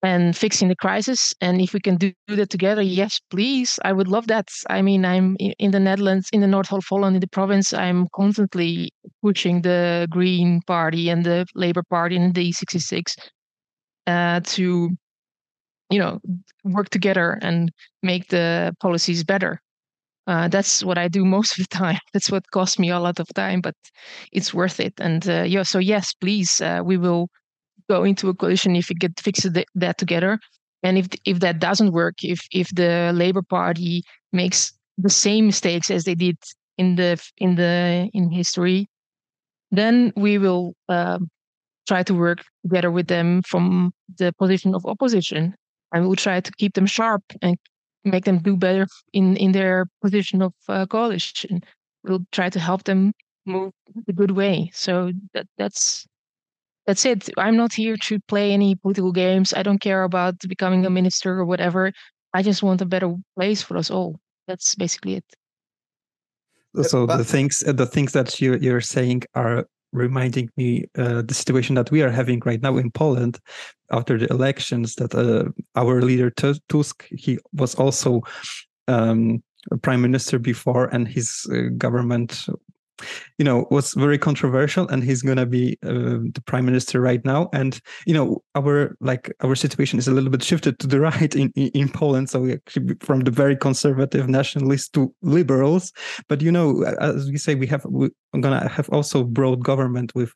and 0.05 0.35
fixing 0.35 0.67
the 0.67 0.75
crisis. 0.75 1.33
And 1.41 1.61
if 1.61 1.73
we 1.73 1.79
can 1.79 1.97
do, 1.97 2.13
that 2.27 2.49
together, 2.49 2.81
yes, 2.81 3.19
please. 3.29 3.79
I 3.83 3.93
would 3.93 4.07
love 4.07 4.27
that. 4.27 4.49
I 4.69 4.81
mean, 4.81 5.05
I'm 5.05 5.35
in 5.39 5.71
the 5.71 5.79
Netherlands, 5.79 6.29
in 6.31 6.41
the 6.41 6.47
North 6.47 6.71
of 6.71 6.85
Holland, 6.87 7.15
in 7.15 7.21
the 7.21 7.27
province. 7.27 7.73
I'm 7.73 8.07
constantly 8.15 8.91
pushing 9.21 9.61
the 9.61 10.07
Green 10.09 10.61
Party 10.67 11.09
and 11.09 11.25
the 11.25 11.45
Labour 11.55 11.83
Party 11.89 12.15
and 12.15 12.33
the 12.33 12.41
D66 12.41 13.15
uh, 14.07 14.41
to, 14.43 14.89
you 15.89 15.99
know, 15.99 16.19
work 16.63 16.89
together 16.89 17.37
and 17.41 17.71
make 18.03 18.27
the 18.27 18.73
policies 18.79 19.23
better. 19.23 19.59
Uh, 20.27 20.47
that's 20.47 20.83
what 20.83 20.97
I 20.97 21.07
do 21.07 21.23
most 21.23 21.51
of 21.59 21.67
the 21.67 21.75
time. 21.77 21.99
That's 22.13 22.31
what 22.31 22.49
costs 22.49 22.79
me 22.79 22.89
a 22.89 22.99
lot 22.99 23.19
of 23.19 23.27
time, 23.35 23.61
but 23.61 23.75
it's 24.31 24.53
worth 24.55 24.79
it. 24.79 24.93
And 24.99 25.27
uh, 25.29 25.43
yeah, 25.43 25.61
so 25.61 25.77
yes, 25.77 26.13
please, 26.13 26.59
uh, 26.61 26.81
we 26.83 26.97
will 26.97 27.27
go 27.89 28.03
into 28.03 28.29
a 28.29 28.33
coalition 28.33 28.75
if 28.75 28.89
we 28.89 28.95
get 28.95 29.19
fix 29.19 29.45
that 29.75 29.97
together. 29.97 30.39
And 30.83 30.97
if 30.97 31.07
if 31.25 31.39
that 31.39 31.59
doesn't 31.59 31.91
work, 31.91 32.23
if 32.23 32.41
if 32.51 32.69
the 32.69 33.11
Labour 33.13 33.41
Party 33.41 34.03
makes 34.31 34.73
the 34.97 35.09
same 35.09 35.47
mistakes 35.47 35.89
as 35.89 36.03
they 36.03 36.15
did 36.15 36.37
in 36.77 36.95
the 36.95 37.21
in 37.37 37.55
the 37.55 38.09
in 38.13 38.29
history, 38.29 38.87
then 39.71 40.13
we 40.15 40.37
will 40.37 40.73
uh, 40.89 41.19
try 41.87 42.03
to 42.03 42.13
work 42.13 42.43
together 42.63 42.91
with 42.91 43.07
them 43.07 43.41
from 43.43 43.93
the 44.17 44.33
position 44.33 44.75
of 44.75 44.85
opposition, 44.85 45.55
and 45.91 46.03
we 46.03 46.07
will 46.07 46.15
try 46.15 46.39
to 46.39 46.51
keep 46.57 46.73
them 46.73 46.85
sharp 46.85 47.23
and 47.41 47.57
make 48.03 48.25
them 48.25 48.39
do 48.39 48.55
better 48.55 48.87
in 49.13 49.37
in 49.37 49.51
their 49.51 49.87
position 50.01 50.41
of 50.41 50.53
uh, 50.69 50.85
coalition. 50.85 51.63
We'll 52.03 52.25
try 52.31 52.49
to 52.49 52.59
help 52.59 52.83
them 52.83 53.13
move 53.45 53.73
the 54.05 54.13
good 54.13 54.31
way. 54.31 54.69
So 54.73 55.11
that 55.33 55.47
that's 55.57 56.05
that's 56.85 57.05
it. 57.05 57.29
I'm 57.37 57.57
not 57.57 57.73
here 57.73 57.97
to 57.97 58.19
play 58.27 58.51
any 58.51 58.75
political 58.75 59.11
games. 59.11 59.53
I 59.53 59.63
don't 59.63 59.79
care 59.79 60.03
about 60.03 60.35
becoming 60.47 60.85
a 60.85 60.89
minister 60.89 61.39
or 61.39 61.45
whatever. 61.45 61.91
I 62.33 62.43
just 62.43 62.63
want 62.63 62.81
a 62.81 62.85
better 62.85 63.15
place 63.35 63.61
for 63.61 63.77
us 63.77 63.89
all. 63.89 64.19
That's 64.47 64.75
basically 64.75 65.15
it. 65.15 65.25
So 66.83 67.05
the 67.05 67.23
things 67.23 67.63
the 67.65 67.85
things 67.85 68.11
that 68.11 68.41
you 68.41 68.57
you're 68.57 68.81
saying 68.81 69.23
are 69.33 69.65
reminding 69.93 70.49
me 70.57 70.83
uh, 70.97 71.21
the 71.21 71.33
situation 71.33 71.75
that 71.75 71.89
we 71.89 72.01
are 72.01 72.11
having 72.11 72.41
right 72.45 72.61
now 72.61 72.77
in 72.77 72.91
Poland 72.91 73.39
after 73.91 74.17
the 74.17 74.27
elections. 74.27 74.95
That 74.95 75.15
uh, 75.15 75.51
our 75.75 76.01
leader 76.01 76.29
Tusk 76.29 77.07
he 77.09 77.39
was 77.53 77.75
also 77.75 78.21
um, 78.89 79.41
prime 79.81 80.01
minister 80.01 80.37
before, 80.37 80.87
and 80.93 81.07
his 81.07 81.47
uh, 81.49 81.69
government 81.77 82.45
you 83.37 83.45
know 83.45 83.67
was 83.71 83.93
very 83.93 84.17
controversial 84.17 84.87
and 84.87 85.03
he's 85.03 85.21
going 85.21 85.37
to 85.37 85.45
be 85.45 85.77
uh, 85.83 86.21
the 86.33 86.41
prime 86.45 86.65
minister 86.65 87.01
right 87.01 87.23
now. 87.25 87.49
And 87.53 87.79
you 88.05 88.13
know 88.13 88.43
our 88.55 88.95
like 88.99 89.33
our 89.41 89.55
situation 89.55 89.99
is 89.99 90.07
a 90.07 90.11
little 90.11 90.29
bit 90.29 90.43
shifted 90.43 90.79
to 90.79 90.87
the 90.87 90.99
right 91.09 91.35
in 91.35 91.51
in, 91.55 91.89
poland. 91.89 92.29
So 92.29 92.41
we 92.41 92.53
actually 92.53 92.95
from 93.01 93.21
the 93.21 93.31
very 93.31 93.55
conservative 93.55 94.27
nationalists 94.27 94.89
to 94.89 95.13
liberals. 95.21 95.91
But 96.27 96.41
you 96.41 96.51
know 96.51 96.83
as 96.99 97.29
we 97.29 97.37
say 97.37 97.55
we 97.55 97.67
have 97.67 97.85
we're 97.85 98.09
going 98.33 98.59
to 98.59 98.67
have 98.67 98.89
also 98.89 99.23
broad 99.23 99.63
government 99.63 100.13
with 100.15 100.33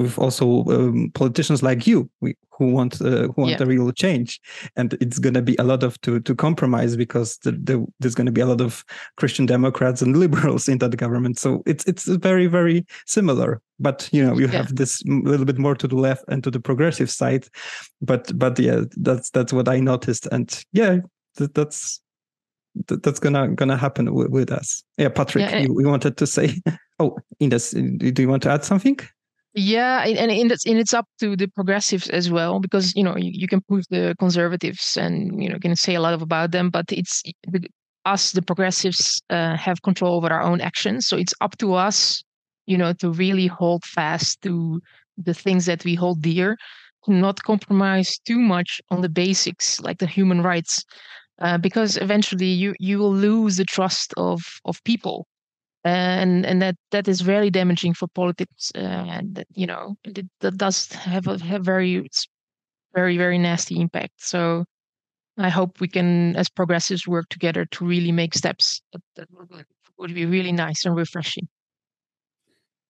with 0.00 0.18
also 0.18 0.64
um, 0.64 1.10
politicians 1.14 1.62
like 1.62 1.86
you 1.86 2.08
we, 2.20 2.34
who 2.60 2.72
want 2.72 3.00
uh, 3.00 3.28
who 3.28 3.34
want 3.36 3.50
yeah. 3.52 3.62
a 3.62 3.66
real 3.66 3.92
change. 3.92 4.40
And 4.76 4.94
it's 4.94 5.18
going 5.18 5.34
to 5.34 5.42
be 5.42 5.56
a 5.58 5.62
lot 5.64 5.82
of 5.82 6.00
to 6.02 6.20
to 6.20 6.34
compromise 6.34 6.96
because 6.96 7.38
the, 7.38 7.52
the, 7.52 7.86
there's 8.00 8.14
going 8.14 8.26
to 8.26 8.32
be 8.32 8.40
a 8.40 8.46
lot 8.46 8.60
of 8.60 8.84
christian 9.16 9.46
democrats 9.46 10.02
and 10.02 10.16
liberals 10.24 10.68
in 10.68 10.78
that 10.78 10.96
government. 10.96 11.38
So 11.38 11.62
it's 11.66 11.84
it's 11.86 12.06
very 12.06 12.46
very 12.46 12.86
similar. 13.06 13.60
But 13.78 14.08
you 14.12 14.24
know 14.24 14.38
you 14.38 14.46
yeah. 14.46 14.58
have 14.58 14.76
this 14.76 15.02
a 15.02 15.12
little 15.12 15.46
bit 15.46 15.58
more 15.58 15.74
to 15.74 15.88
the 15.88 15.96
left 15.96 16.24
and 16.28 16.42
to 16.44 16.50
the 16.50 16.60
progressive 16.60 17.10
side. 17.10 17.46
But 18.00 18.38
but 18.38 18.58
yeah 18.58 18.82
that's 18.96 19.30
that's 19.30 19.52
what 19.52 19.68
i 19.68 19.80
noticed. 19.80 20.26
And 20.32 20.48
yeah 20.72 20.98
that, 21.36 21.54
that's 21.54 22.00
that's 22.86 23.18
gonna 23.18 23.48
gonna 23.48 23.76
happen 23.76 24.14
with, 24.14 24.28
with 24.28 24.50
us. 24.50 24.82
Yeah 24.96 25.10
patrick 25.10 25.50
yeah, 25.50 25.58
you, 25.60 25.74
we 25.74 25.84
wanted 25.84 26.16
to 26.16 26.26
say 26.26 26.60
oh 26.98 27.16
ines 27.40 27.70
do 27.70 28.22
you 28.22 28.28
want 28.28 28.42
to 28.42 28.50
add 28.50 28.64
something 28.64 28.98
yeah, 29.54 30.04
and 30.06 30.30
and 30.30 30.52
it's 30.52 30.64
and 30.66 30.78
it's 30.78 30.94
up 30.94 31.06
to 31.18 31.36
the 31.36 31.48
progressives 31.48 32.08
as 32.10 32.30
well 32.30 32.60
because 32.60 32.94
you 32.94 33.02
know 33.02 33.16
you, 33.16 33.30
you 33.34 33.48
can 33.48 33.60
prove 33.62 33.84
the 33.90 34.14
conservatives 34.18 34.96
and 34.96 35.42
you 35.42 35.48
know 35.48 35.58
can 35.58 35.74
say 35.74 35.94
a 35.96 36.00
lot 36.00 36.20
about 36.22 36.52
them, 36.52 36.70
but 36.70 36.86
it's 36.92 37.22
us 38.04 38.32
the 38.32 38.42
progressives 38.42 39.20
uh, 39.30 39.56
have 39.56 39.82
control 39.82 40.16
over 40.16 40.28
our 40.32 40.42
own 40.42 40.60
actions. 40.60 41.06
So 41.06 41.16
it's 41.16 41.34
up 41.40 41.58
to 41.58 41.74
us, 41.74 42.22
you 42.66 42.78
know, 42.78 42.92
to 42.94 43.10
really 43.10 43.46
hold 43.48 43.84
fast 43.84 44.40
to 44.42 44.80
the 45.18 45.34
things 45.34 45.66
that 45.66 45.84
we 45.84 45.94
hold 45.96 46.22
dear, 46.22 46.56
not 47.08 47.42
compromise 47.42 48.18
too 48.26 48.38
much 48.38 48.80
on 48.90 49.00
the 49.02 49.08
basics 49.08 49.80
like 49.80 49.98
the 49.98 50.06
human 50.06 50.42
rights, 50.42 50.84
uh, 51.40 51.58
because 51.58 51.96
eventually 51.98 52.46
you 52.46 52.74
you 52.78 52.98
will 52.98 53.14
lose 53.14 53.56
the 53.56 53.64
trust 53.64 54.14
of 54.16 54.40
of 54.64 54.82
people 54.84 55.26
and 55.84 56.44
and 56.46 56.60
that 56.62 56.76
that 56.90 57.08
is 57.08 57.20
very 57.22 57.50
damaging 57.50 57.94
for 57.94 58.08
politics 58.08 58.70
uh, 58.74 58.78
and 58.78 59.34
that, 59.36 59.46
you 59.54 59.66
know 59.66 59.96
it, 60.04 60.26
that 60.40 60.56
does 60.56 60.92
have 60.92 61.26
a 61.26 61.38
have 61.42 61.64
very 61.64 62.06
very 62.94 63.16
very 63.16 63.38
nasty 63.38 63.80
impact. 63.80 64.14
So 64.18 64.64
i 65.38 65.48
hope 65.48 65.80
we 65.80 65.88
can 65.88 66.36
as 66.36 66.48
progressives 66.50 67.06
work 67.06 67.26
together 67.30 67.64
to 67.66 67.84
really 67.86 68.12
make 68.12 68.34
steps 68.34 68.82
that, 68.92 69.02
that 69.16 69.28
would 69.98 70.14
be 70.14 70.26
really 70.26 70.52
nice 70.52 70.84
and 70.84 70.96
refreshing 70.96 71.48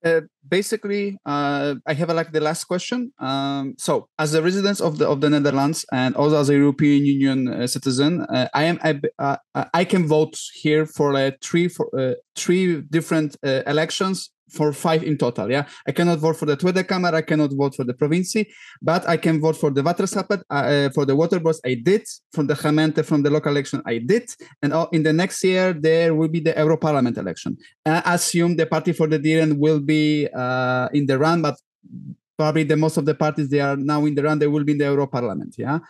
uh, 0.05 0.23
basically, 0.49 1.19
uh, 1.27 1.75
I 1.87 1.95
have 1.95 2.11
a, 2.11 2.15
like 2.15 2.33
the 2.33 2.41
last 2.41 2.65
question. 2.65 3.13
Um, 3.19 3.75
so, 3.79 4.09
as 4.19 4.35
a 4.35 4.43
resident 4.43 4.81
of 4.81 4.99
the 4.99 5.09
of 5.09 5.21
the 5.21 5.31
Netherlands 5.31 5.85
and 5.93 6.17
also 6.17 6.41
as 6.41 6.49
a 6.49 6.55
European 6.55 7.05
Union 7.05 7.49
uh, 7.49 7.67
citizen, 7.67 8.23
uh, 8.23 8.49
I 8.55 8.65
am 8.65 8.79
I, 8.83 9.01
uh, 9.19 9.37
I 9.75 9.85
can 9.85 10.07
vote 10.07 10.39
here 10.55 10.87
for 10.87 11.33
three 11.43 11.69
for 11.69 12.17
three 12.37 12.81
different 12.83 13.37
elections 13.43 14.31
for 14.53 14.73
five 14.73 15.03
in 15.03 15.17
total. 15.17 15.51
Yeah, 15.51 15.67
I 15.87 15.93
cannot 15.93 16.19
vote 16.19 16.37
for 16.37 16.47
the 16.47 16.57
Kamer, 16.57 17.15
I 17.15 17.23
cannot 17.23 17.53
vote 17.53 17.75
for 17.75 17.85
the 17.85 17.95
Provincie, 17.95 18.47
but 18.83 19.09
I 19.09 19.17
can 19.17 19.41
vote 19.41 19.57
for 19.57 19.71
the 19.71 19.83
Waterschap, 19.83 20.43
uh, 20.51 20.91
for 20.91 21.05
the 21.05 21.17
water 21.17 21.41
boards. 21.41 21.61
I 21.65 21.75
did 21.75 22.07
from 22.33 22.47
the 22.47 22.55
gemeente 22.55 23.05
from 23.05 23.23
the 23.23 23.31
local 23.31 23.53
election. 23.53 23.83
I 23.87 23.99
did, 23.99 24.29
and 24.63 24.73
in 24.93 25.03
the 25.03 25.13
next 25.13 25.43
year 25.45 25.73
there 25.73 26.15
will 26.15 26.29
be 26.29 26.41
the 26.41 26.55
Euro 26.57 26.77
Parliament 26.77 27.17
election. 27.19 27.57
I 27.87 28.15
assume 28.15 28.57
the 28.57 28.67
Party 28.67 28.93
for 28.93 29.07
the 29.07 29.19
Dieren 29.19 29.59
will 29.59 29.81
be 29.81 30.29
uh, 30.35 30.89
in 30.93 31.07
the 31.07 31.19
run, 31.19 31.43
but 31.43 31.57
probably 32.37 32.65
the 32.65 32.77
most 32.77 32.97
of 32.97 33.05
the 33.05 33.15
parties 33.15 33.49
they 33.51 33.61
are 33.61 33.77
now 33.77 34.05
in 34.07 34.15
the 34.15 34.23
run. 34.23 34.39
They 34.39 34.47
will 34.47 34.65
be 34.65 34.73
in 34.73 34.79
the 34.79 34.87
Euro 34.87 35.07
Parliament. 35.07 35.55
Yeah. 35.59 35.81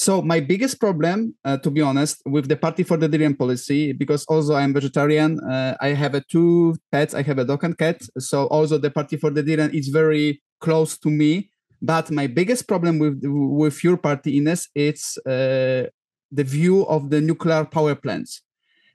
So 0.00 0.22
my 0.22 0.40
biggest 0.40 0.80
problem, 0.80 1.34
uh, 1.44 1.58
to 1.58 1.70
be 1.70 1.82
honest, 1.82 2.22
with 2.24 2.48
the 2.48 2.56
Party 2.56 2.84
for 2.84 2.96
the 2.96 3.06
Dieren 3.06 3.36
policy, 3.36 3.92
because 3.92 4.24
also 4.32 4.54
I'm 4.54 4.72
vegetarian, 4.72 5.38
uh, 5.40 5.76
I 5.78 5.88
have 5.88 6.14
a 6.14 6.22
two 6.22 6.76
pets. 6.90 7.12
I 7.12 7.20
have 7.20 7.38
a 7.38 7.44
dog 7.44 7.64
and 7.64 7.76
cat. 7.76 8.00
So 8.18 8.46
also 8.46 8.78
the 8.78 8.90
Party 8.90 9.18
for 9.18 9.28
the 9.28 9.42
Dieren 9.42 9.74
is 9.74 9.88
very 9.88 10.40
close 10.58 10.96
to 11.00 11.10
me. 11.10 11.50
But 11.82 12.10
my 12.10 12.26
biggest 12.28 12.66
problem 12.66 12.98
with 12.98 13.20
with 13.22 13.84
your 13.84 13.98
party, 13.98 14.38
Ines, 14.38 14.68
it's 14.74 15.18
uh, 15.26 15.92
the 16.32 16.44
view 16.44 16.86
of 16.86 17.10
the 17.10 17.20
nuclear 17.20 17.66
power 17.66 17.94
plants, 17.94 18.40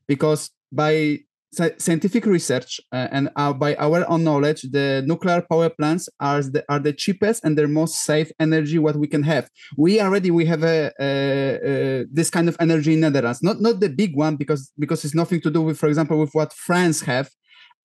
because 0.07 0.49
by 0.71 1.19
scientific 1.55 2.25
research 2.25 2.79
uh, 2.91 3.07
and 3.11 3.29
uh, 3.35 3.53
by 3.53 3.75
our 3.75 4.09
own 4.09 4.23
knowledge, 4.23 4.61
the 4.63 5.03
nuclear 5.05 5.41
power 5.41 5.69
plants 5.69 6.09
are 6.19 6.41
the, 6.41 6.63
are 6.69 6.79
the 6.79 6.93
cheapest 6.93 7.43
and 7.43 7.57
the 7.57 7.67
most 7.67 8.03
safe 8.03 8.31
energy 8.39 8.77
what 8.79 8.95
we 8.95 9.07
can 9.07 9.23
have. 9.23 9.49
We 9.77 10.01
already 10.01 10.31
we 10.31 10.45
have 10.45 10.63
a, 10.63 10.91
a, 10.99 11.09
a, 11.71 12.05
this 12.11 12.29
kind 12.29 12.47
of 12.49 12.57
energy 12.59 12.93
in 12.93 13.01
Netherlands, 13.01 13.41
not 13.41 13.61
not 13.61 13.79
the 13.79 13.89
big 13.89 14.15
one 14.15 14.35
because 14.35 14.71
because 14.77 15.03
it's 15.05 15.15
nothing 15.15 15.41
to 15.41 15.49
do 15.49 15.61
with, 15.61 15.77
for 15.77 15.87
example, 15.87 16.19
with 16.19 16.33
what 16.33 16.53
France 16.53 17.01
have. 17.01 17.29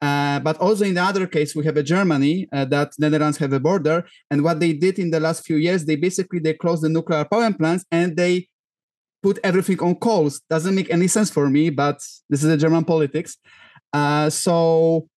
Uh, 0.03 0.41
but 0.41 0.57
also 0.59 0.85
in 0.85 0.95
the 0.95 1.03
other 1.03 1.27
case, 1.27 1.55
we 1.55 1.65
have 1.65 1.77
a 1.77 1.83
Germany 1.83 2.49
uh, 2.53 2.65
that 2.65 2.93
Netherlands 2.99 3.37
have 3.37 3.53
a 3.53 3.61
border, 3.61 4.07
and 4.31 4.43
what 4.43 4.59
they 4.59 4.73
did 4.73 4.99
in 4.99 5.11
the 5.11 5.21
last 5.21 5.45
few 5.45 5.57
years, 5.57 5.85
they 5.85 5.97
basically 5.97 6.39
they 6.39 6.55
closed 6.55 6.83
the 6.83 6.89
nuclear 6.89 7.25
power 7.25 7.53
plants 7.53 7.85
and 7.91 8.17
they 8.17 8.49
put 9.23 9.39
everything 9.45 9.81
on 9.81 9.95
coals. 9.97 10.41
Doesn't 10.49 10.75
make 10.75 10.91
any 10.91 11.09
sense 11.09 11.31
for 11.31 11.49
me, 11.49 11.71
but 11.71 11.99
this 12.29 12.43
is 12.43 12.49
the 12.49 12.57
German 12.57 12.85
politics. 12.85 13.37
Uh, 13.93 14.31
so 14.31 15.09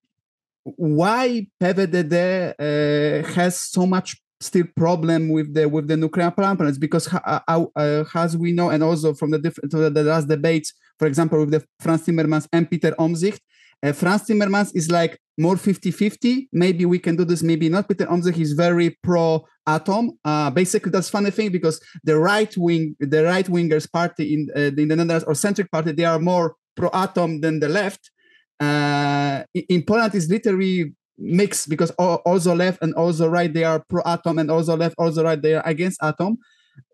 why 0.63 1.47
PVDD 1.61 2.53
uh, 2.57 3.27
has 3.33 3.59
so 3.59 3.85
much 3.85 4.17
still 4.43 4.65
problem 4.75 5.29
with 5.29 5.53
the 5.53 5.67
with 5.67 5.87
the 5.87 5.97
nuclear 5.97 6.29
power 6.31 6.55
plants 6.55 6.77
because 6.77 7.07
uh, 7.13 7.39
uh, 7.47 8.03
as 8.13 8.35
we 8.35 8.51
know 8.51 8.69
and 8.69 8.83
also 8.83 9.13
from 9.13 9.31
the 9.31 9.39
different 9.39 9.71
the, 9.71 10.03
last 10.03 10.27
debates 10.27 10.73
for 10.99 11.07
example 11.07 11.39
with 11.39 11.51
the 11.51 11.63
Frans 11.79 12.05
Timmermans 12.05 12.47
and 12.51 12.69
Peter 12.69 12.91
Omtzigt 12.99 13.39
uh, 13.83 13.91
Frans 13.91 14.23
Timmermans 14.23 14.71
is 14.75 14.89
like 14.89 15.19
more 15.37 15.55
50-50 15.55 16.47
maybe 16.53 16.85
we 16.85 16.99
can 16.99 17.15
do 17.15 17.25
this 17.25 17.43
maybe 17.43 17.67
not. 17.69 17.87
Peter 17.87 18.05
Omtzigt 18.05 18.39
is 18.39 18.53
very 18.53 18.91
pro 19.03 19.45
atom 19.67 20.11
uh, 20.23 20.49
basically 20.51 20.91
that's 20.91 21.09
funny 21.09 21.31
thing 21.31 21.51
because 21.51 21.81
the 22.03 22.17
right 22.17 22.55
wing 22.57 22.95
the 22.99 23.23
right 23.23 23.47
wingers 23.47 23.91
party 23.91 24.33
in, 24.33 24.49
uh, 24.55 24.71
in 24.81 24.87
the 24.87 24.95
Netherlands 24.95 25.23
or 25.25 25.35
centric 25.35 25.71
party 25.71 25.91
they 25.91 26.05
are 26.05 26.19
more 26.19 26.55
pro 26.75 26.89
atom 26.93 27.41
than 27.41 27.59
the 27.59 27.69
left. 27.69 28.11
Uh, 28.59 29.43
in 29.53 29.83
Poland 29.83 30.15
is 30.15 30.29
literally 30.29 30.93
mixed 31.17 31.69
because 31.69 31.91
also 31.91 32.55
left 32.55 32.81
and 32.81 32.93
also 32.95 33.27
right 33.27 33.53
they 33.53 33.63
are 33.63 33.83
pro 33.89 34.01
atom 34.05 34.39
and 34.39 34.49
also 34.49 34.75
left 34.75 34.95
also 34.97 35.23
right 35.23 35.41
they 35.41 35.55
are 35.55 35.67
against 35.67 36.01
atom. 36.01 36.37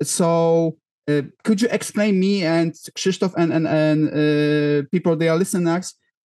So 0.02 0.78
uh, 1.08 1.24
could 1.44 1.62
you 1.62 1.68
explain 1.72 2.20
me 2.20 2.44
and 2.44 2.74
Krzysztof 2.96 3.34
and 3.38 3.52
and, 3.54 3.68
and 3.68 4.10
uh, 4.10 4.88
people 4.92 5.16
they 5.16 5.30
are 5.30 5.38
listening 5.38 5.68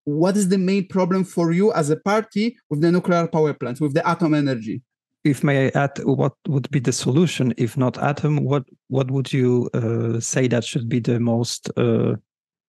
what 0.04 0.36
is 0.36 0.48
the 0.48 0.58
main 0.58 0.86
problem 0.86 1.24
for 1.24 1.52
you 1.52 1.72
as 1.72 1.90
a 1.90 1.96
party 1.96 2.56
with 2.70 2.80
the 2.80 2.92
nuclear 2.92 3.26
power 3.26 3.54
plants 3.54 3.80
with 3.80 3.94
the 3.94 4.06
atom 4.06 4.34
energy? 4.34 4.82
If 5.24 5.42
may 5.42 5.66
I 5.66 5.70
add, 5.74 5.98
what 6.04 6.34
would 6.48 6.70
be 6.70 6.80
the 6.80 6.92
solution 6.92 7.54
if 7.56 7.76
not 7.78 7.96
atom? 7.98 8.44
What 8.44 8.64
what 8.88 9.10
would 9.10 9.32
you 9.32 9.70
uh, 9.72 10.20
say 10.20 10.48
that 10.48 10.64
should 10.64 10.88
be 10.88 11.00
the 11.00 11.18
most 11.18 11.70
uh, 11.78 12.16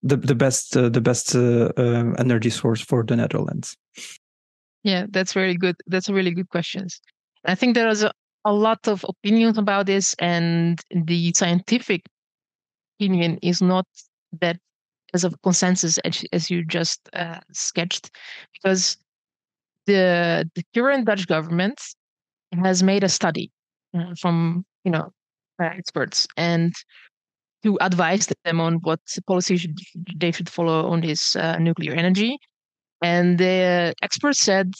the 0.04 0.16
the 0.16 0.36
best 0.36 0.78
uh, 0.78 0.88
the 0.88 1.02
best 1.02 1.36
uh, 1.36 1.74
uh, 1.76 2.14
energy 2.18 2.50
source 2.50 2.80
for 2.80 3.04
the 3.04 3.18
Netherlands? 3.18 3.76
Yeah, 4.84 5.06
that's 5.10 5.36
really 5.36 5.58
good. 5.58 5.76
That's 5.88 6.08
a 6.08 6.14
really 6.14 6.32
good 6.32 6.50
question. 6.50 6.88
I 7.44 7.56
think 7.56 7.76
there 7.76 7.90
is 7.90 8.04
a, 8.04 8.12
a 8.46 8.54
lot 8.54 8.88
of 8.88 9.06
opinions 9.10 9.58
about 9.58 9.88
this, 9.88 10.16
and 10.20 10.80
the 10.92 11.34
scientific 11.34 12.06
opinion 12.98 13.38
is 13.42 13.62
not 13.62 13.86
that 14.40 14.58
as 15.16 15.24
a 15.24 15.32
consensus 15.43 15.97
as, 15.99 16.24
as 16.34 16.51
you 16.51 16.63
just 16.63 16.99
uh, 17.13 17.39
sketched, 17.51 18.11
because 18.53 18.97
the 19.88 20.47
the 20.55 20.63
current 20.74 21.05
Dutch 21.05 21.26
government 21.28 21.80
has 22.63 22.84
made 22.84 23.03
a 23.03 23.09
study 23.09 23.51
uh, 23.97 24.13
from 24.22 24.66
you 24.84 24.91
know 24.91 25.11
experts, 25.59 26.28
and 26.38 26.74
to 27.63 27.78
advise 27.82 28.28
them 28.43 28.61
on 28.61 28.76
what 28.84 28.99
policy 29.26 29.57
should, 29.57 29.80
they 30.16 30.32
should 30.32 30.49
follow 30.49 30.88
on 30.91 31.01
this 31.01 31.36
uh, 31.36 31.57
nuclear 31.57 31.93
energy. 31.93 32.38
And 33.01 33.38
the 33.38 33.93
experts 34.01 34.39
said 34.39 34.74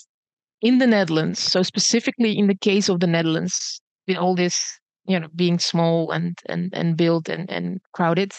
in 0.62 0.80
the 0.80 0.88
Netherlands, 0.88 1.40
so 1.40 1.64
specifically 1.64 2.38
in 2.38 2.48
the 2.48 2.58
case 2.58 2.90
of 2.90 3.00
the 3.00 3.08
Netherlands, 3.08 3.82
with 4.08 4.18
all 4.18 4.36
this, 4.36 4.80
you 5.08 5.20
know, 5.20 5.28
being 5.36 5.60
small 5.60 6.12
and 6.12 6.38
and 6.50 6.74
and 6.74 6.98
built 6.98 7.30
and 7.30 7.50
and 7.50 7.80
crowded, 7.94 8.34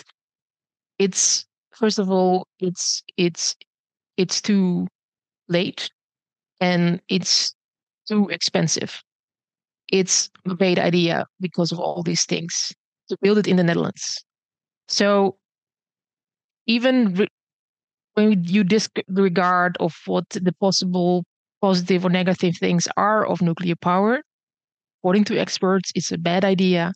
it's 0.98 1.45
first 1.76 1.98
of 1.98 2.10
all, 2.10 2.46
it's 2.58 3.02
it's 3.16 3.54
it's 4.16 4.40
too 4.40 4.86
late, 5.48 5.90
and 6.60 7.00
it's 7.08 7.54
too 8.08 8.28
expensive. 8.28 9.02
It's 9.88 10.30
a 10.46 10.54
bad 10.54 10.78
idea 10.78 11.26
because 11.40 11.72
of 11.72 11.78
all 11.80 12.02
these 12.02 12.24
things 12.24 12.72
to 13.08 13.16
build 13.22 13.38
it 13.38 13.46
in 13.46 13.56
the 13.56 13.64
Netherlands. 13.64 14.24
So 14.88 15.38
even 16.66 17.26
when 18.14 18.44
you 18.44 18.64
disregard 18.64 19.76
of 19.78 19.94
what 20.06 20.28
the 20.30 20.52
possible 20.60 21.24
positive 21.60 22.04
or 22.04 22.10
negative 22.10 22.56
things 22.58 22.88
are 22.96 23.26
of 23.26 23.42
nuclear 23.42 23.76
power. 23.76 24.20
According 25.00 25.24
to 25.24 25.38
experts, 25.38 25.92
it's 25.94 26.12
a 26.12 26.18
bad 26.18 26.44
idea 26.44 26.92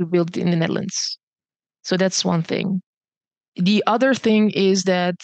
to 0.00 0.06
build 0.06 0.36
it 0.36 0.40
in 0.40 0.50
the 0.50 0.56
Netherlands. 0.56 1.18
So 1.82 1.96
that's 1.96 2.24
one 2.24 2.42
thing. 2.42 2.82
The 3.56 3.82
other 3.86 4.14
thing 4.14 4.50
is 4.50 4.84
that 4.84 5.16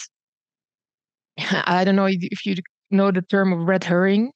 I 1.37 1.83
don't 1.83 1.95
know 1.95 2.07
if 2.09 2.45
you 2.45 2.55
know 2.91 3.11
the 3.11 3.21
term 3.21 3.53
of 3.53 3.67
red 3.67 3.83
herring, 3.83 4.31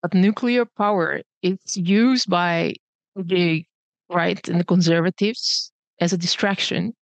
but 0.00 0.14
nuclear 0.14 0.64
power 0.64 1.20
is 1.42 1.58
used 1.76 2.28
by 2.28 2.74
the 3.14 3.64
right 4.10 4.46
and 4.48 4.60
the 4.60 4.64
conservatives 4.64 5.70
as 6.00 6.12
a 6.12 6.18
distraction 6.18 6.94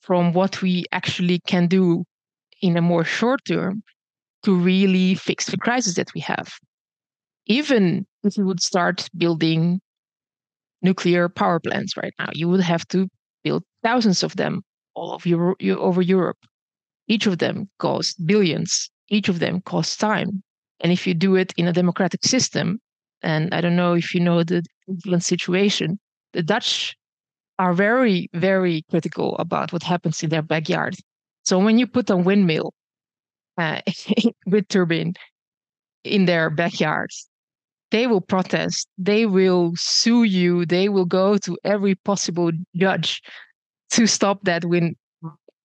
from 0.00 0.32
what 0.32 0.62
we 0.62 0.84
actually 0.92 1.40
can 1.46 1.66
do 1.66 2.04
in 2.62 2.76
a 2.76 2.82
more 2.82 3.04
short 3.04 3.44
term 3.44 3.82
to 4.42 4.56
really 4.56 5.14
fix 5.14 5.46
the 5.46 5.58
crisis 5.58 5.94
that 5.94 6.12
we 6.14 6.20
have. 6.20 6.52
Even 7.46 8.06
if 8.24 8.36
you 8.36 8.44
would 8.46 8.62
start 8.62 9.08
building 9.16 9.80
nuclear 10.82 11.28
power 11.28 11.60
plants 11.60 11.96
right 11.96 12.14
now, 12.18 12.28
you 12.32 12.48
would 12.48 12.60
have 12.60 12.86
to 12.88 13.08
build 13.44 13.62
thousands 13.82 14.22
of 14.22 14.36
them 14.36 14.62
all 14.94 15.12
of 15.12 15.26
Euro- 15.26 15.56
over 15.62 16.02
Europe. 16.02 16.38
Each 17.08 17.26
of 17.26 17.38
them 17.38 17.68
costs 17.78 18.14
billions. 18.14 18.90
Each 19.08 19.28
of 19.28 19.38
them 19.38 19.60
costs 19.62 19.96
time. 19.96 20.42
And 20.80 20.92
if 20.92 21.06
you 21.06 21.14
do 21.14 21.36
it 21.36 21.52
in 21.56 21.66
a 21.66 21.72
democratic 21.72 22.24
system, 22.24 22.80
and 23.22 23.52
I 23.54 23.60
don't 23.60 23.76
know 23.76 23.94
if 23.94 24.14
you 24.14 24.20
know 24.20 24.42
the 24.42 24.64
England 24.88 25.24
situation, 25.24 25.98
the 26.32 26.42
Dutch 26.42 26.96
are 27.58 27.74
very, 27.74 28.30
very 28.32 28.82
critical 28.88 29.36
about 29.38 29.72
what 29.72 29.82
happens 29.82 30.22
in 30.22 30.30
their 30.30 30.42
backyard. 30.42 30.96
So 31.44 31.58
when 31.58 31.78
you 31.78 31.86
put 31.86 32.08
a 32.08 32.16
windmill 32.16 32.72
uh, 33.58 33.80
with 34.46 34.68
turbine 34.68 35.14
in 36.04 36.24
their 36.24 36.48
backyards, 36.48 37.28
they 37.90 38.06
will 38.06 38.20
protest. 38.20 38.88
They 38.96 39.26
will 39.26 39.72
sue 39.76 40.22
you. 40.22 40.64
They 40.64 40.88
will 40.88 41.04
go 41.04 41.36
to 41.38 41.58
every 41.64 41.96
possible 41.96 42.52
judge 42.76 43.20
to 43.90 44.06
stop 44.06 44.42
that 44.44 44.64
wind 44.64 44.96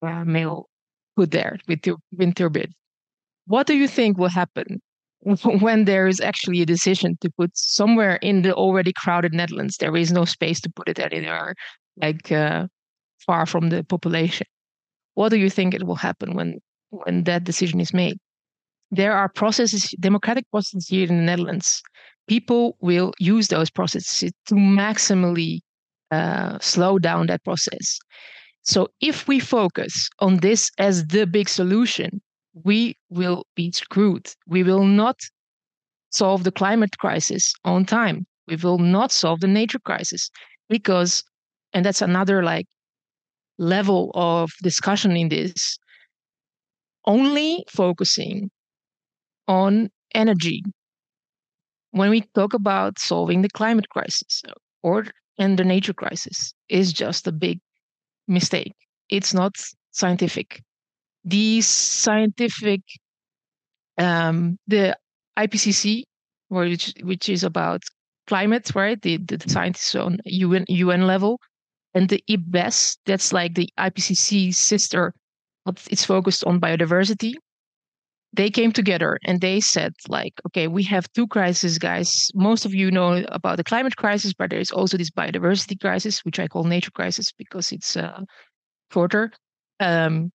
uh, 0.01 0.23
mill 0.25 0.67
put 1.15 1.31
there 1.31 1.57
with 1.67 1.81
the 1.83 1.95
wind 2.17 2.35
turbine. 2.35 2.73
What 3.47 3.67
do 3.67 3.75
you 3.75 3.87
think 3.87 4.17
will 4.17 4.29
happen 4.29 4.81
when 5.43 5.85
there 5.85 6.07
is 6.07 6.19
actually 6.19 6.61
a 6.61 6.65
decision 6.65 7.17
to 7.21 7.29
put 7.37 7.51
somewhere 7.55 8.15
in 8.17 8.41
the 8.41 8.53
already 8.53 8.93
crowded 8.93 9.33
Netherlands? 9.33 9.77
There 9.77 9.95
is 9.95 10.11
no 10.11 10.25
space 10.25 10.59
to 10.61 10.69
put 10.69 10.89
it 10.89 10.99
anywhere 10.99 11.55
like 12.01 12.31
uh, 12.31 12.67
far 13.25 13.45
from 13.45 13.69
the 13.69 13.83
population. 13.83 14.47
What 15.13 15.29
do 15.29 15.37
you 15.37 15.49
think 15.49 15.73
it 15.73 15.85
will 15.85 15.95
happen 15.95 16.35
when 16.35 16.59
when 16.89 17.23
that 17.23 17.43
decision 17.43 17.79
is 17.79 17.93
made? 17.93 18.17
There 18.91 19.13
are 19.13 19.29
processes, 19.29 19.93
democratic 19.99 20.49
processes 20.51 20.87
here 20.87 21.07
in 21.07 21.17
the 21.17 21.23
Netherlands. 21.23 21.81
People 22.27 22.77
will 22.81 23.13
use 23.19 23.47
those 23.47 23.69
processes 23.69 24.31
to 24.47 24.55
maximally 24.55 25.59
uh, 26.11 26.57
slow 26.59 26.99
down 26.99 27.27
that 27.27 27.43
process. 27.43 27.99
So 28.63 28.89
if 28.99 29.27
we 29.27 29.39
focus 29.39 30.09
on 30.19 30.37
this 30.37 30.71
as 30.77 31.05
the 31.07 31.25
big 31.25 31.49
solution, 31.49 32.21
we 32.63 32.97
will 33.09 33.45
be 33.55 33.71
screwed. 33.71 34.27
We 34.47 34.63
will 34.63 34.85
not 34.85 35.19
solve 36.11 36.43
the 36.43 36.51
climate 36.51 36.97
crisis 36.97 37.53
on 37.63 37.85
time. 37.85 38.25
We 38.47 38.55
will 38.55 38.79
not 38.79 39.11
solve 39.11 39.41
the 39.41 39.47
nature 39.47 39.79
crisis 39.79 40.29
because 40.69 41.23
and 41.73 41.85
that's 41.85 42.01
another 42.01 42.43
like 42.43 42.67
level 43.57 44.11
of 44.13 44.51
discussion 44.63 45.15
in 45.17 45.29
this 45.29 45.77
only 47.05 47.63
focusing 47.69 48.49
on 49.47 49.89
energy 50.13 50.63
when 51.91 52.09
we 52.09 52.21
talk 52.33 52.53
about 52.53 52.99
solving 52.99 53.41
the 53.41 53.49
climate 53.49 53.87
crisis 53.89 54.41
or 54.83 55.05
and 55.37 55.57
the 55.57 55.63
nature 55.63 55.93
crisis 55.93 56.53
is 56.69 56.93
just 56.93 57.27
a 57.27 57.31
big 57.31 57.59
mistake. 58.27 58.73
It's 59.09 59.33
not 59.33 59.53
scientific. 59.91 60.61
These 61.23 61.67
scientific 61.67 62.81
um, 63.97 64.59
the 64.67 64.97
ipcc 65.37 66.03
which 66.49 66.93
which 67.01 67.29
is 67.29 67.43
about 67.43 67.81
climate 68.27 68.71
right? 68.75 69.01
The, 69.01 69.17
the 69.17 69.49
scientists 69.49 69.95
on 69.95 70.17
un 70.25 70.65
un 70.69 71.07
level. 71.07 71.39
And 71.93 72.09
the 72.09 72.21
IPBES, 72.29 72.97
that's 73.05 73.31
like 73.31 73.55
the 73.55 73.69
IPCC 73.79 74.53
sister, 74.53 75.13
but 75.63 75.81
it's 75.89 76.03
focused 76.03 76.43
on 76.43 76.59
biodiversity. 76.59 77.35
They 78.35 78.49
came 78.49 78.71
together 78.71 79.17
and 79.23 79.39
they 79.39 79.61
said, 79.61 79.93
like, 80.09 80.33
okay, 80.47 80.67
we 80.67 80.83
have 80.83 81.11
two 81.13 81.27
crises, 81.27 81.77
guys. 81.79 82.29
Most 82.33 82.65
of 82.65 82.73
you 82.73 82.91
know 82.91 83.23
about 83.29 83.57
the 83.57 83.63
climate 83.63 83.95
crisis, 83.95 84.33
but 84.33 84.49
there 84.49 84.59
is 84.59 84.71
also 84.71 84.97
this 84.97 85.09
biodiversity 85.09 85.79
crisis, 85.79 86.19
which 86.25 86.39
I 86.39 86.47
call 86.47 86.65
nature 86.65 86.91
crisis 86.91 87.31
because 87.31 87.71
it's 87.71 87.95
uh, 87.95 88.21
shorter. 88.91 89.31
Um, 89.79 90.31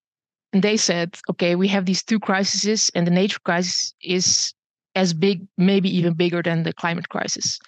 and 0.53 0.62
they 0.62 0.76
said, 0.76 1.18
okay, 1.30 1.55
we 1.57 1.68
have 1.68 1.84
these 1.84 2.03
two 2.03 2.18
crises, 2.18 2.90
and 2.94 3.07
the 3.07 3.11
nature 3.11 3.38
crisis 3.44 3.94
is 4.03 4.55
as 4.94 5.12
big, 5.12 5.46
maybe 5.59 5.94
even 5.94 6.14
bigger 6.14 6.42
than 6.42 6.62
the 6.62 6.72
climate 6.72 7.09
crisis. 7.09 7.59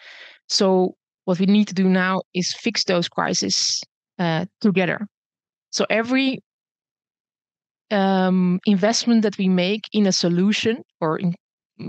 So 0.49 0.97
what 1.25 1.39
we 1.39 1.47
need 1.47 1.69
to 1.69 1.75
do 1.75 1.89
now 1.89 2.23
is 2.35 2.55
fix 2.55 2.85
those 2.85 3.09
crises 3.09 3.81
uh, 4.19 4.47
together. 4.61 5.07
So 5.71 5.87
every 5.91 6.43
um, 7.93 8.59
investment 8.67 9.23
that 9.23 9.39
we 9.39 9.49
make 9.49 9.83
in 9.93 10.07
a 10.07 10.13
solution 10.13 10.83
or 11.01 11.19
in 11.19 11.35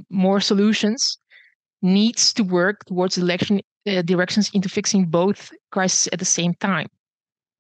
more 0.10 0.40
solutions 0.40 1.18
needs 1.82 2.34
to 2.34 2.44
work 2.44 2.86
towards 2.86 3.18
election 3.18 3.62
uh, 3.88 4.02
directions 4.02 4.50
into 4.54 4.70
fixing 4.70 5.06
both 5.06 5.52
crises 5.72 6.08
at 6.14 6.20
the 6.20 6.26
same 6.26 6.54
time. 6.56 6.88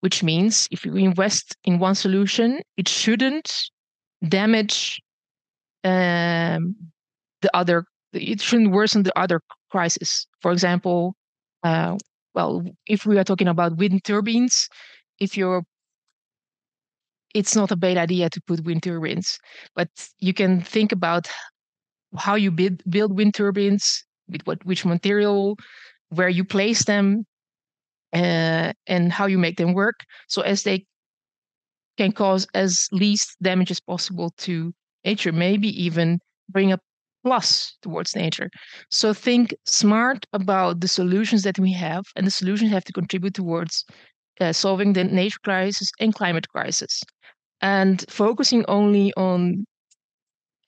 Which 0.01 0.21
means 0.23 0.67
if 0.71 0.85
you 0.85 0.95
invest 0.95 1.55
in 1.63 1.79
one 1.79 1.95
solution, 1.95 2.61
it 2.75 2.89
shouldn't 2.89 3.51
damage 4.27 5.01
um, 5.83 6.75
the 7.41 7.49
other. 7.53 7.85
It 8.11 8.41
shouldn't 8.41 8.71
worsen 8.71 9.03
the 9.03 9.17
other 9.17 9.39
crisis. 9.71 10.27
For 10.41 10.51
example, 10.51 11.15
uh, 11.63 11.97
well, 12.35 12.63
if 12.85 13.05
we 13.05 13.17
are 13.17 13.23
talking 13.23 13.47
about 13.47 13.77
wind 13.77 14.03
turbines, 14.03 14.67
if 15.19 15.37
you're 15.37 15.63
it's 17.34 17.55
not 17.55 17.71
a 17.71 17.75
bad 17.75 17.97
idea 17.97 18.29
to 18.29 18.41
put 18.47 18.63
wind 18.63 18.84
turbines, 18.84 19.38
but 19.75 19.89
you 20.19 20.34
can 20.34 20.61
think 20.61 20.91
about 20.91 21.27
how 22.17 22.36
you 22.36 22.51
build, 22.51 22.81
build 22.89 23.17
wind 23.17 23.34
turbines, 23.34 24.03
with 24.29 24.41
what 24.45 24.65
which 24.65 24.86
material, 24.86 25.57
where 26.09 26.29
you 26.29 26.45
place 26.45 26.86
them, 26.86 27.25
uh, 28.13 28.71
and 28.88 29.11
how 29.11 29.25
you 29.25 29.38
make 29.38 29.57
them 29.57 29.73
work, 29.73 29.95
so 30.27 30.41
as 30.41 30.63
they 30.63 30.86
can 31.97 32.11
cause 32.11 32.47
as 32.53 32.88
least 32.91 33.36
damage 33.41 33.71
as 33.71 33.79
possible 33.79 34.34
to 34.38 34.73
nature. 35.05 35.31
Maybe 35.31 35.69
even 35.84 36.19
bring 36.49 36.71
up 36.71 36.81
plus 37.25 37.77
towards 37.81 38.15
nature. 38.15 38.49
So 38.91 39.13
think 39.13 39.53
smart 39.65 40.25
about 40.34 40.81
the 40.81 40.88
solutions 40.88 41.43
that 41.43 41.57
we 41.57 41.71
have, 41.73 42.03
and 42.15 42.27
the 42.27 42.31
solutions 42.31 42.71
have 42.71 42.84
to 42.86 42.93
contribute 42.93 43.34
towards 43.34 43.86
uh, 44.39 44.53
solving 44.53 44.93
the 44.93 45.03
nature 45.03 45.39
crisis 45.43 45.91
and 45.99 46.13
climate 46.13 46.47
crisis. 46.49 47.01
And 47.61 48.03
focusing 48.09 48.65
only 48.67 49.13
on 49.15 49.65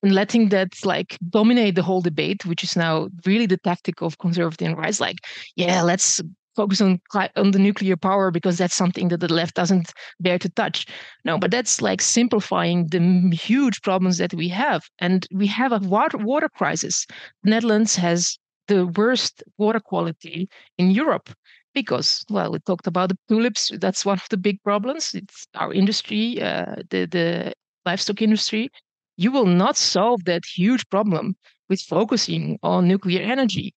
letting 0.03 0.49
that 0.49 0.73
like 0.83 1.17
dominate 1.29 1.75
the 1.75 1.83
whole 1.83 2.01
debate, 2.01 2.45
which 2.45 2.63
is 2.63 2.75
now 2.75 3.09
really 3.25 3.45
the 3.45 3.57
tactic 3.57 4.01
of 4.01 4.17
conservative 4.17 4.77
rights, 4.77 4.99
like, 4.99 5.17
yeah, 5.55 5.81
let's 5.81 6.21
focus 6.55 6.79
on 6.79 7.01
on 7.35 7.51
the 7.51 7.59
nuclear 7.59 7.97
power 7.97 8.31
because 8.31 8.57
that's 8.57 8.75
something 8.75 9.09
that 9.09 9.19
the 9.19 9.33
left 9.33 9.55
doesn't 9.55 9.91
dare 10.21 10.39
to 10.39 10.49
touch. 10.49 10.85
No, 11.25 11.37
but 11.37 11.51
that's 11.51 11.81
like 11.81 12.01
simplifying 12.01 12.87
the 12.87 13.35
huge 13.35 13.81
problems 13.81 14.17
that 14.17 14.33
we 14.33 14.47
have, 14.49 14.83
and 14.99 15.27
we 15.33 15.47
have 15.47 15.71
a 15.71 15.79
water 15.79 16.17
water 16.17 16.49
crisis. 16.49 17.05
The 17.43 17.49
Netherlands 17.49 17.95
has 17.95 18.37
the 18.67 18.87
worst 18.87 19.43
water 19.57 19.79
quality 19.79 20.49
in 20.77 20.91
Europe 20.91 21.29
because 21.75 22.25
well 22.29 22.51
we 22.51 22.59
talked 22.59 22.87
about 22.87 23.09
the 23.09 23.17
tulips 23.29 23.71
that's 23.79 24.05
one 24.05 24.17
of 24.17 24.27
the 24.31 24.37
big 24.37 24.63
problems. 24.63 25.13
It's 25.13 25.47
our 25.55 25.73
industry 25.73 26.41
uh, 26.41 26.77
the 26.89 27.05
the 27.05 27.53
livestock 27.85 28.21
industry. 28.21 28.69
You 29.17 29.31
will 29.31 29.45
not 29.45 29.77
solve 29.77 30.25
that 30.25 30.43
huge 30.45 30.87
problem 30.89 31.35
with 31.69 31.81
focusing 31.81 32.57
on 32.63 32.87
nuclear 32.87 33.21
energy. 33.21 33.73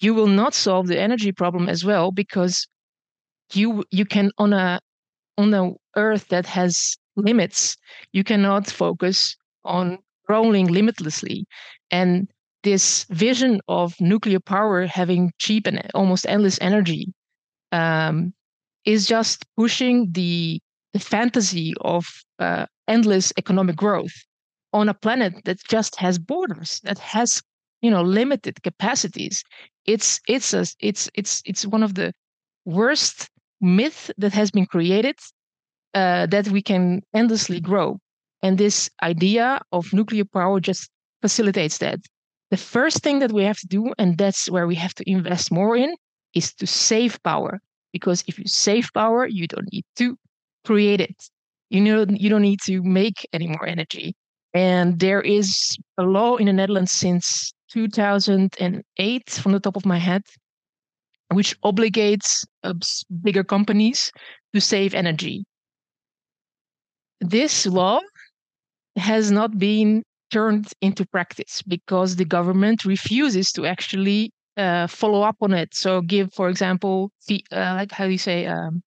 You 0.00 0.14
will 0.14 0.28
not 0.28 0.54
solve 0.54 0.88
the 0.88 1.00
energy 1.00 1.32
problem 1.32 1.68
as 1.68 1.84
well 1.84 2.12
because 2.12 2.68
you 3.54 3.84
you 3.90 4.04
can 4.04 4.30
on 4.38 4.52
a 4.52 4.80
on 5.38 5.54
a 5.54 5.72
earth 5.96 6.28
that 6.28 6.46
has 6.46 6.96
limits 7.16 7.76
you 8.12 8.24
cannot 8.24 8.70
focus 8.70 9.36
on 9.64 9.98
rolling 10.28 10.68
limitlessly. 10.68 11.46
And 11.90 12.28
this 12.62 13.04
vision 13.10 13.60
of 13.68 13.94
nuclear 14.00 14.40
power 14.40 14.86
having 14.86 15.32
cheap 15.38 15.66
and 15.66 15.82
almost 15.94 16.26
endless 16.28 16.58
energy 16.60 17.12
um, 17.72 18.32
is 18.84 19.06
just 19.06 19.44
pushing 19.56 20.12
the 20.12 20.60
the 20.92 20.98
fantasy 20.98 21.72
of 21.82 22.04
uh, 22.40 22.66
endless 22.88 23.32
economic 23.38 23.76
growth 23.76 24.12
on 24.72 24.88
a 24.88 24.94
planet 24.94 25.34
that 25.44 25.58
just 25.68 25.96
has 25.96 26.18
borders 26.18 26.80
that 26.82 26.98
has 26.98 27.42
you 27.82 27.90
know 27.90 28.02
limited 28.02 28.62
capacities. 28.62 29.42
It's 29.86 30.20
it's 30.28 30.52
a, 30.54 30.66
it's 30.80 31.08
it's 31.14 31.42
it's 31.44 31.66
one 31.66 31.82
of 31.82 31.94
the 31.94 32.12
worst 32.64 33.28
myth 33.60 34.10
that 34.18 34.32
has 34.32 34.50
been 34.50 34.66
created 34.66 35.16
uh, 35.94 36.26
that 36.26 36.48
we 36.48 36.62
can 36.62 37.02
endlessly 37.14 37.60
grow. 37.60 37.98
And 38.42 38.56
this 38.56 38.90
idea 39.02 39.60
of 39.72 39.92
nuclear 39.92 40.24
power 40.24 40.60
just 40.60 40.88
facilitates 41.20 41.78
that. 41.78 42.00
The 42.50 42.56
first 42.56 42.98
thing 43.02 43.18
that 43.20 43.32
we 43.32 43.44
have 43.44 43.58
to 43.58 43.66
do 43.66 43.92
and 43.98 44.16
that's 44.16 44.50
where 44.50 44.66
we 44.66 44.74
have 44.76 44.94
to 44.94 45.10
invest 45.10 45.52
more 45.52 45.76
in 45.76 45.94
is 46.34 46.54
to 46.54 46.66
save 46.66 47.22
power 47.22 47.60
because 47.92 48.24
if 48.26 48.38
you 48.38 48.46
save 48.46 48.90
power 48.94 49.26
you 49.26 49.46
don't 49.46 49.72
need 49.72 49.84
to 49.96 50.16
create 50.64 51.00
it 51.00 51.16
you 51.70 51.80
know 51.80 52.04
you 52.08 52.28
don't 52.28 52.42
need 52.42 52.60
to 52.60 52.82
make 52.82 53.28
any 53.32 53.46
more 53.46 53.66
energy 53.66 54.14
and 54.52 54.98
there 54.98 55.20
is 55.20 55.76
a 55.96 56.02
law 56.02 56.36
in 56.36 56.46
the 56.46 56.52
Netherlands 56.52 56.92
since 56.92 57.52
2008, 57.72 59.30
from 59.30 59.52
the 59.52 59.60
top 59.60 59.76
of 59.76 59.86
my 59.86 59.98
head, 59.98 60.22
which 61.32 61.58
obligates 61.60 62.44
uh, 62.64 62.74
bigger 63.22 63.44
companies 63.44 64.10
to 64.52 64.60
save 64.60 64.94
energy. 64.94 65.44
This 67.20 67.66
law 67.66 68.00
has 68.96 69.30
not 69.30 69.56
been 69.58 70.02
turned 70.32 70.72
into 70.80 71.06
practice 71.06 71.62
because 71.62 72.16
the 72.16 72.24
government 72.24 72.84
refuses 72.84 73.52
to 73.52 73.66
actually 73.66 74.32
uh, 74.56 74.86
follow 74.86 75.22
up 75.22 75.36
on 75.40 75.52
it. 75.52 75.74
So, 75.74 76.00
give, 76.00 76.32
for 76.32 76.48
example, 76.48 77.12
the, 77.28 77.44
uh, 77.52 77.74
like 77.76 77.92
how 77.92 78.06
do 78.06 78.10
you 78.10 78.18
say, 78.18 78.46
um, 78.46 78.82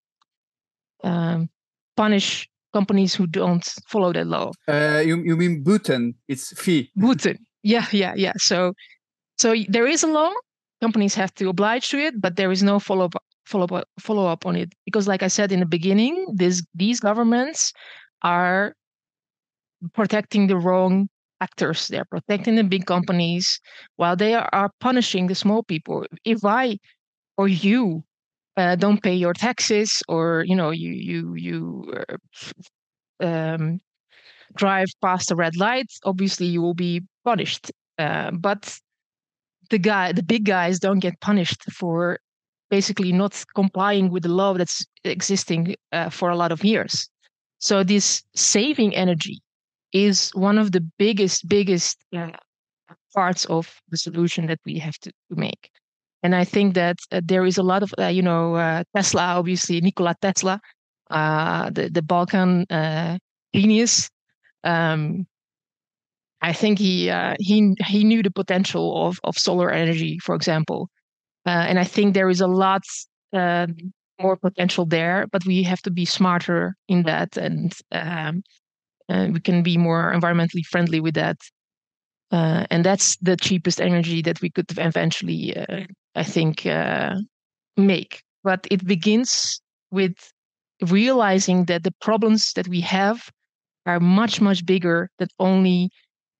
um, 1.03 1.49
punish 1.95 2.49
companies 2.73 3.13
who 3.13 3.27
don't 3.27 3.65
follow 3.87 4.11
that 4.13 4.27
law. 4.27 4.51
Uh, 4.67 5.01
you 5.05 5.17
you 5.23 5.37
mean 5.37 5.63
boeten? 5.63 6.15
It's 6.27 6.59
fee. 6.59 6.91
boeten. 6.97 7.37
Yeah, 7.61 7.85
yeah, 7.91 8.13
yeah. 8.15 8.33
So 8.37 8.73
so 9.37 9.55
there 9.69 9.87
is 9.87 10.03
a 10.03 10.07
law. 10.07 10.31
Companies 10.81 11.15
have 11.15 11.33
to 11.35 11.49
oblige 11.49 11.89
to 11.89 11.97
it, 11.97 12.19
but 12.19 12.35
there 12.35 12.51
is 12.51 12.63
no 12.63 12.79
follow 12.79 13.05
up 13.05 13.15
follow 13.45 13.65
up 13.65 13.87
follow 13.99 14.25
up 14.25 14.45
on 14.45 14.55
it 14.55 14.73
because, 14.85 15.07
like 15.07 15.23
I 15.23 15.29
said 15.29 15.51
in 15.51 15.59
the 15.59 15.65
beginning, 15.65 16.25
this 16.33 16.63
these 16.73 16.99
governments 16.99 17.71
are 18.21 18.75
protecting 19.93 20.47
the 20.47 20.57
wrong 20.57 21.09
actors. 21.45 21.87
They're 21.87 22.11
protecting 22.15 22.55
the 22.55 22.63
big 22.63 22.85
companies 22.85 23.45
while 23.99 24.15
they 24.15 24.33
are, 24.33 24.49
are 24.53 24.71
punishing 24.79 25.27
the 25.27 25.35
small 25.35 25.61
people. 25.63 26.05
If 26.25 26.39
I 26.45 26.77
or 27.37 27.47
you 27.47 28.03
uh, 28.57 28.75
don't 28.75 29.01
pay 29.01 29.15
your 29.15 29.33
taxes 29.33 30.01
or 30.07 30.43
you 30.47 30.55
know 30.55 30.71
you 30.71 30.91
you 30.91 31.35
you 31.35 31.93
uh, 31.99 33.25
um, 33.25 33.79
drive 34.55 34.87
past 35.01 35.31
a 35.31 35.35
red 35.35 35.55
light 35.55 35.87
obviously 36.05 36.45
you 36.45 36.61
will 36.61 36.75
be 36.75 37.01
punished 37.25 37.71
uh, 37.97 38.31
but 38.31 38.77
the 39.69 39.79
guy 39.79 40.11
the 40.11 40.23
big 40.23 40.45
guys 40.45 40.79
don't 40.79 40.99
get 40.99 41.19
punished 41.21 41.63
for 41.71 42.19
basically 42.69 43.11
not 43.11 43.43
complying 43.55 44.09
with 44.11 44.23
the 44.23 44.29
law 44.29 44.53
that's 44.53 44.85
existing 45.03 45.75
uh, 45.91 46.09
for 46.09 46.29
a 46.29 46.35
lot 46.35 46.51
of 46.51 46.63
years 46.63 47.09
so 47.57 47.83
this 47.83 48.23
saving 48.35 48.95
energy 48.95 49.39
is 49.93 50.31
one 50.33 50.57
of 50.57 50.71
the 50.71 50.81
biggest 50.97 51.47
biggest 51.47 51.97
uh, 52.15 52.31
parts 53.13 53.45
of 53.45 53.81
the 53.89 53.97
solution 53.97 54.47
that 54.47 54.59
we 54.65 54.79
have 54.79 54.97
to, 54.99 55.11
to 55.29 55.35
make 55.35 55.69
and 56.23 56.33
I 56.33 56.45
think 56.45 56.73
that 56.75 56.97
uh, 57.11 57.21
there 57.23 57.45
is 57.45 57.57
a 57.57 57.63
lot 57.63 57.83
of, 57.83 57.93
uh, 57.99 58.07
you 58.07 58.21
know, 58.21 58.55
uh, 58.55 58.83
Tesla, 58.95 59.35
obviously, 59.37 59.81
Nikola 59.81 60.15
Tesla, 60.21 60.59
uh, 61.11 61.69
the, 61.69 61.89
the 61.89 62.01
Balkan 62.01 62.65
uh, 62.71 63.17
genius. 63.53 64.09
Um, 64.63 65.27
I 66.41 66.53
think 66.53 66.79
he, 66.79 67.09
uh, 67.09 67.35
he, 67.39 67.75
he 67.85 68.05
knew 68.05 68.23
the 68.23 68.31
potential 68.31 69.05
of, 69.05 69.19
of 69.25 69.37
solar 69.37 69.69
energy, 69.69 70.17
for 70.19 70.33
example. 70.33 70.89
and 71.45 71.77
I 71.77 71.83
think 71.83 72.13
there 72.13 72.29
is 72.29 72.39
a 72.39 72.47
lot 72.47 72.83
um, 73.33 73.75
more 74.21 74.37
potential 74.37 74.85
there, 74.85 75.27
but 75.31 75.45
we 75.45 75.63
have 75.63 75.81
to 75.81 75.91
be 75.91 76.05
smarter 76.05 76.75
in 76.87 77.03
that 77.03 77.35
and, 77.35 77.73
um, 77.91 77.99
and 78.31 78.43
we 79.09 79.39
can 79.39 79.63
be 79.63 79.77
more 79.77 80.13
environmentally 80.13 80.65
friendly 80.69 80.99
with 80.99 81.15
that. 81.15 81.37
Uh, 82.31 82.65
and 82.71 82.83
that's 82.83 83.15
the 83.17 83.37
cheapest 83.37 83.79
energy 83.79 84.21
that 84.23 84.41
we 84.41 84.49
could 84.49 84.65
eventually 84.77 85.55
uh, 85.55 85.83
I 86.15 86.23
think, 86.23 86.65
uh, 86.65 87.15
make. 87.77 88.21
But 88.43 88.67
it 88.69 88.85
begins 88.85 89.61
with 89.91 90.15
realizing 90.81 91.65
that 91.65 91.83
the 91.83 91.93
problems 92.01 92.53
that 92.53 92.67
we 92.67 92.81
have 92.81 93.29
are 93.85 93.99
much, 93.99 94.41
much 94.41 94.65
bigger 94.65 95.09
than 95.19 95.27
only 95.39 95.89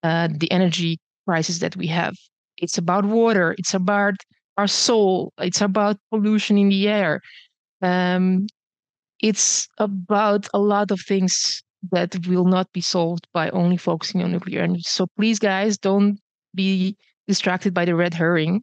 uh, 0.03 0.29
the 0.31 0.51
energy 0.51 0.99
crisis 1.27 1.59
that 1.59 1.75
we 1.75 1.87
have. 1.87 2.15
It's 2.57 2.77
about 2.77 3.05
water, 3.05 3.55
it's 3.57 3.73
about 3.73 4.15
our 4.57 4.67
soul, 4.67 5.33
it's 5.39 5.61
about 5.61 5.97
pollution 6.11 6.57
in 6.57 6.69
the 6.69 6.87
air. 6.87 7.21
Um, 7.81 8.47
it's 9.19 9.67
about 9.77 10.47
a 10.53 10.59
lot 10.59 10.91
of 10.91 11.01
things 11.01 11.63
that 11.91 12.27
will 12.27 12.45
not 12.45 12.71
be 12.73 12.81
solved 12.81 13.27
by 13.33 13.49
only 13.49 13.77
focusing 13.77 14.23
on 14.23 14.31
nuclear 14.31 14.61
energy. 14.61 14.83
So 14.85 15.07
please, 15.17 15.39
guys, 15.39 15.77
don't 15.77 16.19
be 16.55 16.97
distracted 17.27 17.73
by 17.73 17.85
the 17.85 17.95
red 17.95 18.13
herring 18.13 18.61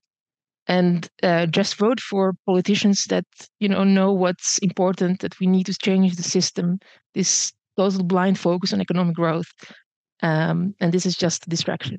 and 0.67 1.09
uh, 1.23 1.47
just 1.47 1.77
vote 1.77 2.01
for 2.01 2.35
politicians 2.47 3.05
that 3.07 3.25
you 3.59 3.69
know 3.69 3.85
know 3.85 4.13
what's 4.13 4.59
important 4.59 5.21
that 5.21 5.39
we 5.41 5.47
need 5.47 5.67
to 5.67 5.75
change 5.75 6.17
the 6.17 6.23
system 6.23 6.79
this 7.15 7.53
total 7.77 8.05
blind 8.05 8.39
focus 8.39 8.73
on 8.73 8.81
economic 8.81 9.15
growth 9.15 9.49
um, 10.23 10.75
and 10.81 10.93
this 10.93 11.07
is 11.07 11.17
just 11.17 11.47
a 11.47 11.51
distraction 11.51 11.99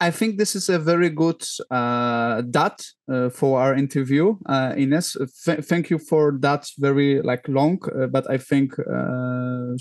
I 0.00 0.10
think 0.10 0.38
this 0.38 0.56
is 0.56 0.68
a 0.68 0.78
very 0.78 1.10
good 1.10 1.42
uh, 1.70 2.42
dot 2.42 2.82
uh, 3.10 3.30
for 3.30 3.60
our 3.60 3.74
interview, 3.74 4.36
uh, 4.46 4.74
Ines. 4.76 5.16
Th- 5.44 5.64
thank 5.64 5.90
you 5.90 5.98
for 5.98 6.36
that 6.40 6.66
very 6.78 7.20
like 7.22 7.46
long, 7.48 7.78
uh, 7.84 8.06
but 8.06 8.28
I 8.30 8.38
think 8.38 8.78
uh, 8.78 9.76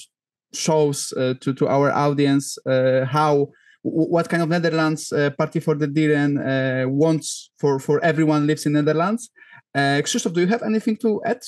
shows 0.53 1.13
uh, 1.13 1.35
to 1.41 1.53
to 1.53 1.67
our 1.67 1.91
audience 1.91 2.57
how 2.65 3.49
what 3.81 4.29
kind 4.29 4.43
of 4.43 4.49
Netherlands 4.49 5.13
Party 5.37 5.59
for 5.59 5.75
the 5.75 5.87
Dieren 5.87 6.87
wants 6.89 7.51
for 7.59 7.79
for 7.79 8.03
everyone 8.03 8.47
lives 8.47 8.65
in 8.65 8.73
Netherlands. 8.73 9.29
Uh, 9.75 10.01
Krzysztof, 10.01 10.33
do 10.33 10.41
you 10.41 10.47
have 10.47 10.63
anything 10.63 10.97
to 10.97 11.21
add? 11.25 11.41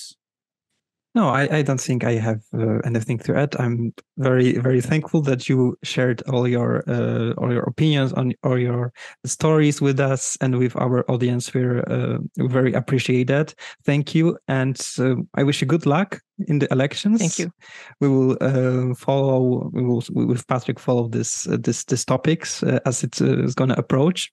No, 1.13 1.27
I, 1.27 1.57
I 1.57 1.61
don't 1.61 1.81
think 1.81 2.05
I 2.05 2.13
have 2.13 2.41
uh, 2.53 2.77
anything 2.85 3.17
to 3.19 3.35
add. 3.35 3.55
I'm 3.59 3.93
very 4.17 4.53
very 4.59 4.79
thankful 4.79 5.21
that 5.23 5.49
you 5.49 5.77
shared 5.83 6.21
all 6.29 6.47
your 6.47 6.83
uh, 6.87 7.33
all 7.33 7.51
your 7.51 7.63
opinions 7.63 8.13
on 8.13 8.33
all 8.43 8.57
your 8.57 8.93
stories 9.25 9.81
with 9.81 9.99
us 9.99 10.37
and 10.39 10.57
with 10.57 10.73
our 10.77 11.03
audience. 11.11 11.53
We're 11.53 11.81
uh, 11.81 12.19
very 12.37 12.71
appreciate 12.73 13.27
that. 13.27 13.53
Thank 13.83 14.15
you, 14.15 14.37
and 14.47 14.79
uh, 14.99 15.15
I 15.35 15.43
wish 15.43 15.59
you 15.59 15.67
good 15.67 15.85
luck 15.85 16.21
in 16.47 16.59
the 16.59 16.71
elections. 16.71 17.19
Thank 17.19 17.39
you. 17.39 17.51
We 17.99 18.07
will 18.07 18.37
uh, 18.39 18.95
follow. 18.95 19.69
We 19.73 19.83
will 19.83 20.03
with 20.11 20.47
Patrick 20.47 20.79
follow 20.79 21.09
this 21.09 21.45
uh, 21.45 21.57
this 21.59 21.83
this 21.83 22.05
topics 22.05 22.63
as 22.63 23.03
it 23.03 23.19
is 23.19 23.53
going 23.53 23.69
to 23.69 23.79
approach, 23.79 24.31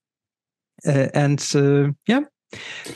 and 0.85 1.45
yeah. 2.07 2.21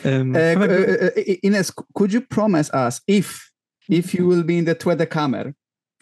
Um, 0.05 0.35
Ines, 0.35 1.72
could 1.95 2.11
you 2.11 2.22
promise 2.22 2.70
us 2.70 3.03
if 3.07 3.51
if 3.89 4.14
you 4.14 4.26
will 4.26 4.43
be 4.43 4.59
in 4.59 4.64
the 4.64 4.74
Tweede 4.74 5.09
Kamer 5.11 5.55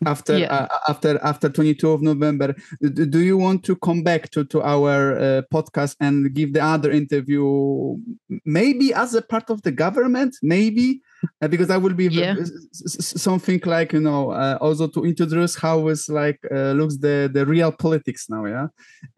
after 0.07 0.39
yeah. 0.39 0.55
uh, 0.55 0.79
after 0.89 1.19
after 1.23 1.49
22 1.49 1.91
of 1.91 2.03
November, 2.03 2.55
do 2.81 3.21
you 3.21 3.37
want 3.37 3.65
to 3.65 3.77
come 3.77 4.03
back 4.03 4.31
to 4.31 4.45
to 4.45 4.63
our 4.63 5.19
uh, 5.19 5.43
podcast 5.53 5.97
and 6.01 6.33
give 6.35 6.55
the 6.55 6.65
other 6.65 6.91
interview, 6.91 7.97
maybe 8.45 8.95
as 8.95 9.15
a 9.15 9.23
part 9.23 9.51
of 9.51 9.63
the 9.63 9.73
government, 9.73 10.37
maybe? 10.43 11.03
Uh, 11.43 11.49
because 11.49 11.69
that 11.69 11.83
will 11.83 11.93
be 11.93 12.07
yeah. 12.07 12.35
something 12.73 13.61
like 13.67 13.93
you 13.93 14.01
know 14.01 14.31
uh, 14.31 14.57
also 14.61 14.89
to 14.89 15.05
introduce 15.05 15.55
how 15.55 15.89
is 15.89 16.09
like 16.09 16.41
uh, 16.51 16.73
looks 16.73 16.97
the 16.97 17.31
the 17.33 17.45
real 17.45 17.71
politics 17.71 18.31
now 18.31 18.47
yeah 18.47 18.69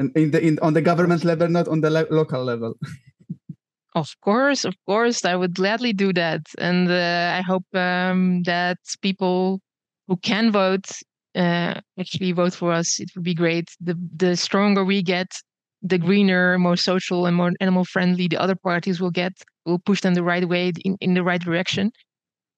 and 0.00 0.10
in 0.16 0.32
the 0.32 0.44
in 0.44 0.58
on 0.62 0.74
the 0.74 0.82
government 0.82 1.22
level 1.22 1.46
not 1.46 1.68
on 1.68 1.80
the 1.80 1.90
local 2.10 2.42
level 2.42 2.74
Of 3.94 4.08
course, 4.22 4.64
of 4.64 4.74
course, 4.86 5.24
I 5.24 5.36
would 5.36 5.54
gladly 5.54 5.92
do 5.92 6.12
that, 6.14 6.42
and 6.58 6.90
uh, 6.90 7.34
I 7.38 7.42
hope 7.42 7.64
um, 7.74 8.42
that 8.44 8.78
people 9.02 9.60
who 10.08 10.16
can 10.16 10.50
vote 10.50 10.86
uh, 11.34 11.80
actually 11.98 12.32
vote 12.32 12.54
for 12.54 12.72
us. 12.72 13.00
It 13.00 13.10
would 13.14 13.24
be 13.24 13.34
great. 13.34 13.68
The 13.80 13.94
the 14.16 14.36
stronger 14.36 14.82
we 14.84 15.02
get, 15.02 15.30
the 15.82 15.98
greener, 15.98 16.58
more 16.58 16.76
social, 16.76 17.26
and 17.26 17.36
more 17.36 17.52
animal 17.60 17.84
friendly 17.84 18.28
the 18.28 18.38
other 18.38 18.56
parties 18.56 18.98
will 19.00 19.10
get. 19.10 19.32
We'll 19.66 19.78
push 19.78 20.00
them 20.00 20.14
the 20.14 20.24
right 20.24 20.48
way 20.48 20.72
in, 20.84 20.96
in 21.00 21.14
the 21.14 21.22
right 21.22 21.40
direction. 21.40 21.92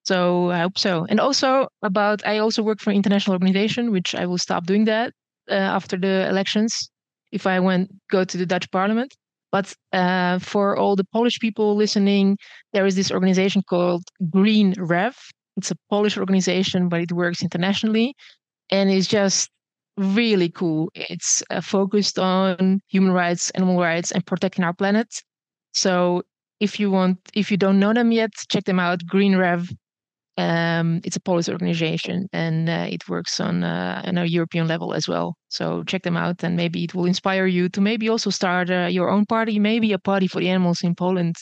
So 0.04 0.50
I 0.50 0.60
hope 0.60 0.78
so. 0.78 1.06
And 1.10 1.20
also 1.20 1.68
about, 1.82 2.26
I 2.26 2.38
also 2.38 2.62
work 2.62 2.80
for 2.80 2.90
an 2.90 2.96
international 2.96 3.34
organization, 3.34 3.90
which 3.92 4.14
I 4.14 4.26
will 4.26 4.38
stop 4.38 4.66
doing 4.66 4.84
that 4.86 5.12
uh, 5.50 5.54
after 5.54 5.96
the 5.98 6.28
elections 6.28 6.90
if 7.32 7.46
I 7.46 7.60
went 7.60 7.90
go 8.10 8.24
to 8.24 8.36
the 8.38 8.46
Dutch 8.46 8.70
Parliament. 8.70 9.14
But 9.54 9.72
uh, 9.92 10.40
for 10.40 10.76
all 10.76 10.96
the 10.96 11.06
Polish 11.12 11.38
people 11.38 11.76
listening, 11.76 12.38
there 12.72 12.86
is 12.86 12.96
this 12.96 13.12
organization 13.12 13.62
called 13.62 14.02
Green 14.28 14.74
Rev. 14.76 15.16
It's 15.56 15.70
a 15.70 15.76
Polish 15.88 16.18
organization, 16.18 16.88
but 16.88 17.00
it 17.02 17.12
works 17.12 17.40
internationally. 17.40 18.16
And 18.70 18.90
it's 18.90 19.06
just 19.06 19.48
really 19.96 20.48
cool. 20.48 20.90
It's 20.96 21.40
uh, 21.50 21.60
focused 21.60 22.18
on 22.18 22.80
human 22.88 23.12
rights, 23.12 23.50
animal 23.50 23.78
rights, 23.78 24.10
and 24.10 24.26
protecting 24.26 24.64
our 24.64 24.74
planet. 24.74 25.22
So 25.72 26.24
if 26.58 26.80
you 26.80 26.90
want, 26.90 27.18
if 27.34 27.52
you 27.52 27.56
don't 27.56 27.78
know 27.78 27.94
them 27.94 28.10
yet, 28.10 28.32
check 28.50 28.64
them 28.64 28.80
out. 28.80 29.06
Green 29.06 29.36
Rev. 29.36 29.70
Um, 30.36 31.00
it's 31.04 31.16
a 31.16 31.20
Polish 31.20 31.48
organization, 31.48 32.28
and 32.32 32.68
uh, 32.68 32.86
it 32.90 33.08
works 33.08 33.38
on 33.38 33.62
uh, 33.62 34.02
on 34.04 34.18
a 34.18 34.24
European 34.24 34.66
level 34.66 34.92
as 34.92 35.06
well. 35.06 35.36
So 35.48 35.84
check 35.84 36.02
them 36.02 36.16
out, 36.16 36.42
and 36.42 36.56
maybe 36.56 36.82
it 36.82 36.94
will 36.94 37.06
inspire 37.06 37.46
you 37.46 37.68
to 37.68 37.80
maybe 37.80 38.08
also 38.08 38.30
start 38.30 38.68
uh, 38.68 38.88
your 38.90 39.10
own 39.10 39.26
party, 39.26 39.58
maybe 39.60 39.92
a 39.92 39.98
party 39.98 40.26
for 40.26 40.40
the 40.40 40.48
animals 40.48 40.82
in 40.82 40.94
Poland. 40.94 41.36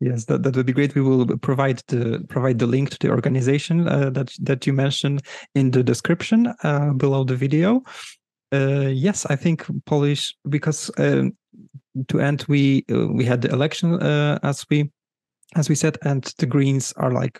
Yes, 0.00 0.24
that, 0.24 0.42
that 0.42 0.56
would 0.56 0.66
be 0.66 0.72
great. 0.72 0.96
We 0.96 1.02
will 1.02 1.38
provide 1.38 1.80
the 1.86 2.24
provide 2.28 2.58
the 2.58 2.66
link 2.66 2.90
to 2.90 2.98
the 2.98 3.10
organization 3.10 3.86
uh, 3.86 4.10
that 4.10 4.32
that 4.40 4.66
you 4.66 4.72
mentioned 4.72 5.22
in 5.54 5.70
the 5.70 5.84
description 5.84 6.52
uh, 6.64 6.92
below 6.94 7.22
the 7.22 7.36
video. 7.36 7.82
Uh, 8.52 8.88
yes, 8.88 9.24
I 9.26 9.36
think 9.36 9.64
Polish 9.86 10.34
because 10.48 10.90
um, 10.98 11.36
to 12.08 12.18
end 12.18 12.44
we 12.48 12.84
we 12.88 13.24
had 13.24 13.42
the 13.42 13.52
election 13.52 14.02
as 14.42 14.66
we 14.68 14.90
as 15.54 15.68
we 15.68 15.76
said, 15.76 15.98
and 16.02 16.24
the 16.38 16.46
Greens 16.46 16.92
are 16.96 17.12
like 17.12 17.38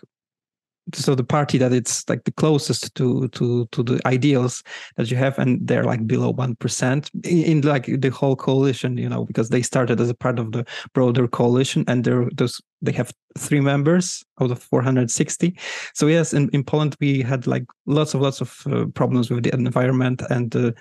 so 0.93 1.15
the 1.15 1.23
party 1.23 1.57
that 1.57 1.71
it's 1.71 2.07
like 2.09 2.23
the 2.25 2.31
closest 2.31 2.93
to 2.95 3.27
to 3.29 3.65
to 3.71 3.83
the 3.83 4.01
ideals 4.05 4.63
that 4.97 5.09
you 5.09 5.17
have 5.17 5.39
and 5.39 5.65
they're 5.65 5.85
like 5.85 6.05
below 6.05 6.33
1% 6.33 7.09
in, 7.23 7.43
in 7.43 7.61
like 7.61 7.85
the 7.85 8.09
whole 8.09 8.35
coalition 8.35 8.97
you 8.97 9.07
know 9.07 9.25
because 9.25 9.49
they 9.49 9.61
started 9.61 10.01
as 10.01 10.09
a 10.09 10.13
part 10.13 10.39
of 10.39 10.51
the 10.51 10.65
broader 10.93 11.27
coalition 11.27 11.85
and 11.87 12.03
they're 12.03 12.29
those 12.33 12.61
they 12.81 12.91
have 12.91 13.13
three 13.37 13.61
members 13.61 14.23
out 14.41 14.51
of 14.51 14.61
460 14.61 15.57
so 15.93 16.07
yes 16.07 16.33
in, 16.33 16.49
in 16.49 16.63
poland 16.63 16.95
we 16.99 17.21
had 17.21 17.47
like 17.47 17.65
lots 17.85 18.13
of 18.13 18.21
lots 18.21 18.41
of 18.41 18.61
uh, 18.67 18.85
problems 18.93 19.29
with 19.29 19.43
the 19.43 19.53
environment 19.53 20.21
and 20.29 20.51
the 20.51 20.73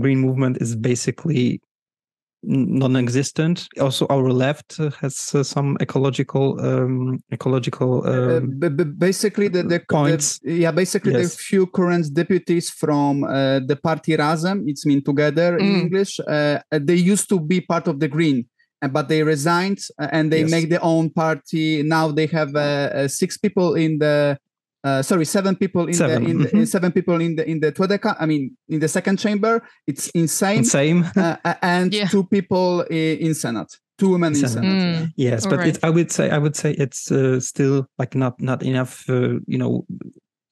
green 0.00 0.18
movement 0.18 0.58
is 0.60 0.74
basically 0.74 1.60
non-existent. 2.42 3.68
Also, 3.80 4.06
our 4.08 4.30
left 4.30 4.78
uh, 4.78 4.90
has 5.00 5.34
uh, 5.34 5.42
some 5.42 5.76
ecological 5.80 6.60
um, 6.60 7.18
ecological 7.32 8.06
uh, 8.06 8.38
um, 8.38 8.60
uh, 8.62 8.68
basically 8.98 9.48
the, 9.48 9.62
the 9.62 9.80
points. 9.90 10.38
The, 10.40 10.54
yeah, 10.54 10.70
basically 10.70 11.12
yes. 11.12 11.36
the 11.36 11.38
few 11.38 11.66
current 11.66 12.12
deputies 12.14 12.70
from 12.70 13.24
uh, 13.24 13.60
the 13.60 13.76
party 13.76 14.16
Razem, 14.16 14.68
it's 14.68 14.86
mean 14.86 15.02
together 15.02 15.58
mm. 15.58 15.60
in 15.60 15.80
English. 15.80 16.20
Uh, 16.20 16.60
they 16.70 16.94
used 16.94 17.28
to 17.28 17.40
be 17.40 17.60
part 17.60 17.88
of 17.88 18.00
the 18.00 18.08
Green. 18.08 18.46
But 18.92 19.08
they 19.08 19.24
resigned 19.24 19.80
and 19.98 20.32
they 20.32 20.42
yes. 20.42 20.52
make 20.52 20.70
their 20.70 20.84
own 20.84 21.10
party. 21.10 21.82
Now 21.82 22.12
they 22.12 22.26
have 22.26 23.10
six 23.10 23.36
people 23.36 23.74
in 23.74 23.98
the 23.98 24.38
uh, 24.84 25.02
sorry, 25.02 25.24
seven 25.24 25.56
people 25.56 25.86
in 25.86 25.94
seven. 25.94 26.24
the 26.24 26.30
in, 26.30 26.38
mm-hmm. 26.38 26.58
the, 26.60 26.66
seven 26.66 26.92
people 26.92 27.20
in 27.20 27.36
the 27.36 27.48
in 27.48 27.60
the 27.60 27.72
Tweede, 27.72 27.98
I 28.18 28.26
mean, 28.26 28.56
in 28.68 28.80
the 28.80 28.88
second 28.88 29.18
chamber. 29.18 29.62
It's 29.86 30.08
insane. 30.10 30.64
Same. 30.64 31.04
uh, 31.16 31.36
and 31.62 31.92
yeah. 31.92 32.06
two 32.06 32.24
people 32.24 32.82
in 32.82 33.34
Senate. 33.34 33.76
Two 33.98 34.10
women 34.10 34.34
in 34.36 34.48
Senate. 34.48 34.64
Mm. 34.64 35.12
Yes, 35.16 35.44
All 35.44 35.50
but 35.50 35.58
right. 35.58 35.68
it, 35.76 35.78
I 35.82 35.90
would 35.90 36.12
say 36.12 36.30
I 36.30 36.38
would 36.38 36.54
say 36.54 36.72
it's 36.72 37.10
uh, 37.10 37.40
still 37.40 37.88
like 37.98 38.14
not 38.14 38.40
not 38.40 38.62
enough. 38.62 39.08
Uh, 39.10 39.40
you 39.46 39.58
know, 39.58 39.84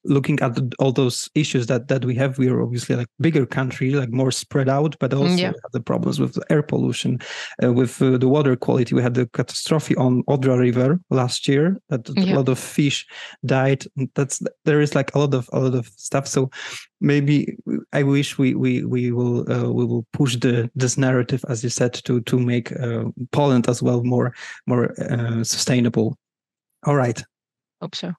looking 0.09 0.41
at 0.41 0.55
the, 0.55 0.73
all 0.79 0.93
those 0.93 1.29
issues 1.35 1.67
that 1.67 1.89
that 1.89 2.05
we 2.05 2.15
have 2.15 2.39
we 2.39 2.49
are 2.49 2.63
obviously 2.63 2.97
like 2.97 3.09
bigger 3.21 3.47
country 3.47 3.91
like 3.91 4.11
more 4.11 4.31
spread 4.31 4.69
out 4.69 4.97
but 5.01 5.13
also 5.13 5.35
yeah. 5.35 5.47
have 5.47 5.73
the 5.73 5.81
problems 5.81 6.19
with 6.21 6.39
air 6.51 6.63
pollution 6.63 7.19
uh, 7.63 7.73
with 7.73 8.01
uh, 8.03 8.17
the 8.19 8.29
water 8.29 8.57
quality. 8.57 8.95
We 8.95 9.03
had 9.03 9.15
the 9.15 9.27
catastrophe 9.27 9.97
on 9.97 10.23
odra 10.25 10.59
river 10.59 11.01
last 11.11 11.49
year 11.49 11.81
that 11.89 12.09
yeah. 12.17 12.35
a 12.35 12.37
lot 12.37 12.49
of 12.49 12.59
fish 12.59 13.07
died. 13.45 13.85
That's 14.15 14.43
there 14.65 14.81
is 14.81 14.95
like 14.95 15.15
a 15.15 15.19
lot 15.19 15.35
of 15.35 15.49
a 15.53 15.61
lot 15.61 15.75
of 15.75 15.87
stuff. 15.97 16.27
So 16.27 16.51
maybe 17.01 17.55
i 17.93 18.03
wish 18.03 18.39
we 18.39 18.55
we 18.55 18.83
we 18.85 19.13
will 19.13 19.41
uh, 19.53 19.71
we 19.71 19.85
will 19.85 20.07
push 20.15 20.37
the 20.37 20.71
this 20.75 20.97
narrative 20.97 21.45
as 21.51 21.63
you 21.63 21.69
said 21.69 21.93
to 21.93 22.23
to 22.23 22.39
make 22.39 22.73
uh, 22.81 23.05
poland 23.33 23.69
as 23.69 23.83
well 23.83 24.03
more 24.03 24.35
more 24.67 24.93
uh, 25.01 25.45
sustainable. 25.45 26.17
All 26.85 26.97
right. 26.97 27.23
Hope 27.81 27.95
so 27.95 28.15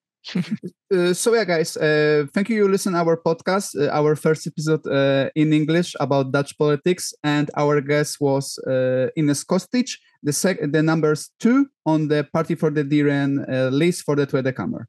uh, 0.94 1.14
so 1.14 1.34
yeah 1.34 1.46
guys 1.46 1.78
uh, 1.78 2.26
thank 2.34 2.50
you. 2.50 2.58
You 2.58 2.68
listen 2.68 2.96
our 2.96 3.18
podcast 3.18 3.76
uh, 3.80 3.90
our 3.92 4.16
first 4.16 4.48
episode 4.48 4.86
uh, 4.88 5.30
in 5.36 5.54
english 5.54 5.96
about 6.00 6.32
dutch 6.32 6.58
politics. 6.58 7.14
And 7.24 7.50
our 7.56 7.82
guest 7.82 8.18
was 8.20 8.58
uh, 8.68 9.08
Ines 9.16 9.44
Kostić 9.44 9.98
the 10.24 10.34
sec 10.34 10.58
the 10.72 10.84
numbers 10.84 11.30
two 11.40 11.68
on 11.86 12.08
the 12.08 12.28
party 12.34 12.56
for 12.56 12.72
the 12.72 12.84
dieren 12.84 13.48
uh, 13.50 13.70
list 13.70 14.04
for 14.04 14.16
the 14.16 14.26
tweede 14.26 14.54
kamer 14.56 14.86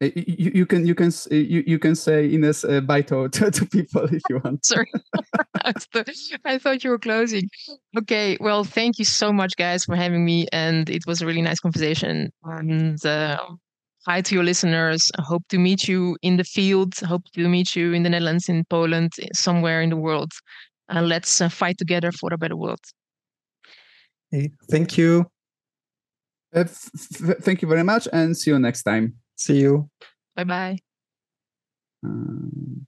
you, 0.00 0.52
you, 0.54 0.66
can 0.66 0.86
you 0.86 0.94
can 0.94 1.08
uh, 1.08 1.34
you, 1.34 1.64
you 1.66 1.78
can 1.78 1.94
say 1.96 2.32
Ines 2.32 2.64
uh, 2.64 2.80
bye 2.80 3.02
to, 3.02 3.28
to 3.28 3.66
people 3.66 4.04
if 4.04 4.22
you 4.28 4.40
want. 4.44 4.64
Sorry, 4.64 4.90
I 6.44 6.58
thought 6.58 6.84
you 6.84 6.90
were 6.90 6.98
closing. 6.98 7.48
Okay, 7.96 8.36
well, 8.40 8.64
thank 8.64 8.98
you 8.98 9.04
so 9.04 9.32
much, 9.32 9.56
guys, 9.56 9.84
for 9.84 9.96
having 9.96 10.24
me, 10.24 10.46
and 10.52 10.88
it 10.88 11.02
was 11.06 11.20
a 11.20 11.26
really 11.26 11.42
nice 11.42 11.58
conversation. 11.60 12.30
And 12.44 13.04
uh, 13.04 13.38
hi 14.06 14.20
to 14.20 14.34
your 14.34 14.44
listeners. 14.44 15.10
I 15.18 15.22
hope 15.22 15.42
to 15.48 15.58
meet 15.58 15.88
you 15.88 16.16
in 16.22 16.36
the 16.36 16.44
field. 16.44 16.94
I 17.02 17.06
hope 17.06 17.24
to 17.34 17.48
meet 17.48 17.74
you 17.74 17.92
in 17.92 18.04
the 18.04 18.10
Netherlands, 18.10 18.48
in 18.48 18.64
Poland, 18.70 19.12
somewhere 19.34 19.82
in 19.82 19.90
the 19.90 19.96
world. 19.96 20.30
And 20.88 21.08
let's 21.08 21.40
uh, 21.40 21.48
fight 21.48 21.76
together 21.76 22.12
for 22.12 22.32
a 22.32 22.38
better 22.38 22.56
world. 22.56 22.80
Hey, 24.30 24.52
thank 24.70 24.96
you. 24.96 25.26
Uh, 26.54 26.64
thank 26.66 27.62
you 27.62 27.68
very 27.68 27.84
much, 27.84 28.06
and 28.12 28.36
see 28.36 28.50
you 28.52 28.58
next 28.58 28.84
time. 28.84 29.14
See 29.38 29.60
you. 29.60 29.88
Bye 30.36 30.44
bye. 30.44 30.78
Um... 32.04 32.86